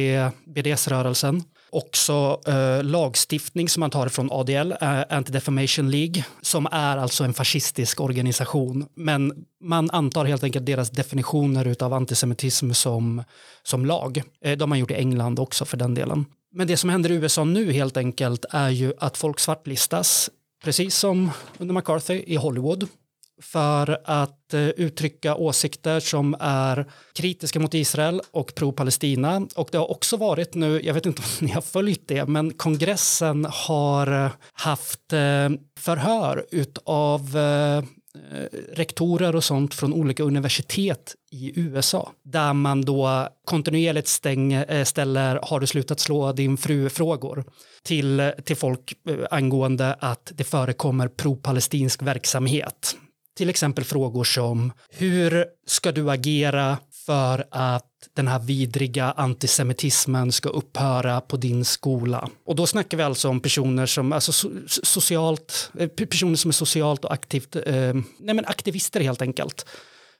BDS-rörelsen. 0.46 1.44
Också 1.70 2.42
eh, 2.48 2.84
lagstiftning 2.84 3.70
som 3.70 3.80
man 3.80 3.90
tar 3.90 4.08
från 4.08 4.32
ADL, 4.32 4.72
eh, 4.72 5.04
Anti-Defamation 5.10 5.90
League, 5.90 6.26
som 6.42 6.68
är 6.72 6.98
alltså 6.98 7.24
en 7.24 7.34
fascistisk 7.34 8.02
organisation. 8.02 8.86
Men 8.96 9.46
man 9.64 9.90
antar 9.90 10.26
helt 10.26 10.44
enkelt 10.44 10.66
deras 10.66 10.90
definitioner 10.90 11.84
av 11.84 11.94
antisemitism 11.94 12.72
som, 12.72 13.24
som 13.64 13.86
lag. 13.86 14.22
Eh, 14.42 14.58
de 14.58 14.62
har 14.62 14.68
man 14.68 14.80
gjort 14.80 14.92
i 14.92 14.96
England 14.96 15.40
också 15.40 15.66
för 15.66 15.78
den 15.78 15.94
delen. 15.94 16.26
Men 16.52 16.68
det 16.68 16.78
som 16.78 16.90
händer 16.90 17.12
i 17.12 17.16
USA 17.16 17.44
nu 17.44 17.72
helt 17.72 17.98
enkelt 17.98 18.46
är 18.50 18.70
ju 18.70 18.94
att 19.00 19.18
folk 19.18 19.40
svartlistas, 19.40 20.30
precis 20.64 20.96
som 20.96 21.32
under 21.58 21.74
McCarthy 21.74 22.24
i 22.28 22.36
Hollywood 22.36 22.88
för 23.42 24.02
att 24.06 24.54
eh, 24.54 24.68
uttrycka 24.68 25.36
åsikter 25.36 26.00
som 26.00 26.36
är 26.40 26.86
kritiska 27.14 27.60
mot 27.60 27.74
Israel 27.74 28.22
och 28.32 28.56
pro-Palestina. 28.56 29.48
Och 29.56 29.70
det 29.72 29.78
har 29.78 29.92
också 29.92 30.18
varit 30.18 30.56
nu, 30.56 30.82
jag 30.84 30.94
vet 30.94 31.06
inte 31.06 31.22
om 31.22 31.28
ni 31.48 31.52
har 31.52 31.62
följt 31.62 32.08
det, 32.08 32.26
men 32.26 32.54
kongressen 32.54 33.48
har 33.50 34.26
eh, 34.26 34.32
haft 34.54 35.14
eh, 35.14 35.50
förhör 35.80 36.46
utav 36.52 37.38
rektorer 38.74 39.36
och 39.36 39.44
sånt 39.44 39.74
från 39.74 39.94
olika 39.94 40.24
universitet 40.24 41.16
i 41.32 41.60
USA 41.60 42.12
där 42.24 42.54
man 42.54 42.82
då 42.82 43.28
kontinuerligt 43.46 44.08
stäng, 44.08 44.64
ställer 44.86 45.40
har 45.44 45.60
du 45.60 45.68
slutat 45.68 46.00
slå 46.00 46.32
din 46.32 46.58
fru-frågor 46.58 47.44
till, 47.84 48.32
till 48.44 48.56
folk 48.56 48.94
angående 49.32 49.94
att 50.00 50.32
det 50.36 50.44
förekommer 50.44 51.08
pro-palestinsk 51.08 52.02
verksamhet. 52.02 52.96
Till 53.38 53.50
exempel 53.50 53.84
frågor 53.84 54.24
som 54.24 54.72
hur 54.90 55.46
ska 55.68 55.92
du 55.92 56.12
agera 56.12 56.78
för 57.06 57.46
att 57.52 57.84
den 58.16 58.28
här 58.28 58.40
vidriga 58.40 59.12
antisemitismen 59.12 60.32
ska 60.32 60.50
upphöra 60.50 61.22
på 61.22 61.38
din 61.38 61.66
skola. 61.66 62.30
Och 62.46 62.56
då 62.56 62.68
snackar 62.68 62.98
vi 62.98 63.04
alltså 63.04 63.30
om 63.30 63.40
personer 63.40 63.86
som, 63.86 64.14
alltså 64.14 64.32
so- 64.32 64.80
socialt, 64.84 65.72
eh, 65.80 65.88
personer 65.88 66.36
som 66.36 66.50
är 66.50 66.54
socialt 66.54 67.06
och 67.06 67.14
aktivt, 67.14 67.56
eh, 67.56 67.94
nej 68.20 68.36
men 68.36 68.46
aktivister 68.46 69.00
helt 69.00 69.22
enkelt, 69.22 69.66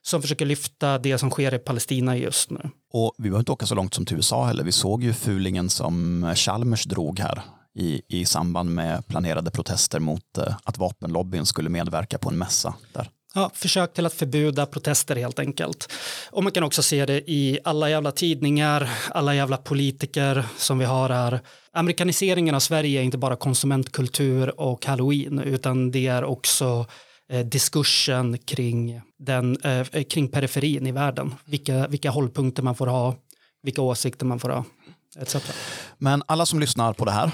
som 0.02 0.22
försöker 0.22 0.46
lyfta 0.46 0.98
det 0.98 1.18
som 1.18 1.30
sker 1.30 1.54
i 1.54 1.58
Palestina 1.58 2.16
just 2.16 2.50
nu. 2.50 2.70
Och 2.92 3.14
vi 3.18 3.22
behöver 3.22 3.38
inte 3.38 3.52
åka 3.52 3.66
så 3.66 3.74
långt 3.74 3.94
som 3.94 4.06
till 4.06 4.16
USA 4.16 4.44
heller. 4.46 4.64
Vi 4.64 4.72
såg 4.72 5.02
ju 5.04 5.12
fulingen 5.12 5.70
som 5.70 6.32
Chalmers 6.36 6.84
drog 6.84 7.18
här 7.18 7.42
i, 7.78 8.02
i 8.08 8.24
samband 8.24 8.70
med 8.70 9.06
planerade 9.06 9.50
protester 9.50 10.00
mot 10.00 10.38
eh, 10.38 10.56
att 10.64 10.78
vapenlobbyn 10.78 11.46
skulle 11.46 11.68
medverka 11.68 12.18
på 12.18 12.30
en 12.30 12.38
mässa 12.38 12.74
där. 12.92 13.10
Ja, 13.34 13.50
försök 13.54 13.94
till 13.94 14.06
att 14.06 14.14
förbjuda 14.14 14.66
protester 14.66 15.16
helt 15.16 15.38
enkelt. 15.38 15.92
Och 16.30 16.42
man 16.42 16.52
kan 16.52 16.64
också 16.64 16.82
se 16.82 17.06
det 17.06 17.30
i 17.30 17.58
alla 17.64 17.90
jävla 17.90 18.12
tidningar, 18.12 18.90
alla 19.10 19.34
jävla 19.34 19.56
politiker 19.56 20.44
som 20.56 20.78
vi 20.78 20.84
har 20.84 21.08
här. 21.08 21.40
Amerikaniseringen 21.72 22.54
av 22.54 22.60
Sverige 22.60 23.00
är 23.00 23.04
inte 23.04 23.18
bara 23.18 23.36
konsumentkultur 23.36 24.60
och 24.60 24.86
halloween, 24.86 25.38
utan 25.38 25.90
det 25.90 26.06
är 26.06 26.24
också 26.24 26.86
eh, 27.32 27.46
diskursen 27.46 28.38
kring, 28.38 29.00
den, 29.18 29.56
eh, 29.62 30.02
kring 30.02 30.28
periferin 30.28 30.86
i 30.86 30.92
världen. 30.92 31.34
Vilka, 31.44 31.88
vilka 31.88 32.10
hållpunkter 32.10 32.62
man 32.62 32.74
får 32.74 32.86
ha, 32.86 33.14
vilka 33.62 33.82
åsikter 33.82 34.26
man 34.26 34.38
får 34.40 34.48
ha, 34.48 34.64
etc. 35.18 35.36
Men 35.98 36.22
alla 36.26 36.46
som 36.46 36.60
lyssnar 36.60 36.92
på 36.92 37.04
det 37.04 37.10
här 37.10 37.30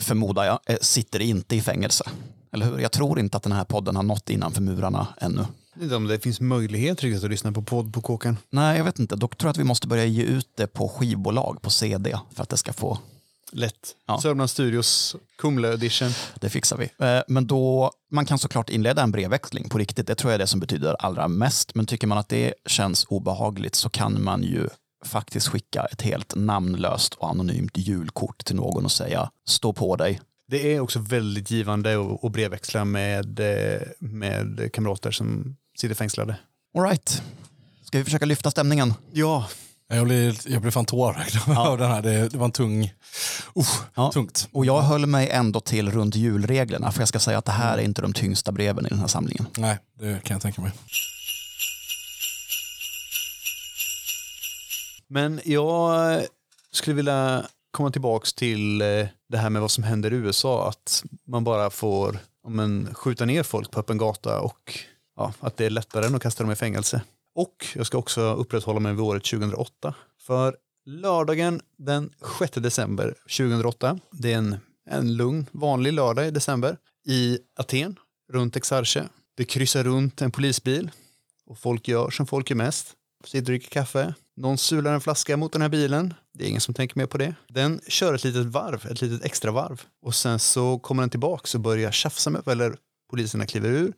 förmodar 0.00 0.44
jag, 0.44 0.58
eh, 0.66 0.76
sitter 0.80 1.20
inte 1.20 1.56
i 1.56 1.60
fängelse. 1.60 2.04
Eller 2.52 2.66
hur? 2.66 2.78
Jag 2.78 2.92
tror 2.92 3.20
inte 3.20 3.36
att 3.36 3.42
den 3.42 3.52
här 3.52 3.64
podden 3.64 3.96
har 3.96 4.02
nått 4.02 4.30
innanför 4.30 4.62
murarna 4.62 5.06
ännu. 5.20 5.46
Jag 5.74 5.80
vet 5.80 5.82
inte 5.82 5.96
om 5.96 6.06
det 6.06 6.20
finns 6.20 6.40
möjlighet 6.40 7.02
riktigt 7.02 7.24
att 7.24 7.30
lyssna 7.30 7.52
på 7.52 7.62
podd 7.62 7.94
på 7.94 8.00
kåken. 8.00 8.36
Nej, 8.50 8.76
jag 8.78 8.84
vet 8.84 8.98
inte. 8.98 9.16
Dock 9.16 9.36
tror 9.38 9.48
jag 9.48 9.50
att 9.52 9.58
vi 9.58 9.64
måste 9.64 9.88
börja 9.88 10.04
ge 10.04 10.22
ut 10.22 10.48
det 10.56 10.66
på 10.66 10.88
skivbolag, 10.88 11.62
på 11.62 11.70
CD, 11.70 12.18
för 12.34 12.42
att 12.42 12.48
det 12.48 12.56
ska 12.56 12.72
få 12.72 12.98
Lätt. 13.52 13.94
Ja. 14.06 14.20
Sörmland 14.20 14.50
Studios 14.50 15.16
Kumla 15.38 15.72
edition. 15.72 16.10
Det 16.40 16.50
fixar 16.50 16.76
vi. 16.76 17.06
Eh, 17.06 17.22
Men 17.28 17.46
då, 17.46 17.92
man 18.10 18.26
kan 18.26 18.38
såklart 18.38 18.70
inleda 18.70 19.02
en 19.02 19.10
brevväxling 19.10 19.68
på 19.68 19.78
riktigt. 19.78 20.06
Det 20.06 20.14
tror 20.14 20.30
jag 20.32 20.34
är 20.34 20.38
det 20.38 20.46
som 20.46 20.60
betyder 20.60 20.94
allra 20.98 21.28
mest. 21.28 21.74
Men 21.74 21.86
tycker 21.86 22.06
man 22.06 22.18
att 22.18 22.28
det 22.28 22.54
känns 22.66 23.04
obehagligt 23.04 23.74
så 23.74 23.90
kan 23.90 24.24
man 24.24 24.42
ju 24.42 24.68
faktiskt 25.04 25.48
skicka 25.48 25.86
ett 25.92 26.02
helt 26.02 26.34
namnlöst 26.36 27.14
och 27.14 27.30
anonymt 27.30 27.76
julkort 27.78 28.44
till 28.44 28.56
någon 28.56 28.84
och 28.84 28.92
säga 28.92 29.30
stå 29.48 29.72
på 29.72 29.96
dig. 29.96 30.20
Det 30.48 30.74
är 30.74 30.80
också 30.80 30.98
väldigt 30.98 31.50
givande 31.50 32.18
att, 32.22 32.32
brevväxla 32.32 32.84
med, 32.84 33.40
eh, 33.40 33.80
med 33.98 34.70
kamrater 34.72 35.10
som 35.10 35.56
sitter 35.78 35.94
fängslade. 35.94 36.36
All 36.78 36.84
right. 36.84 37.22
Ska 37.84 37.98
vi 37.98 38.04
försöka 38.04 38.24
lyfta 38.24 38.50
stämningen? 38.50 38.94
Ja, 39.12 39.48
Jag 39.88 40.04
blir, 40.06 40.36
jag 40.46 40.62
blir 40.62 40.70
fan 40.70 40.84
tårögd 40.84 41.36
av 41.58 41.78
den 41.78 41.90
här. 41.90 42.02
Det, 42.02 42.28
det 42.28 42.38
var 42.38 42.44
en 42.44 42.52
tung... 42.52 42.82
Uh, 43.56 43.66
Ja. 43.94 44.10
Tungt. 44.12 44.48
Och 44.52 44.66
jag 44.66 44.82
höll 44.82 45.06
mig 45.06 45.28
ändå 45.30 45.60
till 45.60 45.90
runt 45.90 46.14
julreglerna 46.14 46.92
för 46.92 47.00
jag 47.00 47.08
ska 47.08 47.18
säga 47.18 47.38
att 47.38 47.44
det 47.44 47.52
här 47.52 47.78
är 47.78 47.82
inte 47.82 48.02
de 48.02 48.12
tyngsta 48.12 48.52
breven 48.52 48.86
i 48.86 48.88
den 48.88 48.98
här 48.98 49.06
samlingen. 49.06 49.46
Nej, 49.58 49.78
det 49.98 50.24
kan 50.24 50.34
jag 50.34 50.42
tänka 50.42 50.62
mig. 50.62 50.72
Men 55.08 55.40
jag 55.44 56.12
eh, 56.14 56.22
skulle 56.72 56.96
vilja 56.96 57.46
komma 57.70 57.90
tillbaks 57.90 58.32
till 58.32 58.80
eh, 58.80 59.06
det 59.28 59.38
här 59.38 59.50
med 59.50 59.62
vad 59.62 59.70
som 59.70 59.84
händer 59.84 60.12
i 60.12 60.16
USA. 60.16 60.68
Att 60.68 61.04
man 61.26 61.44
bara 61.44 61.70
får 61.70 62.18
men, 62.48 62.94
skjuta 62.94 63.24
ner 63.24 63.42
folk 63.42 63.70
på 63.70 63.80
öppen 63.80 63.98
gata 63.98 64.40
och 64.40 64.78
ja, 65.16 65.32
att 65.40 65.56
det 65.56 65.66
är 65.66 65.70
lättare 65.70 66.06
än 66.06 66.14
att 66.14 66.22
kasta 66.22 66.44
dem 66.44 66.52
i 66.52 66.56
fängelse. 66.56 67.02
Och 67.34 67.66
jag 67.74 67.86
ska 67.86 67.98
också 67.98 68.20
upprätthålla 68.20 68.80
mig 68.80 68.92
vid 68.92 69.00
året 69.00 69.24
2008. 69.24 69.94
För 70.20 70.56
lördagen 70.86 71.60
den 71.78 72.10
6 72.38 72.52
december 72.52 73.14
2008, 73.38 73.98
det 74.10 74.32
är 74.32 74.38
en, 74.38 74.56
en 74.90 75.16
lugn, 75.16 75.46
vanlig 75.52 75.92
lördag 75.92 76.26
i 76.26 76.30
december, 76.30 76.76
i 77.06 77.38
Aten, 77.56 77.98
runt 78.32 78.56
Exarche. 78.56 79.08
Det 79.36 79.44
kryssar 79.44 79.84
runt 79.84 80.22
en 80.22 80.30
polisbil 80.30 80.90
och 81.46 81.58
folk 81.58 81.88
gör 81.88 82.10
som 82.10 82.26
folk 82.26 82.50
gör 82.50 82.56
mest. 82.56 82.92
Sitter 83.24 83.38
och 83.38 83.44
dricker 83.44 83.68
kaffe. 83.68 84.14
Någon 84.36 84.58
sular 84.58 84.94
en 84.94 85.00
flaska 85.00 85.36
mot 85.36 85.52
den 85.52 85.62
här 85.62 85.68
bilen. 85.68 86.14
Det 86.32 86.44
är 86.44 86.48
ingen 86.48 86.60
som 86.60 86.74
tänker 86.74 86.98
mer 86.98 87.06
på 87.06 87.18
det. 87.18 87.34
Den 87.48 87.80
kör 87.88 88.14
ett 88.14 88.24
litet 88.24 88.46
varv, 88.46 88.86
ett 88.90 89.02
litet 89.02 89.24
extra 89.24 89.50
varv. 89.50 89.82
Och 90.02 90.14
sen 90.14 90.38
så 90.38 90.78
kommer 90.78 91.02
den 91.02 91.10
tillbaka 91.10 91.58
och 91.58 91.60
börjar 91.60 91.92
tjafsa 91.92 92.30
med, 92.30 92.48
eller 92.48 92.76
poliserna 93.10 93.46
kliver 93.46 93.68
ur, 93.68 93.92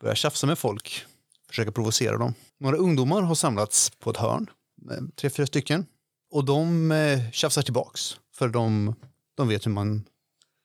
börjar 0.00 0.14
tjafsa 0.14 0.46
med 0.46 0.58
folk, 0.58 1.04
försöka 1.48 1.72
provocera 1.72 2.16
dem. 2.16 2.34
Några 2.60 2.76
ungdomar 2.76 3.22
har 3.22 3.34
samlats 3.34 3.90
på 3.90 4.10
ett 4.10 4.16
hörn, 4.16 4.50
eh, 4.90 4.96
tre, 5.16 5.30
fyra 5.30 5.46
stycken. 5.46 5.86
Och 6.30 6.44
de 6.44 6.92
eh, 6.92 7.30
tjafsar 7.30 7.62
tillbaks, 7.62 8.16
för 8.34 8.48
de, 8.48 8.94
de, 9.36 9.48
vet 9.48 9.66
hur 9.66 9.70
man, 9.70 10.04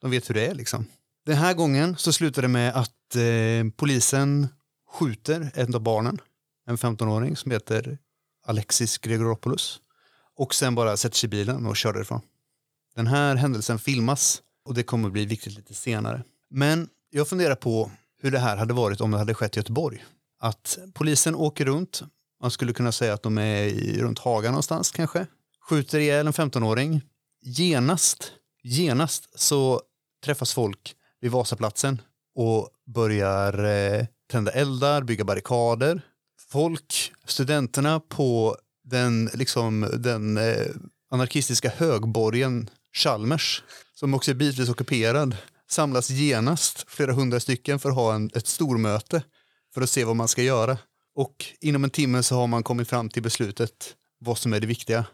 de 0.01 0.11
vet 0.11 0.30
hur 0.30 0.36
det 0.36 0.47
är 0.47 0.55
liksom. 0.55 0.86
Den 1.26 1.38
här 1.38 1.53
gången 1.53 1.97
så 1.97 2.13
slutar 2.13 2.41
det 2.41 2.47
med 2.47 2.76
att 2.76 3.15
eh, 3.15 3.71
polisen 3.76 4.47
skjuter 4.91 5.51
ett 5.55 5.76
av 5.76 5.82
barnen, 5.82 6.21
en 6.67 6.78
15-åring 6.78 7.36
som 7.36 7.51
heter 7.51 7.97
Alexis 8.46 8.98
Gregoropoulos 8.98 9.80
och 10.36 10.56
sen 10.56 10.76
bara 10.76 10.98
sätter 10.98 11.18
sig 11.18 11.28
i 11.28 11.30
bilen 11.30 11.66
och 11.66 11.78
kör 11.78 11.94
därifrån. 11.94 12.22
Den 12.96 13.08
här 13.08 13.36
händelsen 13.36 13.80
filmas 13.80 14.41
och 14.66 14.74
det 14.74 14.84
kommer 14.84 15.10
bli 15.10 15.26
viktigt 15.26 15.54
lite 15.54 15.74
senare. 15.74 16.24
Men 16.50 16.89
jag 17.10 17.28
funderar 17.28 17.56
på 17.56 17.91
hur 18.22 18.32
det 18.32 18.39
här 18.39 18.58
hade 18.58 18.74
varit 18.74 19.02
om 19.02 19.12
det 19.12 19.18
hade 19.18 19.34
skett 19.34 19.58
i 19.58 19.60
Göteborg. 19.60 20.06
Att 20.39 20.78
polisen 20.94 21.36
åker 21.36 21.66
runt, 21.66 22.02
man 22.41 22.52
skulle 22.52 22.74
kunna 22.74 22.91
säga 22.91 23.14
att 23.14 23.24
de 23.24 23.38
är 23.38 23.64
i, 23.64 24.02
runt 24.02 24.20
Haga 24.20 24.50
någonstans 24.50 24.91
kanske, 24.91 25.28
skjuter 25.70 26.00
ihjäl 26.00 26.28
en 26.28 26.34
15-åring. 26.34 27.02
Genast, 27.41 28.32
genast 28.64 29.39
så 29.39 29.82
träffas 30.26 30.54
folk 30.54 30.96
vid 31.22 31.32
Vasaplatsen 31.32 32.02
och 32.36 32.70
börjar 32.86 33.64
eh, 33.64 34.06
tända 34.32 34.52
eldar, 34.52 35.02
bygga 35.02 35.24
barrikader. 35.24 36.02
Folk, 36.54 37.14
studenterna 37.26 37.99
på 37.99 38.58
den, 38.84 39.30
liksom, 39.34 39.89
den 39.97 40.38
eh, 40.38 40.68
anarkistiska 41.12 41.70
högborgen 41.70 42.70
Chalmers, 42.95 43.64
som 43.95 44.14
också 44.14 44.32
är 44.32 44.36
bitvis 44.36 44.70
ockuperad, 44.70 45.38
samlas 45.70 46.10
genast 46.10 46.86
flera 46.88 47.14
hundra 47.14 47.39
stycken 47.39 47.80
för 47.80 47.89
att 47.89 47.95
ha 47.95 48.16
en, 48.16 48.30
ett 48.36 48.47
stormöte 48.47 49.24
för 49.74 49.82
att 49.82 49.89
se 49.89 50.04
vad 50.04 50.16
man 50.16 50.28
ska 50.28 50.41
göra. 50.41 50.78
Och 51.16 51.45
inom 51.62 51.84
en 51.84 51.89
timme 51.89 52.24
så 52.24 52.36
har 52.36 52.47
man 52.47 52.64
kommit 52.64 52.89
fram 52.89 53.10
till 53.10 53.24
beslutet 53.24 53.95
vad 54.20 54.38
som 54.38 54.54
är 54.54 54.60
det 54.60 54.68
viktiga. 54.68 55.06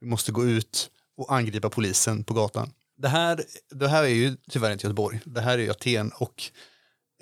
Vi 0.00 0.06
måste 0.06 0.32
gå 0.32 0.44
ut 0.44 0.90
och 1.16 1.34
angripa 1.34 1.70
polisen 1.70 2.24
på 2.24 2.34
gatan. 2.34 2.72
Det 2.96 3.08
här, 3.08 3.44
det 3.70 3.88
här 3.88 4.02
är 4.02 4.08
ju 4.08 4.36
tyvärr 4.50 4.72
inte 4.72 4.86
Göteborg, 4.86 5.20
det 5.24 5.40
här 5.40 5.58
är 5.58 5.62
ju 5.62 5.70
Aten 5.70 6.10
och, 6.10 6.42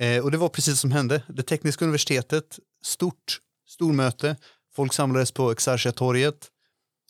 eh, 0.01 0.25
och 0.25 0.31
det 0.31 0.39
var 0.39 0.49
precis 0.49 0.81
som 0.81 0.93
hände. 0.93 1.23
Det 1.29 1.43
tekniska 1.43 1.85
universitetet, 1.85 2.59
stort 2.85 3.41
stormöte, 3.69 4.37
folk 4.77 4.93
samlades 4.93 5.33
på 5.33 5.51
Exarchia-torget, 5.51 6.51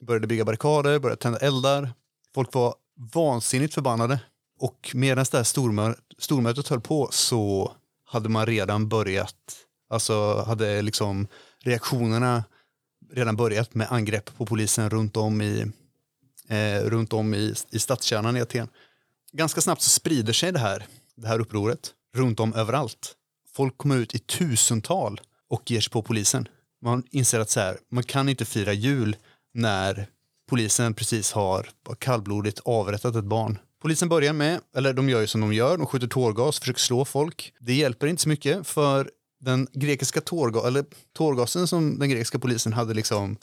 började 0.02 0.26
bygga 0.26 0.44
barrikader, 0.44 0.98
började 0.98 1.22
tända 1.22 1.38
eldar. 1.38 1.92
Folk 2.34 2.54
var 2.54 2.74
vansinnigt 3.14 3.74
förbannade 3.74 4.20
och 4.60 4.90
medan 4.94 5.24
det 5.30 5.36
här 5.36 5.44
stormö 5.44 5.94
stormötet 6.18 6.68
höll 6.68 6.80
på 6.80 7.08
så 7.12 7.72
hade 8.04 8.28
man 8.28 8.46
redan 8.46 8.88
börjat, 8.88 9.34
alltså 9.90 10.42
hade 10.42 10.82
liksom 10.82 11.26
reaktionerna 11.58 12.44
redan 13.12 13.36
börjat 13.36 13.74
med 13.74 13.92
angrepp 13.92 14.36
på 14.36 14.46
polisen 14.46 14.90
runt 14.90 15.16
om 15.16 15.42
i, 15.42 15.72
eh, 16.48 16.80
runt 16.84 17.12
om 17.12 17.34
i, 17.34 17.54
i 17.70 17.78
stadskärnan 17.78 18.36
i 18.36 18.40
Aten. 18.40 18.68
Ganska 19.32 19.60
snabbt 19.60 19.82
så 19.82 19.90
sprider 19.90 20.32
sig 20.32 20.52
det 20.52 20.58
här, 20.58 20.86
det 21.14 21.28
här 21.28 21.40
upproret 21.40 21.92
runt 22.14 22.40
om 22.40 22.54
överallt. 22.54 23.14
Folk 23.52 23.78
kommer 23.78 23.96
ut 23.96 24.14
i 24.14 24.18
tusental 24.18 25.20
och 25.50 25.70
ger 25.70 25.80
sig 25.80 25.90
på 25.90 26.02
polisen. 26.02 26.48
Man 26.82 27.02
inser 27.10 27.40
att 27.40 27.50
så 27.50 27.60
här, 27.60 27.78
man 27.90 28.04
kan 28.04 28.28
inte 28.28 28.44
fira 28.44 28.72
jul 28.72 29.16
när 29.54 30.06
polisen 30.50 30.94
precis 30.94 31.32
har 31.32 31.68
kallblodigt 31.98 32.60
avrättat 32.64 33.16
ett 33.16 33.24
barn. 33.24 33.58
Polisen 33.82 34.08
börjar 34.08 34.32
med, 34.32 34.60
eller 34.76 34.92
de 34.92 35.08
gör 35.08 35.20
ju 35.20 35.26
som 35.26 35.40
de 35.40 35.52
gör, 35.52 35.76
de 35.76 35.86
skjuter 35.86 36.06
tårgas, 36.06 36.60
försöker 36.60 36.80
slå 36.80 37.04
folk. 37.04 37.52
Det 37.60 37.74
hjälper 37.74 38.06
inte 38.06 38.22
så 38.22 38.28
mycket 38.28 38.66
för 38.66 39.10
den 39.40 39.68
grekiska 39.72 40.20
tårga, 40.20 40.66
eller 40.66 40.84
tårgasen 41.12 41.68
som 41.68 41.98
den 41.98 42.10
grekiska 42.10 42.38
polisen 42.38 42.72
hade 42.72 42.94
liksom 42.94 43.36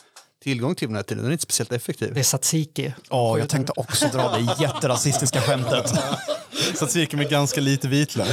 tillgång 0.46 0.76
till 0.76 0.88
den 0.88 0.96
här 0.96 1.04
tiden, 1.04 1.24
den 1.24 1.32
är 1.32 1.34
inte 1.34 1.44
speciellt 1.44 1.72
effektiv. 1.72 2.14
Det 2.14 2.20
är 2.20 2.24
tzatziki. 2.24 2.94
Ja, 3.10 3.40
jag 3.40 3.50
tänkte 3.50 3.74
också 3.76 4.08
dra 4.08 4.38
det 4.38 4.62
jätterasistiska 4.62 5.42
skämtet. 5.42 5.94
Tzatziki 6.76 7.18
med 7.18 7.30
ganska 7.30 7.62
lite 7.62 7.88
vitlök. 7.88 8.28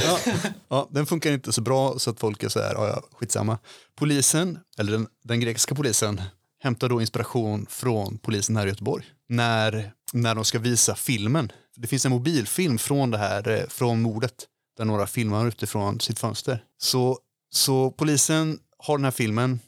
Ja, 0.69 0.87
den 0.91 1.05
funkar 1.05 1.31
inte 1.31 1.51
så 1.51 1.61
bra 1.61 1.99
så 1.99 2.09
att 2.09 2.19
folk 2.19 2.43
är 2.43 2.49
så 2.49 2.59
här, 2.59 2.73
ja, 2.73 2.87
ja, 2.87 3.03
skitsamma. 3.11 3.57
Polisen, 3.95 4.59
eller 4.77 4.91
den, 4.91 5.07
den 5.23 5.39
grekiska 5.39 5.75
polisen, 5.75 6.21
hämtar 6.59 6.89
då 6.89 7.01
inspiration 7.01 7.65
från 7.69 8.17
polisen 8.17 8.57
här 8.57 8.65
i 8.65 8.69
Göteborg. 8.69 9.05
När, 9.29 9.91
när 10.13 10.35
de 10.35 10.45
ska 10.45 10.59
visa 10.59 10.95
filmen. 10.95 11.51
Det 11.75 11.87
finns 11.87 12.05
en 12.05 12.11
mobilfilm 12.11 12.77
från 12.77 13.11
det 13.11 13.17
här, 13.17 13.49
eh, 13.49 13.67
från 13.69 14.01
mordet, 14.01 14.33
där 14.77 14.85
några 14.85 15.07
filmar 15.07 15.47
utifrån 15.47 15.99
sitt 15.99 16.19
fönster. 16.19 16.63
Så, 16.77 17.17
så 17.49 17.91
polisen 17.91 18.59
har 18.77 18.97
den 18.97 19.05
här 19.05 19.11
filmen, 19.11 19.59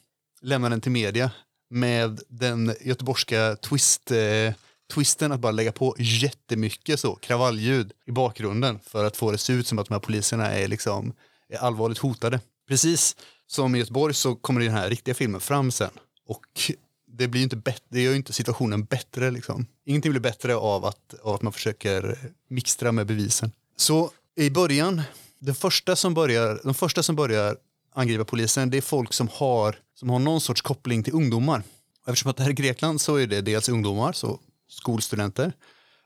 lämnar 0.42 0.70
den 0.70 0.80
till 0.80 0.92
media 0.92 1.30
med 1.76 2.20
den 2.28 2.74
göteborgska 2.80 3.56
twist, 3.56 4.10
eh, 4.10 4.52
twisten 4.94 5.32
att 5.32 5.40
bara 5.40 5.52
lägga 5.52 5.72
på 5.72 5.96
jättemycket 5.98 7.00
så, 7.00 7.14
kravallljud 7.14 7.92
i 8.06 8.12
bakgrunden 8.12 8.78
för 8.82 9.04
att 9.04 9.16
få 9.16 9.30
det 9.32 9.38
se 9.38 9.52
ut 9.52 9.66
som 9.66 9.78
att 9.78 9.86
de 9.86 9.94
här 9.94 10.00
poliserna 10.00 10.52
är, 10.52 10.68
liksom, 10.68 11.12
är 11.48 11.58
allvarligt 11.58 11.98
hotade. 11.98 12.40
Precis 12.68 13.16
som 13.46 13.74
i 13.74 13.78
Göteborg 13.78 14.14
så 14.14 14.34
kommer 14.34 14.60
den 14.60 14.72
här 14.72 14.90
riktiga 14.90 15.14
filmen 15.14 15.40
fram 15.40 15.70
sen 15.70 15.90
och 16.28 16.72
det 17.06 17.28
blir 17.28 17.40
ju 17.40 17.44
inte 17.44 17.56
bättre, 17.56 17.84
det 17.88 18.00
gör 18.00 18.10
ju 18.10 18.16
inte 18.16 18.32
situationen 18.32 18.84
bättre 18.84 19.30
liksom. 19.30 19.66
Ingenting 19.84 20.10
blir 20.10 20.20
bättre 20.20 20.56
av 20.56 20.84
att, 20.84 21.14
av 21.22 21.34
att 21.34 21.42
man 21.42 21.52
försöker 21.52 22.18
mixtra 22.48 22.92
med 22.92 23.06
bevisen. 23.06 23.52
Så 23.76 24.10
i 24.36 24.50
början, 24.50 25.02
den 25.38 25.54
första 25.54 25.96
som 25.96 26.14
börjar, 26.14 26.60
de 26.64 26.74
första 26.74 27.02
som 27.02 27.16
börjar 27.16 27.56
angripa 27.96 28.24
polisen, 28.24 28.70
det 28.70 28.76
är 28.76 28.82
folk 28.82 29.12
som 29.12 29.28
har, 29.32 29.78
som 29.94 30.10
har 30.10 30.18
någon 30.18 30.40
sorts 30.40 30.62
koppling 30.62 31.02
till 31.02 31.14
ungdomar. 31.14 31.62
Och 32.02 32.08
eftersom 32.08 32.30
att 32.30 32.36
det 32.36 32.42
här 32.42 32.50
är 32.50 32.54
Grekland 32.54 33.00
så 33.00 33.16
är 33.16 33.26
det 33.26 33.40
dels 33.40 33.68
ungdomar, 33.68 34.12
så 34.12 34.40
skolstudenter. 34.68 35.52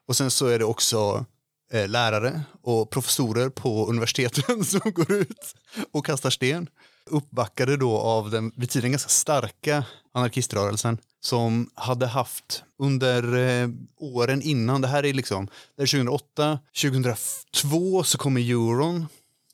Och 0.07 0.16
sen 0.16 0.30
så 0.30 0.47
är 0.47 0.59
det 0.59 0.64
också 0.64 1.24
eh, 1.72 1.88
lärare 1.88 2.43
och 2.62 2.91
professorer 2.91 3.49
på 3.49 3.86
universiteten 3.86 4.64
som 4.64 4.80
går 4.84 5.12
ut 5.12 5.55
och 5.93 6.07
kastar 6.07 6.30
sten. 6.30 6.68
uppbackade 7.07 7.76
då 7.76 7.99
av 7.99 8.30
den 8.30 8.53
vid 8.57 8.70
tiden 8.70 8.91
ganska 8.91 9.09
starka 9.09 9.84
anarkiströrelsen 10.14 10.99
som 11.20 11.70
hade 11.74 12.07
haft 12.07 12.62
under 12.78 13.36
eh, 13.36 13.68
åren 13.97 14.43
innan, 14.43 14.80
det 14.80 14.88
här 14.88 15.05
är 15.05 15.12
liksom, 15.12 15.49
det 15.76 15.82
är 15.82 15.86
2008, 15.86 16.59
2002 16.82 18.05
så 18.05 18.18
kommer 18.18 18.41
euron, 18.41 19.07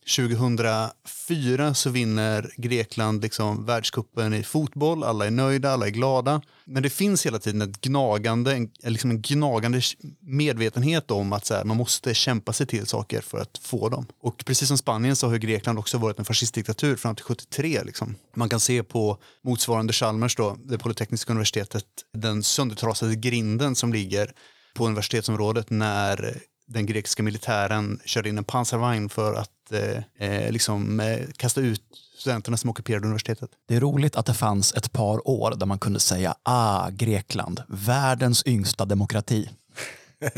2004 0.06 1.74
så 1.74 1.90
vinner 1.90 2.50
Grekland 2.56 3.22
liksom 3.22 3.64
världskuppen 3.64 4.34
i 4.34 4.42
fotboll, 4.42 5.04
alla 5.04 5.26
är 5.26 5.30
nöjda, 5.30 5.70
alla 5.70 5.86
är 5.86 5.90
glada. 5.90 6.42
Men 6.64 6.82
det 6.82 6.90
finns 6.90 7.26
hela 7.26 7.38
tiden 7.38 7.62
ett 7.62 7.80
gnagande, 7.80 8.52
en, 8.54 8.70
liksom 8.82 9.10
en 9.10 9.22
gnagande 9.22 9.80
medvetenhet 10.20 11.10
om 11.10 11.32
att 11.32 11.46
så 11.46 11.54
här, 11.54 11.64
man 11.64 11.76
måste 11.76 12.14
kämpa 12.14 12.52
sig 12.52 12.66
till 12.66 12.86
saker 12.86 13.20
för 13.20 13.38
att 13.38 13.58
få 13.58 13.88
dem. 13.88 14.06
Och 14.20 14.44
precis 14.44 14.68
som 14.68 14.78
Spanien 14.78 15.16
så 15.16 15.26
har 15.26 15.32
ju 15.32 15.38
Grekland 15.38 15.78
också 15.78 15.98
varit 15.98 16.18
en 16.18 16.24
fascistdiktatur 16.24 16.96
fram 16.96 17.16
till 17.16 17.24
73. 17.24 17.82
Liksom. 17.84 18.14
Man 18.34 18.48
kan 18.48 18.60
se 18.60 18.82
på 18.82 19.18
motsvarande 19.44 19.92
Chalmers, 19.92 20.36
då, 20.36 20.56
det 20.64 20.78
polytekniska 20.78 21.32
universitetet, 21.32 21.84
den 22.14 22.42
söndertrasade 22.42 23.16
grinden 23.16 23.74
som 23.74 23.92
ligger 23.92 24.32
på 24.74 24.86
universitetsområdet 24.86 25.70
när 25.70 26.42
den 26.66 26.86
grekiska 26.86 27.22
militären 27.22 28.00
körde 28.04 28.28
in 28.28 28.38
en 28.38 28.44
pansarvagn 28.44 29.08
för 29.08 29.34
att 29.34 29.72
eh, 29.72 30.28
eh, 30.28 30.52
liksom, 30.52 31.00
eh, 31.00 31.26
kasta 31.36 31.60
ut 31.60 31.82
studenterna 32.18 32.56
som 32.56 32.70
ockuperade 32.70 33.06
universitetet. 33.06 33.50
Det 33.68 33.76
är 33.76 33.80
roligt 33.80 34.16
att 34.16 34.26
det 34.26 34.34
fanns 34.34 34.74
ett 34.74 34.92
par 34.92 35.28
år 35.28 35.54
där 35.56 35.66
man 35.66 35.78
kunde 35.78 36.00
säga 36.00 36.34
ah, 36.42 36.90
Grekland, 36.90 37.62
världens 37.68 38.46
yngsta 38.46 38.84
demokrati. 38.84 39.50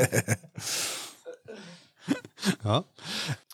Ja. 2.62 2.84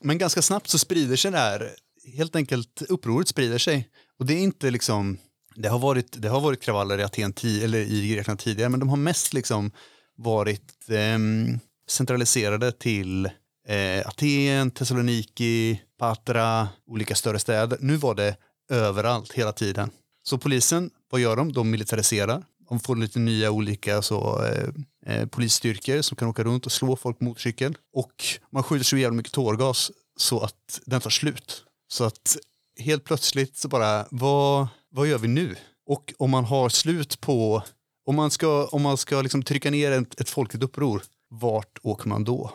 Men 0.00 0.18
ganska 0.18 0.42
snabbt 0.42 0.68
så 0.68 0.78
sprider 0.78 1.16
sig 1.16 1.30
det 1.30 1.38
här, 1.38 1.70
helt 2.16 2.36
enkelt 2.36 2.82
upproret 2.88 3.28
sprider 3.28 3.58
sig. 3.58 3.88
Och 4.18 4.26
det 4.26 4.34
är 4.34 4.38
inte 4.42 4.70
liksom, 4.70 5.18
det 5.54 5.68
har 5.68 5.78
varit, 5.78 6.22
det 6.22 6.28
har 6.28 6.40
varit 6.40 6.62
kravaller 6.62 6.98
i 6.98 7.02
Aten, 7.02 7.32
eller 7.44 7.78
i 7.78 8.08
Grekland 8.08 8.38
tidigare, 8.38 8.68
men 8.70 8.80
de 8.80 8.88
har 8.88 8.96
mest 8.96 9.32
liksom 9.32 9.70
varit 10.16 10.88
ehm, 10.88 11.58
centraliserade 11.86 12.72
till 12.72 13.26
eh, 13.68 14.06
Aten, 14.06 14.70
Thessaloniki, 14.70 15.80
Patra, 15.98 16.68
olika 16.86 17.14
större 17.14 17.38
städer. 17.38 17.78
Nu 17.80 17.96
var 17.96 18.14
det 18.14 18.36
överallt 18.70 19.32
hela 19.32 19.52
tiden. 19.52 19.90
Så 20.22 20.38
polisen, 20.38 20.90
vad 21.10 21.20
gör 21.20 21.36
de? 21.36 21.52
De 21.52 21.70
militariserar. 21.70 22.44
De 22.68 22.80
får 22.80 22.96
lite 22.96 23.18
nya 23.18 23.50
olika 23.50 24.02
så, 24.02 24.44
eh, 24.44 24.68
eh 25.14 25.26
polisstyrkor 25.26 26.02
som 26.02 26.16
kan 26.16 26.28
åka 26.28 26.44
runt 26.44 26.66
och 26.66 26.72
slå 26.72 26.96
folk 26.96 27.18
på 27.18 27.24
motorcykel. 27.24 27.76
Och 27.94 28.24
man 28.52 28.62
skjuter 28.62 28.84
så 28.84 28.96
jävla 28.96 29.16
mycket 29.16 29.32
tårgas 29.32 29.90
så 30.16 30.40
att 30.40 30.80
den 30.86 31.00
tar 31.00 31.10
slut. 31.10 31.64
Så 31.88 32.04
att 32.04 32.36
helt 32.78 33.04
plötsligt 33.04 33.56
så 33.56 33.68
bara, 33.68 34.06
vad, 34.10 34.68
vad 34.90 35.06
gör 35.06 35.18
vi 35.18 35.28
nu? 35.28 35.56
Och 35.86 36.14
om 36.18 36.30
man 36.30 36.44
har 36.44 36.68
slut 36.68 37.20
på, 37.20 37.62
om 38.06 38.16
man 38.16 38.30
ska, 38.30 38.66
om 38.66 38.82
man 38.82 38.96
ska 38.96 39.22
liksom 39.22 39.42
trycka 39.42 39.70
ner 39.70 39.92
ett, 39.92 40.20
ett 40.20 40.30
folkligt 40.30 40.64
uppror, 40.64 41.02
vart 41.40 41.78
åker 41.82 42.08
man 42.08 42.24
då? 42.24 42.50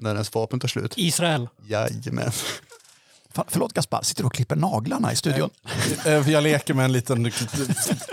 När 0.00 0.12
ens 0.14 0.34
vapen 0.34 0.60
tar 0.60 0.68
slut? 0.68 0.94
Israel. 0.96 1.48
Jajamän. 1.66 2.30
Förlåt 3.48 3.72
Gaspar, 3.72 4.02
sitter 4.02 4.22
du 4.22 4.26
och 4.26 4.32
klipper 4.34 4.56
naglarna 4.56 5.12
i 5.12 5.16
studion? 5.16 5.50
Eh, 6.06 6.30
Jag 6.30 6.42
leker 6.42 6.74
med 6.74 6.84
en 6.84 6.92
liten 6.92 7.32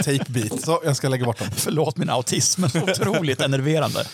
tejpbit. 0.04 0.62
Så 0.66 0.82
jag 0.84 0.98
ska 0.98 1.10
lägga 1.10 1.26
bort 1.26 1.40
dem. 1.40 1.48
Förlåt 1.56 1.98
min 1.98 2.10
autism, 2.10 2.62
men 2.62 2.84
otroligt 2.90 3.42
enerverande. 3.42 4.08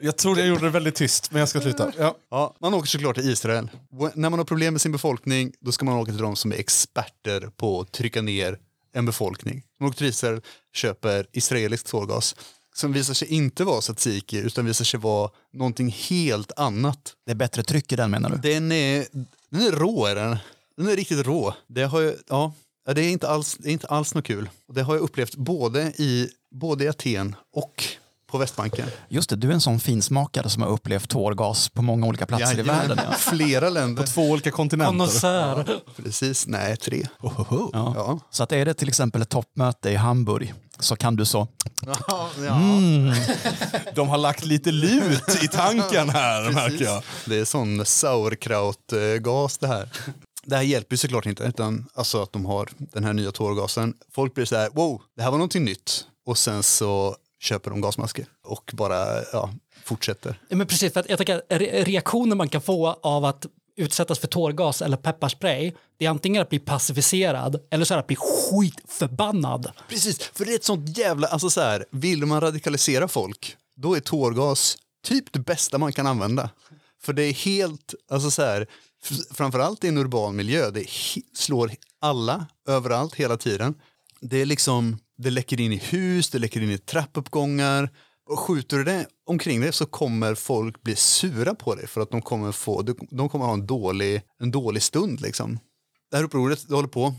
Jag 0.00 0.16
tror 0.16 0.38
jag 0.38 0.48
gjorde 0.48 0.60
det 0.64 0.70
väldigt 0.70 0.94
tyst, 0.94 1.30
men 1.30 1.40
jag 1.40 1.48
ska 1.48 1.60
sluta. 1.60 1.92
Ja. 1.98 2.14
Ja, 2.30 2.54
man 2.60 2.74
åker 2.74 2.88
såklart 2.88 3.16
till 3.16 3.30
Israel. 3.30 3.70
När 4.14 4.30
man 4.30 4.38
har 4.38 4.44
problem 4.44 4.74
med 4.74 4.80
sin 4.80 4.92
befolkning, 4.92 5.52
då 5.60 5.72
ska 5.72 5.84
man 5.84 5.94
åka 5.94 6.12
till 6.12 6.20
de 6.22 6.36
som 6.36 6.52
är 6.52 6.56
experter 6.56 7.40
på 7.56 7.80
att 7.80 7.92
trycka 7.92 8.22
ner 8.22 8.58
en 8.94 9.06
befolkning. 9.06 9.62
Man 9.80 9.88
åker 9.88 9.98
till 9.98 10.06
Israel, 10.06 10.40
köper 10.74 11.26
israelisk 11.32 11.86
tårgas 11.86 12.36
som 12.78 12.92
visar 12.92 13.14
sig 13.14 13.28
inte 13.28 13.64
vara 13.64 13.80
tzatziki 13.80 14.38
utan 14.38 14.66
visar 14.66 14.84
sig 14.84 15.00
vara 15.00 15.30
någonting 15.52 15.88
helt 16.08 16.52
annat. 16.56 17.14
Det 17.26 17.30
är 17.30 17.36
bättre 17.36 17.62
tryck 17.62 17.92
i 17.92 17.96
den 17.96 18.10
menar 18.10 18.30
du? 18.30 18.36
Den 18.36 18.72
är, 18.72 19.06
den 19.50 19.62
är 19.62 19.70
rå, 19.70 20.06
är 20.06 20.14
den. 20.14 20.36
Den 20.76 20.88
är 20.88 20.96
riktigt 20.96 21.26
rå. 21.26 21.54
Det, 21.66 21.82
har 21.82 22.00
jag, 22.00 22.14
ja, 22.28 22.52
ja, 22.86 22.94
det, 22.94 23.02
är 23.02 23.10
inte 23.10 23.28
alls, 23.28 23.56
det 23.60 23.68
är 23.68 23.72
inte 23.72 23.86
alls 23.86 24.14
något 24.14 24.24
kul. 24.24 24.50
Det 24.72 24.82
har 24.82 24.94
jag 24.94 25.02
upplevt 25.02 25.36
både 25.36 25.82
i, 25.82 26.28
både 26.50 26.84
i 26.84 26.88
Aten 26.88 27.36
och 27.52 27.84
på 28.30 28.38
Västbanken. 28.38 28.88
Just 29.08 29.30
det, 29.30 29.36
du 29.36 29.48
är 29.48 29.52
en 29.52 29.60
sån 29.60 29.80
finsmakare 29.80 30.48
som 30.48 30.62
har 30.62 30.70
upplevt 30.70 31.08
tårgas 31.08 31.68
på 31.68 31.82
många 31.82 32.06
olika 32.06 32.26
platser 32.26 32.54
i 32.54 32.58
Jajamän. 32.58 32.88
världen. 32.88 32.98
Ja. 33.08 33.14
Flera 33.14 33.68
länder. 33.70 34.06
Två 34.06 34.22
olika 34.22 34.50
kontinenter. 34.50 34.98
Konnässör. 34.98 35.80
Precis, 35.96 36.46
nej, 36.46 36.76
tre. 36.76 37.06
Ja. 37.22 37.70
Ja. 37.72 38.20
Så 38.30 38.42
att 38.42 38.52
är 38.52 38.64
det 38.64 38.74
till 38.74 38.88
exempel 38.88 39.22
ett 39.22 39.28
toppmöte 39.28 39.90
i 39.90 39.96
Hamburg 39.96 40.54
så 40.78 40.96
kan 40.96 41.16
du 41.16 41.24
så, 41.24 41.48
Ja, 41.86 42.30
ja. 42.46 42.56
Mm. 42.56 43.14
De 43.94 44.08
har 44.08 44.18
lagt 44.18 44.44
lite 44.44 44.70
lut 44.72 45.44
i 45.44 45.48
tanken 45.48 46.08
här, 46.10 46.52
märker 46.52 46.84
jag. 46.84 47.02
Det 47.26 47.36
är 47.38 47.44
sån 47.44 47.84
sauerkrautgas 47.84 49.58
det 49.58 49.66
här. 49.66 49.88
Det 50.44 50.56
här 50.56 50.62
hjälper 50.62 50.92
ju 50.94 50.96
såklart 50.98 51.26
inte, 51.26 51.44
utan 51.44 51.86
alltså 51.94 52.22
att 52.22 52.32
de 52.32 52.46
har 52.46 52.68
den 52.78 53.04
här 53.04 53.12
nya 53.12 53.32
tårgasen. 53.32 53.94
Folk 54.14 54.34
blir 54.34 54.44
så 54.44 54.56
här, 54.56 54.70
wow, 54.72 55.02
det 55.16 55.22
här 55.22 55.30
var 55.30 55.38
någonting 55.38 55.64
nytt. 55.64 56.04
Och 56.26 56.38
sen 56.38 56.62
så 56.62 57.16
köper 57.40 57.70
de 57.70 57.80
gasmasker 57.80 58.26
och 58.46 58.70
bara 58.74 59.22
ja, 59.32 59.50
fortsätter. 59.84 60.40
Men 60.50 60.66
precis, 60.66 60.92
för 60.92 61.00
att 61.00 61.08
jag 61.08 61.18
tänker 61.18 61.42
re- 61.48 61.84
reaktionen 61.84 62.38
man 62.38 62.48
kan 62.48 62.60
få 62.60 62.98
av 63.02 63.24
att 63.24 63.46
utsättas 63.78 64.18
för 64.18 64.28
tårgas 64.28 64.82
eller 64.82 64.96
pepparspray, 64.96 65.72
det 65.98 66.06
är 66.06 66.10
antingen 66.10 66.42
att 66.42 66.48
bli 66.48 66.58
pacificerad 66.58 67.60
eller 67.70 67.84
så 67.84 67.94
är 67.94 67.96
det 67.96 68.00
att 68.00 68.06
bli 68.06 68.16
skitförbannad. 68.16 69.72
Precis, 69.88 70.18
för 70.18 70.44
det 70.44 70.52
är 70.52 70.56
ett 70.56 70.64
sånt 70.64 70.98
jävla, 70.98 71.26
alltså 71.26 71.50
så 71.50 71.60
här, 71.60 71.84
vill 71.90 72.26
man 72.26 72.40
radikalisera 72.40 73.08
folk, 73.08 73.56
då 73.76 73.94
är 73.94 74.00
tårgas 74.00 74.78
typ 75.04 75.32
det 75.32 75.38
bästa 75.38 75.78
man 75.78 75.92
kan 75.92 76.06
använda. 76.06 76.50
För 77.02 77.12
det 77.12 77.22
är 77.22 77.32
helt, 77.32 77.94
alltså 78.10 78.30
så 78.30 78.42
här, 78.42 78.66
framförallt 79.30 79.84
i 79.84 79.88
en 79.88 79.98
urban 79.98 80.36
miljö, 80.36 80.70
det 80.70 80.86
slår 81.34 81.72
alla, 82.00 82.46
överallt, 82.68 83.14
hela 83.14 83.36
tiden. 83.36 83.74
Det 84.20 84.36
är 84.36 84.46
liksom, 84.46 84.98
det 85.18 85.30
läcker 85.30 85.60
in 85.60 85.72
i 85.72 85.76
hus, 85.76 86.30
det 86.30 86.38
läcker 86.38 86.60
in 86.60 86.70
i 86.70 86.78
trappuppgångar. 86.78 87.90
Och 88.28 88.38
skjuter 88.38 88.76
du 88.76 88.84
det 88.84 89.06
omkring 89.26 89.60
dig 89.60 89.72
så 89.72 89.86
kommer 89.86 90.34
folk 90.34 90.82
bli 90.82 90.96
sura 90.96 91.54
på 91.54 91.74
dig 91.74 91.86
för 91.86 92.00
att 92.00 92.10
de 92.10 92.22
kommer 92.22 92.52
få, 92.52 92.82
de 93.10 93.28
kommer 93.28 93.44
ha 93.44 93.52
en 93.52 93.66
dålig, 93.66 94.22
en 94.40 94.50
dålig 94.50 94.82
stund 94.82 95.20
liksom. 95.20 95.58
Det 96.10 96.16
här 96.16 96.24
upproret, 96.24 96.68
det 96.68 96.74
håller 96.74 96.88
på 96.88 97.14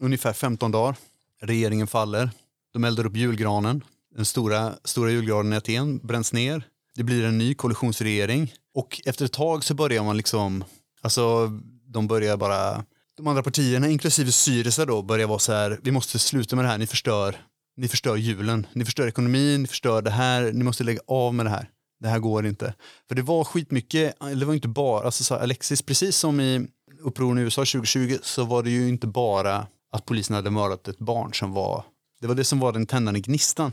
ungefär 0.00 0.32
15 0.32 0.70
dagar. 0.70 0.96
Regeringen 1.42 1.86
faller. 1.86 2.30
De 2.72 2.84
eldar 2.84 3.06
upp 3.06 3.16
julgranen. 3.16 3.84
Den 4.16 4.24
stora, 4.24 4.74
stora 4.84 5.10
julgranen 5.10 5.52
i 5.52 5.56
Aten 5.56 5.98
bränns 5.98 6.32
ner. 6.32 6.62
Det 6.94 7.02
blir 7.02 7.24
en 7.24 7.38
ny 7.38 7.54
koalitionsregering. 7.54 8.52
Och 8.74 9.00
efter 9.04 9.24
ett 9.24 9.32
tag 9.32 9.64
så 9.64 9.74
börjar 9.74 10.04
man 10.04 10.16
liksom, 10.16 10.64
alltså 11.00 11.48
de 11.84 12.06
börjar 12.06 12.36
bara, 12.36 12.84
de 13.16 13.26
andra 13.26 13.42
partierna, 13.42 13.88
inklusive 13.88 14.32
Syriza 14.32 14.86
då, 14.86 15.02
börjar 15.02 15.26
vara 15.26 15.38
så 15.38 15.52
här, 15.52 15.80
vi 15.82 15.90
måste 15.90 16.18
sluta 16.18 16.56
med 16.56 16.64
det 16.64 16.68
här, 16.68 16.78
ni 16.78 16.86
förstör, 16.86 17.36
ni 17.80 17.88
förstör 17.88 18.16
julen, 18.16 18.66
ni 18.72 18.84
förstör 18.84 19.06
ekonomin, 19.06 19.62
ni 19.62 19.68
förstör 19.68 20.02
det 20.02 20.10
här, 20.10 20.52
ni 20.52 20.64
måste 20.64 20.84
lägga 20.84 21.00
av 21.06 21.34
med 21.34 21.46
det 21.46 21.50
här. 21.50 21.70
Det 22.00 22.08
här 22.08 22.18
går 22.18 22.46
inte. 22.46 22.74
För 23.08 23.14
det 23.14 23.22
var 23.22 23.44
skitmycket, 23.44 24.22
eller 24.22 24.36
det 24.36 24.46
var 24.46 24.54
inte 24.54 24.68
bara, 24.68 25.04
alltså 25.04 25.24
så 25.24 25.34
här, 25.34 25.42
Alexis, 25.42 25.82
precis 25.82 26.16
som 26.16 26.40
i 26.40 26.66
upproren 27.00 27.38
i 27.38 27.40
USA 27.40 27.60
2020 27.60 28.18
så 28.22 28.44
var 28.44 28.62
det 28.62 28.70
ju 28.70 28.88
inte 28.88 29.06
bara 29.06 29.66
att 29.92 30.04
polisen 30.06 30.36
hade 30.36 30.50
mördat 30.50 30.88
ett 30.88 30.98
barn 30.98 31.34
som 31.34 31.52
var, 31.52 31.84
det 32.20 32.26
var 32.26 32.34
det 32.34 32.44
som 32.44 32.60
var 32.60 32.72
den 32.72 32.86
tändande 32.86 33.20
gnistan. 33.20 33.72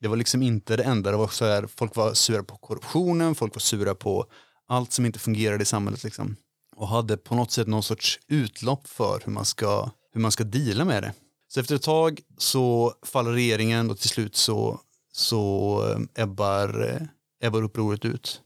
Det 0.00 0.08
var 0.08 0.16
liksom 0.16 0.42
inte 0.42 0.76
det 0.76 0.84
enda, 0.84 1.10
det 1.10 1.16
var 1.16 1.28
så 1.28 1.44
här, 1.44 1.68
folk 1.76 1.96
var 1.96 2.14
sura 2.14 2.42
på 2.42 2.56
korruptionen, 2.56 3.34
folk 3.34 3.54
var 3.54 3.60
sura 3.60 3.94
på 3.94 4.26
allt 4.68 4.92
som 4.92 5.06
inte 5.06 5.18
fungerade 5.18 5.62
i 5.62 5.66
samhället 5.66 6.04
liksom. 6.04 6.36
Och 6.76 6.88
hade 6.88 7.16
på 7.16 7.34
något 7.34 7.50
sätt 7.50 7.66
någon 7.66 7.82
sorts 7.82 8.18
utlopp 8.28 8.88
för 8.88 9.20
hur 9.24 9.32
man 9.32 9.44
ska, 9.44 9.90
hur 10.12 10.20
man 10.20 10.32
ska 10.32 10.44
deala 10.44 10.84
med 10.84 11.02
det. 11.02 11.12
Så 11.48 11.60
efter 11.60 11.74
ett 11.74 11.82
tag 11.82 12.20
så 12.38 12.94
faller 13.02 13.32
regeringen 13.32 13.90
och 13.90 13.98
till 13.98 14.08
slut 14.08 14.36
så, 14.36 14.80
så 15.12 15.82
eh, 15.90 16.22
ebbar, 16.22 16.88
eh, 16.88 17.46
ebbar 17.46 17.62
upproret 17.62 18.04
ut. 18.04 18.40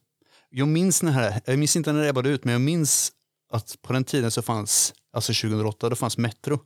Jag 0.50 0.68
minns, 0.68 1.02
när 1.02 1.12
här, 1.12 1.40
jag 1.44 1.58
minns 1.58 1.76
inte 1.76 1.92
när 1.92 2.02
det 2.02 2.08
ebbade 2.08 2.28
ut, 2.28 2.44
men 2.44 2.52
jag 2.52 2.60
minns 2.60 3.12
att 3.52 3.76
på 3.82 3.92
den 3.92 4.04
tiden 4.04 4.30
så 4.30 4.42
fanns, 4.42 4.94
alltså 5.12 5.32
2008, 5.32 5.88
då 5.88 5.96
fanns 5.96 6.18
Metro. 6.18 6.60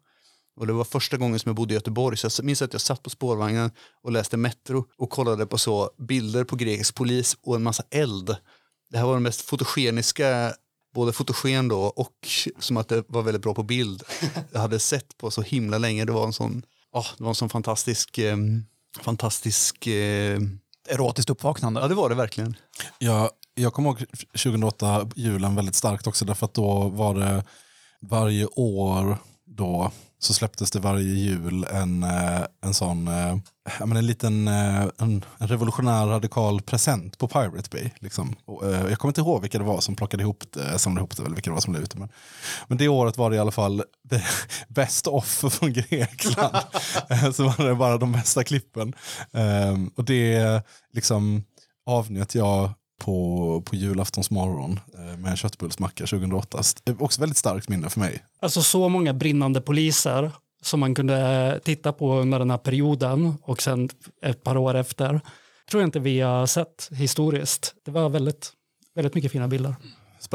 Och 0.57 0.66
det 0.66 0.72
var 0.72 0.85
första 0.85 1.16
gången 1.16 1.39
som 1.39 1.49
jag 1.49 1.57
bodde 1.57 1.74
i 1.74 1.76
Göteborg, 1.76 2.16
så 2.16 2.28
jag 2.39 2.45
minns 2.45 2.62
att 2.62 2.72
jag 2.72 2.80
satt 2.82 3.03
på 3.03 3.11
spårvagnen 3.11 3.70
och 4.03 4.12
läste 4.12 4.37
Metro 4.37 4.85
och 4.99 5.11
kollade 5.11 5.47
på 5.47 5.59
så 5.59 5.91
bilder 5.99 6.45
på 6.45 6.57
grekisk 6.57 6.95
polis 6.95 7.37
och 7.43 7.57
en 7.57 7.62
massa 7.62 7.82
eld. 7.91 8.37
Det 8.91 8.99
här 8.99 9.07
var 9.07 9.14
den 9.14 9.22
mest 9.22 9.41
fotogeniska, 9.41 10.55
både 10.95 11.12
fotogen 11.12 11.68
då 11.68 11.80
och 11.82 12.28
som 12.59 12.76
att 12.76 12.88
det 12.88 13.05
var 13.09 13.22
väldigt 13.22 13.42
bra 13.42 13.55
på 13.55 13.62
bild, 13.62 14.03
jag 14.53 14.61
hade 14.61 14.78
sett 14.78 15.18
på 15.18 15.30
så 15.30 15.42
himla 15.42 15.78
länge. 15.78 16.05
Det 16.05 16.12
var 16.12 16.26
en 16.26 16.32
sån, 16.32 16.62
oh, 16.92 17.07
det 17.16 17.22
var 17.22 17.30
en 17.30 17.34
sån 17.34 17.49
fantastisk, 17.49 18.18
eh, 18.18 18.36
fantastisk, 19.01 19.86
eh, 19.86 20.40
erotiskt 20.88 21.30
uppvaknande. 21.30 21.80
ja 21.80 21.88
det 21.88 21.95
var 21.95 22.09
det 22.09 22.14
verkligen. 22.14 22.57
Jag, 22.99 23.30
jag 23.55 23.72
kommer 23.72 23.88
ihåg 23.88 24.05
2008, 24.32 25.11
julen 25.14 25.55
väldigt 25.55 25.74
starkt 25.74 26.07
också, 26.07 26.24
därför 26.24 26.47
att 26.47 26.55
då 26.55 26.88
var 26.88 27.14
det 27.14 27.45
varje 28.01 28.47
år 28.47 29.18
då 29.47 29.90
så 30.25 30.35
släpptes 30.35 30.70
det 30.70 30.79
varje 30.79 31.14
jul 31.14 31.66
en, 31.70 32.03
eh, 32.03 32.41
en 32.64 32.75
sån, 32.75 33.09
eh, 33.09 33.37
ja, 33.79 33.87
men 33.87 33.97
en 33.97 34.07
liten 34.07 34.49
eh, 34.49 34.83
en, 34.99 35.25
en 35.39 35.49
revolutionär 35.49 36.07
radikal 36.07 36.61
present 36.61 37.18
på 37.18 37.29
Pirate 37.29 37.70
Bay. 37.70 37.91
Liksom. 37.99 38.37
Och, 38.45 38.66
jag 38.66 38.99
kommer 38.99 39.11
inte 39.11 39.20
ihåg 39.20 39.41
vilka 39.41 39.59
det 39.59 39.64
var 39.64 39.81
som 39.81 39.97
plockade 39.97 40.22
ihop 40.22 40.45
det, 40.51 40.79
samlade 40.79 41.01
ihop 41.01 41.16
det, 41.16 41.22
eller 41.22 41.35
vilka 41.35 41.51
det 41.51 41.55
var 41.55 41.61
som 41.61 41.75
la 41.75 41.81
ut 41.81 41.91
det. 41.91 41.99
Men, 41.99 42.09
men 42.68 42.79
det 42.79 42.89
året 42.89 43.18
var 43.18 43.31
det 43.31 43.37
i 43.37 43.39
alla 43.39 43.51
fall 43.51 43.83
bäst 44.68 45.07
off 45.07 45.45
från 45.51 45.72
Grekland. 45.72 46.57
Så 47.35 47.45
var 47.45 47.68
det 47.68 47.75
bara 47.75 47.99
de 47.99 48.12
bästa 48.12 48.45
klippen. 48.45 48.95
Ehm, 49.33 49.91
och 49.97 50.05
det 50.05 50.62
liksom 50.93 51.45
avnjöt 51.87 52.35
jag 52.35 52.70
på, 53.05 53.62
på 53.66 53.76
julaftons 53.76 54.30
morgon 54.30 54.80
eh, 54.94 55.18
med 55.18 55.30
en 55.30 55.36
köttbullsmacka 55.36 56.07
2008. 56.07 56.59
Det 56.84 57.00
Också 57.00 57.20
väldigt 57.20 57.36
starkt 57.36 57.68
minne 57.68 57.90
för 57.90 58.00
mig. 58.00 58.24
Alltså 58.40 58.62
så 58.62 58.88
många 58.88 59.14
brinnande 59.14 59.61
poliser 59.61 60.30
som 60.62 60.80
man 60.80 60.94
kunde 60.94 61.18
eh, 61.18 61.59
titta 61.59 61.92
på 61.92 62.14
under 62.14 62.38
den 62.38 62.50
här 62.50 62.59
perioden 62.59 63.34
och 63.42 63.62
sen 63.62 63.88
ett 64.22 64.42
par 64.42 64.57
år 64.57 64.74
efter 64.74 65.20
tror 65.70 65.82
jag 65.82 65.88
inte 65.88 66.00
vi 66.00 66.20
har 66.20 66.46
sett 66.46 66.88
historiskt. 66.92 67.74
Det 67.84 67.90
var 67.90 68.09
väldigt, 68.09 68.52
väldigt 68.94 69.14
mycket 69.14 69.32
fina 69.32 69.48
bilder. 69.48 69.74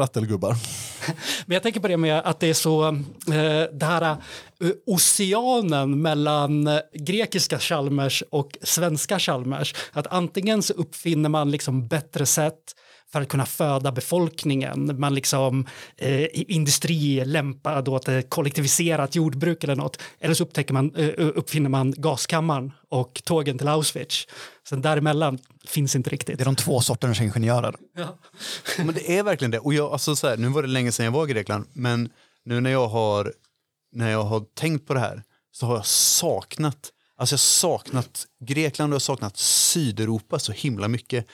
Sprattelgubbar. 0.00 0.56
Men 1.46 1.54
jag 1.54 1.62
tänker 1.62 1.80
på 1.80 1.88
det 1.88 1.96
med 1.96 2.18
att 2.18 2.40
det 2.40 2.46
är 2.46 2.54
så, 2.54 2.86
eh, 2.86 3.62
det 3.72 3.84
här 3.84 4.02
eh, 4.02 4.70
oceanen 4.86 6.02
mellan 6.02 6.66
eh, 6.66 6.78
grekiska 6.94 7.58
Chalmers 7.58 8.22
och 8.30 8.58
svenska 8.62 9.18
Chalmers. 9.18 9.74
Att 9.92 10.06
antingen 10.06 10.62
så 10.62 10.72
uppfinner 10.72 11.28
man 11.28 11.50
liksom 11.50 11.88
bättre 11.88 12.26
sätt 12.26 12.74
för 13.12 13.20
att 13.20 13.28
kunna 13.28 13.46
föda 13.46 13.92
befolkningen. 13.92 15.00
Man 15.00 15.14
liksom 15.14 15.66
eh, 15.96 16.26
industri 16.32 17.24
lämpad 17.24 17.88
åt 17.88 18.08
ett 18.08 18.30
kollektiviserat 18.30 19.14
jordbruk 19.14 19.64
eller 19.64 19.76
något. 19.76 20.02
Eller 20.20 20.34
så 20.34 20.44
upptäcker 20.44 20.74
man, 20.74 20.94
eh, 20.94 21.08
uppfinner 21.16 21.70
man 21.70 21.94
gaskammaren 21.96 22.72
och 22.88 23.22
tågen 23.24 23.58
till 23.58 23.68
Auschwitz. 23.68 24.26
Sen 24.68 24.82
däremellan 24.82 25.38
finns 25.66 25.96
inte 25.96 26.10
riktigt. 26.10 26.38
Det 26.38 26.42
är 26.42 26.44
de 26.44 26.56
två 26.56 26.80
sorternas 26.80 27.20
ingenjörer. 27.20 27.74
Ja. 27.96 28.18
Men 28.84 28.94
det 28.94 29.18
är 29.18 29.22
verkligen 29.22 29.50
det. 29.50 29.58
Och 29.58 29.74
jag, 29.74 29.92
alltså 29.92 30.16
så 30.16 30.28
här, 30.28 30.36
nu 30.36 30.48
var 30.48 30.62
det 30.62 30.68
länge 30.68 30.92
sedan 30.92 31.04
jag 31.04 31.12
var 31.12 31.28
i 31.28 31.32
Grekland, 31.32 31.66
men 31.72 32.08
nu 32.44 32.60
när 32.60 32.70
jag 32.70 32.88
har, 32.88 33.32
när 33.92 34.10
jag 34.10 34.22
har 34.22 34.40
tänkt 34.40 34.86
på 34.86 34.94
det 34.94 35.00
här 35.00 35.22
så 35.52 35.66
har 35.66 35.74
jag 35.74 35.86
saknat, 35.86 36.90
alltså 37.16 37.32
jag 37.32 37.38
har 37.38 37.78
saknat 37.78 38.26
Grekland 38.44 38.92
och 38.92 38.94
jag 38.94 38.96
har 38.96 39.00
saknat 39.00 39.36
Sydeuropa 39.36 40.38
så 40.38 40.52
himla 40.52 40.88
mycket. 40.88 41.26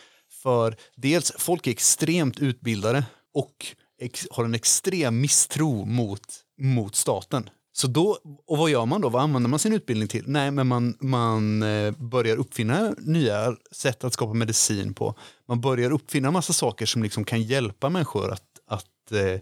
För 0.47 0.77
dels, 0.97 1.33
folk 1.39 1.67
är 1.67 1.71
extremt 1.71 2.39
utbildade 2.39 3.05
och 3.35 3.67
ex, 4.01 4.27
har 4.31 4.45
en 4.45 4.55
extrem 4.55 5.21
misstro 5.21 5.85
mot, 5.85 6.21
mot 6.61 6.95
staten. 6.95 7.51
Så 7.73 7.87
då, 7.87 8.19
och 8.47 8.59
vad 8.59 8.71
gör 8.71 8.87
man 8.87 9.01
då? 9.01 9.09
Vad 9.09 9.23
använder 9.23 9.51
man 9.51 9.59
sin 9.59 9.73
utbildning 9.73 10.09
till? 10.09 10.25
Nej, 10.27 10.51
men 10.51 10.67
man, 10.67 10.97
man 11.01 11.63
eh, 11.63 11.93
börjar 11.93 12.37
uppfinna 12.37 12.95
nya 12.99 13.57
sätt 13.73 14.05
att 14.05 14.13
skapa 14.13 14.33
medicin 14.33 14.95
på. 14.95 15.15
Man 15.49 15.61
börjar 15.61 15.91
uppfinna 15.91 16.31
massa 16.31 16.53
saker 16.53 16.87
som 16.87 17.03
liksom 17.03 17.25
kan 17.25 17.43
hjälpa 17.43 17.91
människor 17.91 18.33
att, 18.33 18.61
att, 18.67 19.13
eh, 19.13 19.41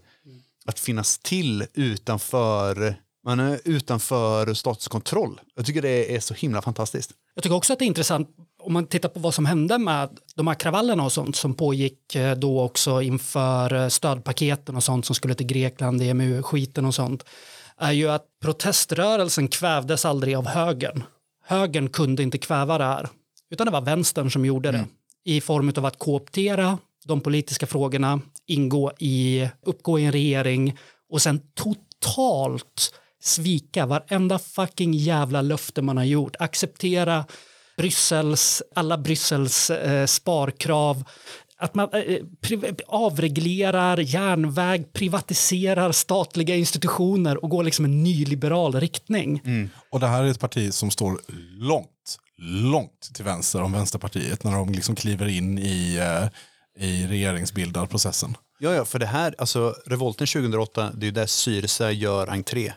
att 0.67 0.79
finnas 0.79 1.19
till 1.19 1.67
utanför, 1.75 2.97
man 3.25 3.41
är 3.41 3.61
utanför 3.65 4.55
statens 4.55 4.89
kontroll. 4.89 5.41
Jag 5.57 5.67
tycker 5.67 5.83
det 5.83 6.17
är 6.17 6.21
så 6.21 6.35
himla 6.35 6.63
fantastiskt. 6.63 7.11
Jag 7.35 7.43
tycker 7.43 7.57
också 7.57 7.73
att 7.73 7.79
det 7.79 7.85
är 7.85 7.87
intressant 7.87 8.29
om 8.63 8.73
man 8.73 8.87
tittar 8.87 9.09
på 9.09 9.21
vad 9.21 9.35
som 9.35 9.47
hände 9.47 9.79
med 9.79 10.09
de 10.35 10.47
här 10.47 10.55
kravallerna 10.55 11.05
och 11.05 11.13
sånt 11.13 11.37
som 11.37 11.55
pågick 11.55 12.15
eh, 12.15 12.37
då 12.37 12.63
också 12.63 13.03
inför 13.03 13.75
eh, 13.75 13.89
stödpaketen 13.89 14.77
och 14.77 14.85
sånt 14.85 15.07
som 15.07 15.15
skulle 15.15 15.35
till 15.35 15.47
Grekland, 15.47 16.03
EMU-skiten 16.03 16.85
och 16.85 16.95
sånt 16.95 17.25
är 17.79 17.93
ju 17.93 18.11
att 18.11 18.25
proteströrelsen 18.43 19.49
kvävdes 19.49 20.05
aldrig 20.05 20.35
av 20.35 20.47
högern. 20.47 21.03
Högern 21.45 21.89
kunde 21.89 22.23
inte 22.23 22.39
kväva 22.39 22.79
det 22.79 22.85
här, 22.85 23.09
utan 23.51 23.67
det 23.67 23.73
var 23.73 23.81
vänstern 23.81 24.31
som 24.31 24.45
gjorde 24.45 24.73
det 24.73 24.85
i 25.25 25.41
form 25.41 25.73
av 25.77 25.87
att 25.87 25.99
kooptera 25.99 26.79
de 27.05 27.21
politiska 27.21 27.67
frågorna, 27.67 28.21
ingå 28.47 28.93
i, 28.99 29.49
uppgå 29.63 29.99
i 29.99 30.05
en 30.05 30.13
regering 30.13 30.79
och 31.09 31.23
sen 31.23 31.41
totalt 31.55 32.95
svika 33.25 33.87
varenda 33.87 34.39
fucking 34.39 34.95
jävla 34.95 35.43
löfte 35.43 35.83
man 35.83 35.97
har 35.97 36.05
gjort, 36.05 36.37
acceptera 36.39 37.25
Bryssels, 37.77 38.63
alla 38.75 38.99
Bryssels 38.99 39.71
eh, 39.71 40.07
sparkrav, 40.07 41.05
att 41.59 41.75
man 41.75 41.89
eh, 41.93 42.19
priv- 42.41 42.81
avreglerar 42.87 43.99
järnväg, 43.99 44.93
privatiserar 44.93 45.93
statliga 45.93 46.57
institutioner 46.57 47.45
och 47.45 47.51
går 47.51 47.65
liksom 47.65 47.85
en 47.85 48.03
nyliberal 48.03 48.81
riktning. 48.81 49.43
Och 49.91 50.01
det 50.01 50.07
här 50.07 50.23
är 50.25 50.29
ett 50.31 50.41
parti 50.41 50.75
som 50.75 50.91
står 50.91 51.21
långt, 51.59 52.17
långt 52.73 53.11
till 53.15 53.25
vänster 53.25 53.63
om 53.63 53.73
Vänsterpartiet 53.73 54.45
när 54.45 54.53
de 54.53 54.73
liksom 54.73 54.95
kliver 54.95 55.29
in 55.29 55.59
i, 55.59 55.97
eh, 55.97 56.85
i 56.89 57.07
regeringsbildarprocessen. 57.07 58.37
Ja, 58.59 58.75
ja, 58.75 58.85
för 58.85 58.99
det 58.99 59.07
här, 59.07 59.35
alltså 59.39 59.75
revolten 59.87 60.27
2008, 60.27 60.91
det 60.95 61.05
är 61.05 61.09
ju 61.09 61.11
där 61.11 61.27
Syriza 61.27 61.91
gör 61.93 62.27
entré. 62.29 62.73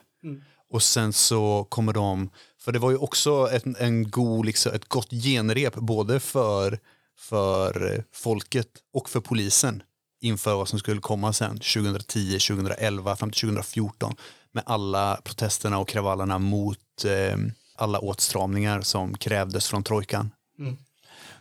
Och 0.70 0.84
sen 0.84 1.14
så 1.14 1.68
kommer 1.70 1.94
de, 1.94 2.30
för 2.60 2.72
det 2.72 2.80
var 2.80 2.92
ju 2.92 2.98
också 2.98 3.50
ett, 3.52 3.64
en 3.80 4.12
god, 4.12 4.46
liksom, 4.46 4.74
ett 4.74 4.90
gott 4.90 5.10
genrep 5.12 5.76
både 5.76 6.20
för, 6.20 6.80
för 7.20 8.04
folket 8.14 8.70
och 8.94 9.10
för 9.10 9.20
polisen 9.20 9.84
inför 10.22 10.56
vad 10.56 10.68
som 10.68 10.80
skulle 10.80 11.02
komma 11.02 11.34
sen 11.34 11.60
2010, 11.60 12.40
2011, 12.40 13.16
fram 13.16 13.32
till 13.32 13.42
2014 13.42 14.16
med 14.52 14.64
alla 14.66 15.22
protesterna 15.24 15.78
och 15.78 15.88
kravallerna 15.88 16.40
mot 16.40 17.06
eh, 17.06 17.38
alla 17.76 18.00
åtstramningar 18.00 18.82
som 18.82 19.18
krävdes 19.18 19.68
från 19.68 19.84
trojkan. 19.84 20.32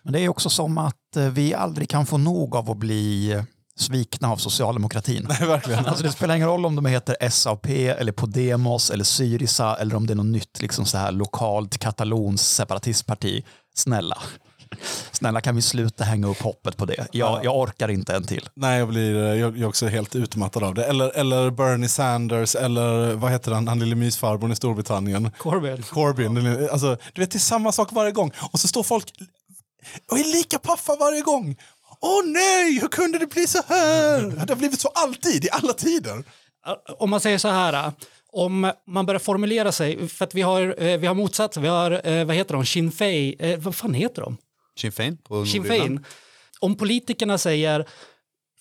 Men 0.03 0.13
det 0.13 0.21
är 0.21 0.29
också 0.29 0.51
som 0.51 0.79
att 0.79 1.17
eh, 1.17 1.29
vi 1.29 1.55
aldrig 1.55 1.89
kan 1.89 2.07
få 2.07 2.19
nog 2.19 2.57
av 2.57 2.71
att 2.71 2.77
bli 2.77 3.33
eh, 3.33 3.45
svikna 3.77 4.33
av 4.33 4.37
socialdemokratin. 4.37 5.27
Nej, 5.29 5.49
verkligen. 5.49 5.87
Alltså 5.87 6.05
det 6.05 6.13
spelar 6.13 6.37
ingen 6.37 6.49
roll 6.49 6.67
om 6.67 6.77
de 6.77 6.87
heter 6.87 7.29
SAP 7.31 7.67
eller 7.67 8.13
Podemos 8.13 8.91
eller 8.91 9.05
Syriza 9.05 9.77
eller 9.77 9.97
om 9.97 10.07
det 10.07 10.13
är 10.13 10.15
något 10.15 10.27
nytt 10.27 10.63
liksom 10.63 10.87
så 10.87 10.99
här 10.99 11.13
lokalt 11.13 11.79
katalons 11.79 12.49
separatistparti. 12.49 13.45
Snälla. 13.75 14.19
Snälla 15.13 15.41
kan 15.41 15.57
vi 15.57 15.63
sluta 15.63 16.05
hänga 16.05 16.27
upp 16.27 16.43
hoppet 16.43 16.77
på 16.77 16.85
det. 16.85 17.07
Jag, 17.13 17.45
jag 17.45 17.57
orkar 17.57 17.89
inte 17.89 18.15
en 18.15 18.25
till. 18.25 18.49
Nej, 18.55 18.79
jag, 18.79 18.89
blir, 18.89 19.15
jag, 19.15 19.39
jag 19.39 19.59
är 19.59 19.67
också 19.67 19.87
helt 19.87 20.17
utmattad 20.17 20.63
av 20.63 20.75
det. 20.75 20.85
Eller, 20.85 21.11
eller 21.17 21.51
Bernie 21.51 21.89
Sanders, 21.89 22.55
eller 22.55 23.15
vad 23.15 23.31
heter 23.31 23.53
han, 23.53 23.69
han 23.69 23.79
lille 23.79 23.95
mysfarbrorn 23.95 24.53
i 24.53 24.57
Storbritannien. 24.57 25.31
Corbyn. 25.39 25.83
Corbyn. 25.83 26.69
Alltså, 26.73 26.97
du 27.13 27.21
vet, 27.21 27.31
det 27.31 27.37
är 27.37 27.41
samma 27.41 27.73
sak 27.73 27.93
varje 27.93 28.13
gång. 28.13 28.33
Och 28.53 28.61
så 28.61 28.69
står 28.69 28.83
folk 28.83 29.13
och 30.11 30.19
är 30.19 30.25
lika 30.25 30.59
paffa 30.59 30.97
varje 31.01 31.23
gång. 31.23 31.57
Åh 32.07 32.27
nej, 32.27 32.79
hur 32.81 32.89
kunde 32.89 33.19
det 33.19 33.27
bli 33.27 33.47
så 33.47 33.63
här? 33.69 34.21
Det 34.47 34.49
har 34.49 34.57
blivit 34.57 34.81
så 34.81 34.89
alltid, 34.89 35.45
i 35.45 35.49
alla 35.53 35.73
tider. 35.73 36.25
Om 36.99 37.11
man 37.11 37.21
säger 37.21 37.39
så 37.39 37.49
här, 37.49 37.93
om 38.33 38.73
man 38.87 39.07
börjar 39.07 39.19
formulera 39.19 39.73
sig, 39.73 40.09
för 40.09 40.25
att 40.25 40.35
vi 40.35 40.43
har, 40.43 40.83
eh, 40.83 40.99
vi 40.99 41.07
har 41.07 41.15
motsatsen, 41.15 41.63
vi 41.63 41.69
har, 41.69 42.25
vad 42.25 42.37
heter 42.37 42.55
de, 42.55 42.67
Sinn 42.67 42.93
eh, 43.39 43.59
vad 43.59 43.75
fan 43.75 43.95
heter 43.95 44.23
de? 44.23 44.37
Sinn 44.79 44.93
Féin 44.93 45.17
på 45.17 45.47
Sinn. 45.47 45.65
Féin. 45.65 46.05
Om 46.61 46.75
politikerna 46.77 47.39
säger, 47.39 47.89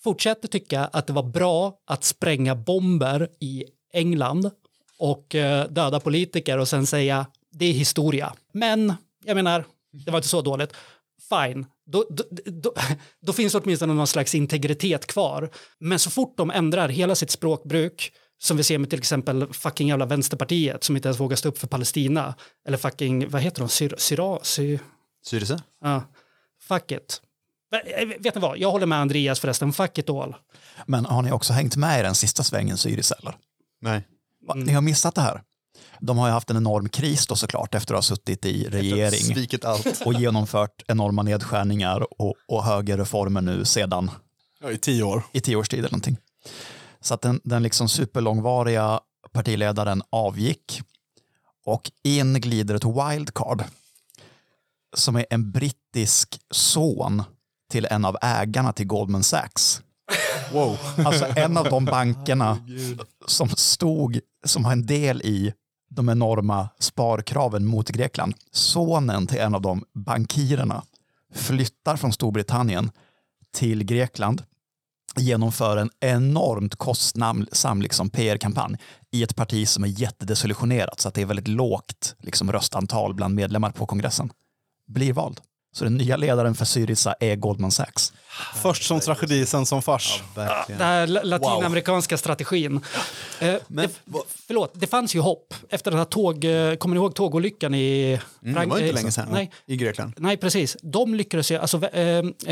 fortsätter 0.04 0.48
tycka 0.48 0.84
att 0.84 1.06
det 1.06 1.12
var 1.12 1.22
bra 1.22 1.78
att 1.86 2.04
spränga 2.04 2.54
bomber 2.54 3.28
i 3.40 3.64
England 3.92 4.50
och 4.98 5.26
döda 5.68 6.00
politiker 6.00 6.58
och 6.58 6.68
sen 6.68 6.86
säga, 6.86 7.26
det 7.52 7.66
är 7.66 7.72
historia. 7.72 8.32
Men, 8.52 8.94
jag 9.24 9.34
menar, 9.34 9.64
det 9.92 10.10
var 10.10 10.18
inte 10.18 10.28
så 10.28 10.42
dåligt. 10.42 10.72
Fine, 11.28 11.66
då, 11.86 12.06
då, 12.10 12.24
då, 12.44 12.72
då 13.22 13.32
finns 13.32 13.52
det 13.52 13.58
åtminstone 13.58 13.94
någon 13.94 14.06
slags 14.06 14.34
integritet 14.34 15.06
kvar. 15.06 15.50
Men 15.78 15.98
så 15.98 16.10
fort 16.10 16.36
de 16.36 16.50
ändrar 16.50 16.88
hela 16.88 17.14
sitt 17.14 17.30
språkbruk, 17.30 18.12
som 18.38 18.56
vi 18.56 18.62
ser 18.62 18.78
med 18.78 18.90
till 18.90 18.98
exempel 18.98 19.52
fucking 19.52 19.88
jävla 19.88 20.06
Vänsterpartiet 20.06 20.84
som 20.84 20.96
inte 20.96 21.08
ens 21.08 21.20
vågar 21.20 21.36
stå 21.36 21.48
upp 21.48 21.58
för 21.58 21.66
Palestina, 21.66 22.34
eller 22.68 22.78
fucking, 22.78 23.28
vad 23.30 23.42
heter 23.42 23.60
de, 23.60 23.68
Syra, 23.68 23.96
Syra, 23.98 24.38
Sy, 24.42 24.78
Syriza? 25.26 25.62
ja, 25.80 26.02
fuck 26.62 26.92
it. 26.92 27.20
Eh, 27.96 28.06
Vet 28.18 28.34
ni 28.34 28.40
vad, 28.40 28.58
jag 28.58 28.70
håller 28.70 28.86
med 28.86 28.98
Andreas 29.00 29.40
förresten, 29.40 29.72
fuck 29.72 29.98
it 29.98 30.10
all. 30.10 30.34
Men 30.86 31.06
har 31.06 31.22
ni 31.22 31.32
också 31.32 31.52
hängt 31.52 31.76
med 31.76 32.00
i 32.00 32.02
den 32.02 32.14
sista 32.14 32.42
svängen 32.42 32.76
Syriza 32.76 33.14
eller? 33.14 33.36
Nej. 33.80 34.06
Va? 34.46 34.54
Ni 34.54 34.72
har 34.72 34.82
missat 34.82 35.14
det 35.14 35.20
här. 35.20 35.42
De 36.00 36.18
har 36.18 36.26
ju 36.26 36.32
haft 36.32 36.50
en 36.50 36.56
enorm 36.56 36.88
kris 36.88 37.26
då 37.26 37.36
såklart 37.36 37.74
efter 37.74 37.94
att 37.94 37.98
ha 37.98 38.02
suttit 38.02 38.44
i 38.46 38.68
regering 38.68 39.48
och 40.04 40.14
genomfört 40.14 40.82
enorma 40.88 41.22
nedskärningar 41.22 42.20
och, 42.22 42.34
och 42.48 42.64
högerreformer 42.64 43.40
nu 43.40 43.64
sedan 43.64 44.10
Ja, 44.60 44.70
I 44.70 44.78
tio 44.78 45.02
år. 45.02 45.22
i 45.32 45.40
tio 45.40 45.56
års 45.56 45.68
tid 45.68 45.78
eller 45.78 45.88
någonting. 45.90 46.16
Så 47.00 47.14
att 47.14 47.22
den, 47.22 47.40
den 47.44 47.62
liksom 47.62 47.88
superlångvariga 47.88 49.00
partiledaren 49.32 50.02
avgick 50.10 50.80
och 51.66 51.90
in 52.04 52.40
glider 52.40 52.74
ett 52.74 52.84
wildcard 52.84 53.64
som 54.96 55.16
är 55.16 55.26
en 55.30 55.50
brittisk 55.52 56.40
son 56.50 57.22
till 57.70 57.86
en 57.90 58.04
av 58.04 58.16
ägarna 58.22 58.72
till 58.72 58.86
Goldman 58.86 59.22
Sachs. 59.22 59.82
Wow. 60.52 60.78
Alltså 61.06 61.26
en 61.36 61.56
av 61.56 61.64
de 61.64 61.84
bankerna 61.84 62.58
som 63.26 63.48
stod, 63.48 64.20
som 64.44 64.64
har 64.64 64.72
en 64.72 64.86
del 64.86 65.22
i 65.22 65.52
de 65.96 66.08
enorma 66.08 66.68
sparkraven 66.78 67.66
mot 67.66 67.88
Grekland. 67.88 68.34
Sonen 68.52 69.26
till 69.26 69.38
en 69.38 69.54
av 69.54 69.62
de 69.62 69.84
bankirerna 69.94 70.82
flyttar 71.34 71.96
från 71.96 72.12
Storbritannien 72.12 72.90
till 73.52 73.84
Grekland 73.84 74.42
genomför 75.16 75.76
en 75.76 75.90
enormt 76.00 76.76
kostsam 76.76 77.46
liksom, 77.80 78.10
PR-kampanj 78.10 78.76
i 79.10 79.22
ett 79.22 79.36
parti 79.36 79.68
som 79.68 79.84
är 79.84 79.88
jättedesillusionerat 79.88 81.00
så 81.00 81.08
att 81.08 81.14
det 81.14 81.22
är 81.22 81.26
väldigt 81.26 81.48
lågt 81.48 82.16
liksom, 82.18 82.52
röstantal 82.52 83.14
bland 83.14 83.34
medlemmar 83.34 83.70
på 83.70 83.86
kongressen. 83.86 84.32
Blir 84.86 85.12
vald. 85.12 85.40
Så 85.76 85.84
den 85.84 85.94
nya 85.96 86.16
ledaren 86.16 86.54
för 86.54 86.64
Syriza 86.64 87.14
är 87.20 87.36
Goldman 87.36 87.70
Sachs. 87.70 88.12
Först 88.62 88.82
som 88.82 89.00
tragedi, 89.00 89.46
sen 89.46 89.66
som 89.66 89.82
fars. 89.82 90.22
Verkligen. 90.34 90.78
Den 90.78 90.88
här 90.88 91.06
la- 91.06 91.22
latinamerikanska 91.22 92.16
strategin. 92.16 92.80
Eh, 93.40 93.54
det, 93.68 93.88
förlåt, 94.46 94.70
det 94.74 94.86
fanns 94.86 95.14
ju 95.14 95.20
hopp 95.20 95.54
efter 95.68 95.90
den 95.90 95.98
här 95.98 96.04
tåg... 96.04 96.44
eh, 96.44 96.74
Kommer 96.74 96.94
ni 96.94 97.00
ihåg 97.00 97.14
tågolyckan 97.14 97.74
i... 97.74 98.18
Mm, 98.42 98.54
det 98.54 98.66
var 98.66 98.78
inte 98.78 98.88
eh, 98.88 98.94
länge 98.94 99.12
sedan 99.12 99.28
Nej, 99.32 99.50
i 99.66 99.76
Grekland. 99.76 100.12
Nej, 100.16 100.36
precis. 100.36 100.76
De 100.82 101.14
lyckades 101.14 101.50
ju, 101.50 101.56
alltså, 101.58 101.84
eh, 101.88 102.02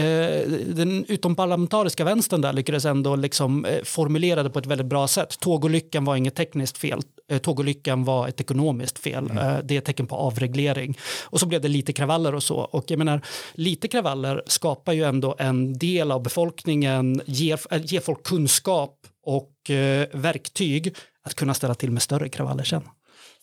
eh, 0.04 0.48
den 0.66 1.04
utomparlamentariska 1.08 2.04
vänstern 2.04 2.40
där 2.40 2.52
lyckades 2.52 2.84
ändå 2.84 3.16
liksom, 3.16 3.64
eh, 3.64 3.82
formulera 3.84 4.42
det 4.42 4.50
på 4.50 4.58
ett 4.58 4.66
väldigt 4.66 4.86
bra 4.86 5.08
sätt. 5.08 5.40
Tågolyckan 5.40 6.04
var 6.04 6.16
inget 6.16 6.34
tekniskt 6.34 6.78
fel, 6.78 7.00
tågolyckan 7.42 8.04
var 8.04 8.28
ett 8.28 8.40
ekonomiskt 8.40 8.98
fel. 8.98 9.30
Eh, 9.30 9.56
det 9.64 9.74
är 9.74 9.78
ett 9.78 9.84
tecken 9.84 10.06
på 10.06 10.16
avreglering. 10.16 10.98
Och 11.24 11.40
så 11.40 11.46
blev 11.46 11.60
det 11.60 11.68
lite 11.68 11.92
kravaller 11.92 12.34
och 12.34 12.42
så. 12.42 12.56
Och 12.56 12.84
jag 12.88 12.98
menar, 12.98 13.13
lite 13.52 13.88
kravaller 13.88 14.42
skapar 14.46 14.92
ju 14.92 15.04
ändå 15.04 15.36
en 15.38 15.78
del 15.78 16.12
av 16.12 16.22
befolkningen, 16.22 17.20
ger, 17.26 17.60
äh, 17.70 17.84
ger 17.84 18.00
folk 18.00 18.22
kunskap 18.22 19.06
och 19.22 19.70
eh, 19.70 20.08
verktyg 20.12 20.96
att 21.22 21.34
kunna 21.34 21.54
ställa 21.54 21.74
till 21.74 21.90
med 21.90 22.02
större 22.02 22.28
kravaller 22.28 22.64
sen. 22.64 22.82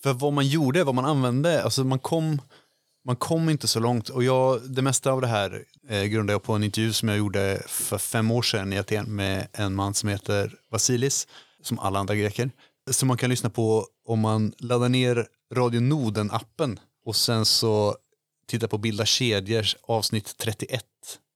För 0.03 0.13
vad 0.13 0.33
man 0.33 0.47
gjorde, 0.47 0.83
vad 0.83 0.95
man 0.95 1.05
använde, 1.05 1.63
alltså 1.63 1.83
man 1.83 1.99
kom, 1.99 2.41
man 3.05 3.15
kom 3.15 3.49
inte 3.49 3.67
så 3.67 3.79
långt. 3.79 4.09
Och 4.09 4.23
jag, 4.23 4.61
det 4.69 4.81
mesta 4.81 5.11
av 5.11 5.21
det 5.21 5.27
här 5.27 5.63
eh, 5.89 6.03
grundade 6.03 6.33
jag 6.33 6.43
på 6.43 6.53
en 6.53 6.63
intervju 6.63 6.93
som 6.93 7.09
jag 7.09 7.17
gjorde 7.17 7.63
för 7.67 7.97
fem 7.97 8.31
år 8.31 8.41
sedan 8.41 8.73
i 8.73 8.77
Aten 8.77 9.15
med 9.15 9.47
en 9.53 9.75
man 9.75 9.93
som 9.93 10.09
heter 10.09 10.55
Vasilis, 10.71 11.27
som 11.63 11.79
alla 11.79 11.99
andra 11.99 12.15
greker. 12.15 12.51
Som 12.91 13.07
man 13.07 13.17
kan 13.17 13.29
lyssna 13.29 13.49
på 13.49 13.85
om 14.07 14.19
man 14.19 14.53
laddar 14.57 14.89
ner 14.89 15.27
Radio 15.53 15.79
Noden-appen 15.79 16.79
och 17.05 17.15
sen 17.15 17.45
så 17.45 17.95
tittar 18.47 18.67
på 18.67 18.77
Bilda 18.77 19.05
kedjors 19.05 19.75
avsnitt 19.81 20.35
31, 20.37 20.83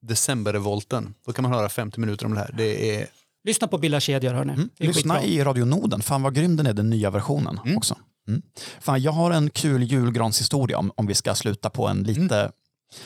Decemberrevolten. 0.01 1.13
Då 1.25 1.33
kan 1.33 1.43
man 1.43 1.51
höra 1.51 1.69
50 1.69 1.99
minuter 1.99 2.25
om 2.25 2.33
det 2.33 2.39
här. 2.39 2.53
Det 2.57 2.95
är 2.95 3.07
Lyssna 3.43 3.67
på 3.67 3.77
Billa 3.77 3.99
kedjor, 3.99 4.33
hörni. 4.33 4.53
Är 4.79 4.87
Lyssna 4.87 5.23
i 5.23 5.43
Radio 5.43 5.65
Noden. 5.65 6.01
Fan 6.01 6.23
vad 6.23 6.35
grym 6.35 6.55
den 6.55 6.67
är, 6.67 6.73
den 6.73 6.89
nya 6.89 7.09
versionen 7.09 7.59
också. 7.75 7.95
Mm. 8.27 8.41
Fan, 8.79 9.01
jag 9.01 9.11
har 9.11 9.31
en 9.31 9.49
kul 9.49 9.83
julgranshistoria 9.83 10.77
om, 10.77 10.91
om 10.95 11.07
vi 11.07 11.15
ska 11.15 11.35
sluta 11.35 11.69
på 11.69 11.87
en 11.87 12.03
lite... 12.03 12.51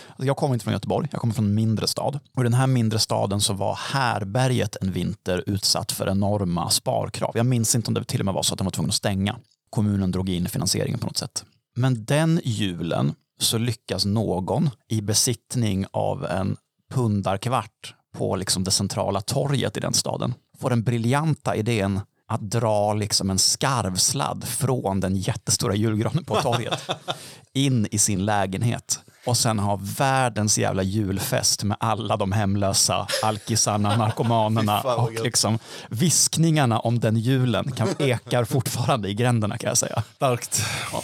Alltså, 0.09 0.25
Jag 0.25 0.37
kommer 0.37 0.53
inte 0.53 0.63
från 0.63 0.73
Göteborg, 0.73 1.07
jag 1.11 1.21
kommer 1.21 1.33
från 1.33 1.45
en 1.45 1.55
mindre 1.55 1.87
stad. 1.87 2.19
Och 2.35 2.41
i 2.41 2.43
den 2.43 2.53
här 2.53 2.67
mindre 2.67 2.99
staden 2.99 3.41
så 3.41 3.53
var 3.53 3.75
Härberget 3.75 4.75
en 4.81 4.91
vinter 4.91 5.43
utsatt 5.47 5.91
för 5.91 6.09
enorma 6.09 6.69
sparkrav. 6.69 7.31
Jag 7.35 7.45
minns 7.45 7.75
inte 7.75 7.87
om 7.87 7.93
det 7.93 8.03
till 8.03 8.21
och 8.21 8.25
med 8.25 8.33
var 8.33 8.43
så 8.43 8.53
att 8.53 8.57
de 8.57 8.63
var 8.63 8.71
tvungna 8.71 8.89
att 8.89 8.95
stänga. 8.95 9.37
Kommunen 9.69 10.11
drog 10.11 10.29
in 10.29 10.49
finansieringen 10.49 10.99
på 10.99 11.07
något 11.07 11.17
sätt. 11.17 11.45
Men 11.75 12.05
den 12.05 12.41
julen 12.43 13.13
så 13.39 13.57
lyckas 13.57 14.05
någon 14.05 14.69
i 14.87 15.01
besittning 15.01 15.85
av 15.91 16.25
en 16.25 16.57
pundarkvart 16.93 17.95
på 18.17 18.35
liksom 18.35 18.63
det 18.63 18.71
centrala 18.71 19.21
torget 19.21 19.77
i 19.77 19.79
den 19.79 19.93
staden. 19.93 20.33
Får 20.59 20.69
den 20.69 20.83
briljanta 20.83 21.55
idén 21.55 22.01
att 22.27 22.41
dra 22.41 22.93
liksom 22.93 23.29
en 23.29 23.39
skarvsladd 23.39 24.43
från 24.43 24.99
den 24.99 25.15
jättestora 25.15 25.75
julgranen 25.75 26.25
på 26.25 26.35
torget 26.41 26.89
in 27.53 27.87
i 27.91 27.97
sin 27.97 28.25
lägenhet 28.25 28.99
och 29.25 29.37
sen 29.37 29.59
ha 29.59 29.79
världens 29.81 30.57
jävla 30.57 30.83
julfest 30.83 31.63
med 31.63 31.77
alla 31.79 32.17
de 32.17 32.31
hemlösa 32.31 33.07
alkisarna, 33.23 33.95
narkomanerna 33.97 34.81
och 34.81 35.11
liksom 35.11 35.59
viskningarna 35.89 36.79
om 36.79 36.99
den 36.99 37.17
julen 37.17 37.71
kan 37.71 37.87
ekar 37.99 38.43
fortfarande 38.43 39.09
i 39.09 39.13
gränderna 39.13 39.57
kan 39.57 39.67
jag 39.67 39.77
säga. 39.77 40.03
Starkt. 40.15 40.61
Ja. 40.91 41.03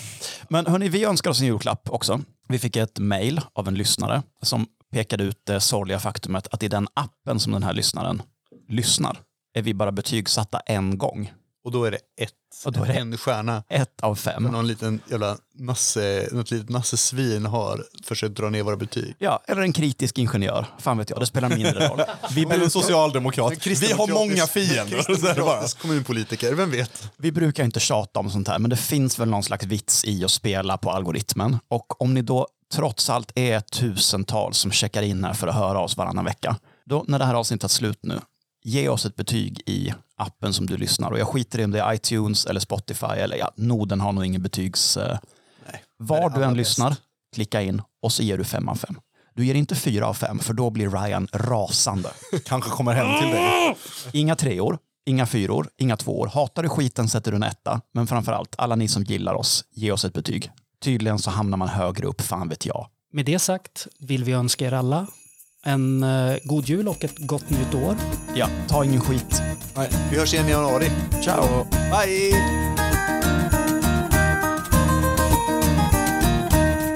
Men 0.50 0.66
hörni, 0.66 0.90
vi 0.90 1.06
önskar 1.06 1.32
oss 1.32 1.42
en 1.42 1.48
julklapp 1.48 1.90
också. 1.90 2.22
Vi 2.48 2.60
fick 2.60 2.76
ett 2.76 3.00
mejl 3.00 3.42
av 3.54 3.68
en 3.68 3.76
lyssnare 3.76 4.24
som 4.42 4.66
pekade 4.92 5.24
ut 5.24 5.46
det 5.46 5.60
sorgliga 5.60 6.00
faktumet 6.00 6.48
att 6.52 6.64
i 6.64 6.68
den 6.68 6.88
appen 6.94 7.40
som 7.40 7.52
den 7.52 7.64
här 7.64 7.74
lyssnaren 7.74 8.22
lyssnar 8.70 9.18
är 9.54 9.62
vi 9.62 9.74
bara 9.74 9.92
betygsatta 9.92 10.60
en 10.60 10.98
gång. 10.98 11.32
Och 11.66 11.72
då 11.72 11.84
är 11.84 11.92
det 11.92 11.98
ett, 12.22 12.32
Och 12.66 12.72
då 12.72 12.84
är 12.84 12.88
det- 12.88 12.94
en 12.94 13.18
stjärna. 13.18 13.64
Ett 13.70 14.02
av 14.02 14.16
fem. 14.16 14.44
Någon 14.44 14.68
liten 14.68 15.00
jävla 15.12 15.38
nasse, 15.56 16.30
något 16.32 16.52
litet 16.52 16.70
nassesvin 16.70 17.46
har 17.46 17.86
försökt 18.04 18.36
dra 18.36 18.50
ner 18.50 18.64
våra 18.64 18.76
betyg. 18.76 19.16
Ja, 19.20 19.44
eller 19.48 19.62
en 19.62 19.74
kritisk 19.74 20.18
ingenjör. 20.18 20.66
Fan 20.80 20.98
vet 20.98 21.10
jag, 21.10 21.20
det 21.20 21.26
spelar 21.26 21.50
mindre 21.50 21.90
roll. 21.90 22.02
Vi, 22.32 22.44
Eller 22.44 22.64
en 22.64 22.70
socialdemokrat. 22.70 23.68
Vi 23.68 23.92
har 23.92 24.08
många 24.08 24.48
fiender. 24.48 25.78
Kommunpolitiker, 25.82 26.54
vem 26.54 26.72
vet? 26.72 27.10
vi 27.18 27.32
brukar 27.32 27.64
inte 27.64 27.80
tjata 27.80 28.20
om 28.20 28.30
sånt 28.30 28.48
här, 28.48 28.60
men 28.60 28.70
det 28.70 28.78
finns 28.78 29.20
väl 29.20 29.30
någon 29.30 29.44
slags 29.44 29.66
vits 29.66 30.06
i 30.06 30.26
att 30.26 30.32
spela 30.32 30.78
på 30.78 30.92
algoritmen. 30.92 31.58
Och 31.68 32.02
om 32.02 32.14
ni 32.14 32.22
då 32.22 32.48
trots 32.74 33.10
allt 33.10 33.32
är 33.36 33.60
tusentals 33.60 34.58
som 34.58 34.72
checkar 34.72 35.02
in 35.02 35.24
här 35.24 35.34
för 35.34 35.48
att 35.48 35.56
höra 35.56 35.80
oss 35.80 35.98
varannan 35.98 36.26
vecka, 36.26 36.58
då 36.86 37.06
när 37.08 37.20
det 37.20 37.26
här 37.26 37.34
avsnittet 37.34 37.64
är 37.64 37.68
slut 37.68 38.00
nu, 38.04 38.20
ge 38.64 38.90
oss 38.90 39.06
ett 39.06 39.16
betyg 39.16 39.62
i 39.66 39.94
appen 40.18 40.54
som 40.54 40.66
du 40.66 40.78
lyssnar. 40.78 41.12
Och 41.12 41.20
jag 41.20 41.28
skiter 41.28 41.60
i 41.60 41.66
om 41.66 41.72
det 41.72 41.80
är 41.80 41.94
iTunes 41.94 42.46
eller 42.46 42.60
Spotify 42.60 43.06
eller 43.06 43.38
ja, 43.38 43.52
Noden 43.56 44.02
har 44.02 44.12
nog 44.12 44.26
ingen 44.26 44.42
betygs... 44.44 44.98
eh, 44.98 45.18
var 45.98 46.30
det 46.30 46.36
du 46.36 46.42
än 46.42 46.50
allra 46.50 46.58
lyssnar, 46.58 46.96
klicka 47.36 47.62
in 47.62 47.82
och 48.02 48.12
så 48.12 48.24
ger 48.24 48.38
du 48.38 48.44
fem 48.44 48.70
av 48.70 48.76
fem. 48.76 49.00
Du 49.34 49.46
ger 49.46 49.56
inte 49.56 49.76
fyra 49.76 50.08
av 50.08 50.14
fem, 50.14 50.40
för 50.40 50.54
då 50.54 50.70
blir 50.70 50.90
Ryan 50.90 51.28
rasande. 51.34 52.10
Kanske 52.46 52.70
kommer 52.70 52.94
hem 52.94 53.22
till 53.22 53.30
dig. 53.32 53.76
Inga 54.22 54.36
treor, 54.36 54.78
inga 55.06 55.26
fyror, 55.26 55.68
inga 55.78 55.98
tvåor. 55.98 56.28
Hatar 56.28 56.64
du 56.64 56.70
skiten 56.70 57.10
sätter 57.10 57.32
du 57.32 57.36
en 57.36 57.44
etta. 57.44 57.82
Men 57.94 58.08
framförallt, 58.08 58.56
alla 58.58 58.76
ni 58.76 58.88
som 58.88 59.04
gillar 59.04 59.34
oss, 59.34 59.66
ge 59.72 59.92
oss 59.92 60.06
ett 60.06 60.14
betyg. 60.14 60.52
Tydligen 60.84 61.20
så 61.20 61.32
hamnar 61.32 61.58
man 61.58 61.68
högre 61.68 62.08
upp, 62.08 62.22
fan 62.22 62.50
vet 62.50 62.66
jag. 62.66 62.88
Med 63.14 63.26
det 63.26 63.40
sagt 63.40 63.88
vill 64.00 64.24
vi 64.24 64.32
önska 64.32 64.68
er 64.68 64.72
alla 64.72 65.08
en 65.66 66.04
eh, 66.04 66.38
god 66.44 66.70
jul 66.70 66.88
och 66.88 67.04
ett 67.04 67.18
gott 67.18 67.50
nytt 67.50 67.76
år. 67.76 67.96
Ja, 68.36 68.48
ta 68.68 68.86
ingen 68.86 69.02
skit. 69.02 69.42
Vi 70.12 70.18
hörs 70.18 70.34
igen 70.34 70.48
i 70.48 70.52
januari. 70.52 70.92
Ciao! 71.24 71.68
Bye! 71.72 72.32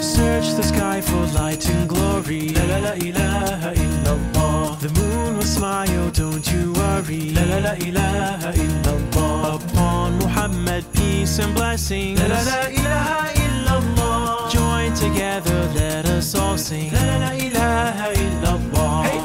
Search 0.01 0.55
the 0.55 0.63
sky 0.63 1.01
for 1.01 1.43
light 1.43 1.69
and 1.69 1.89
glory. 2.21 2.49
La 2.49 2.63
la 2.63 2.79
la 2.79 2.93
ilaha 2.95 3.73
illallah. 3.73 4.79
The 4.79 4.89
moon 4.99 5.37
will 5.37 5.43
smile, 5.43 6.09
don't 6.11 6.51
you 6.51 6.73
worry. 6.73 7.31
La 7.31 7.43
la 7.43 7.59
la 7.59 7.73
ilaha 7.73 8.53
illallah. 8.53 9.55
Upon 9.55 10.17
Muhammad, 10.19 10.85
peace 10.93 11.39
and 11.39 11.53
blessings. 11.53 12.19
La 12.19 12.27
la 12.27 12.41
la 12.43 12.67
ilaha 12.69 13.33
illallah. 13.45 14.51
Join 14.51 14.93
together, 14.93 15.69
let 15.75 16.05
us 16.05 16.35
all 16.35 16.57
sing. 16.57 16.91
La 16.93 17.03
la 17.03 17.17
la 17.17 17.31
ilaha 17.31 18.13
illallah. 18.13 19.03
Peace 19.03 19.18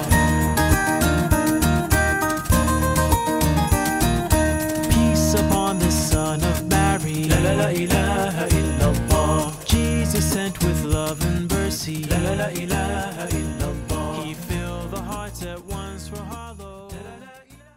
لا 11.88 12.34
لا 12.36 12.48
إله 12.52 13.16
إلا 13.38 13.63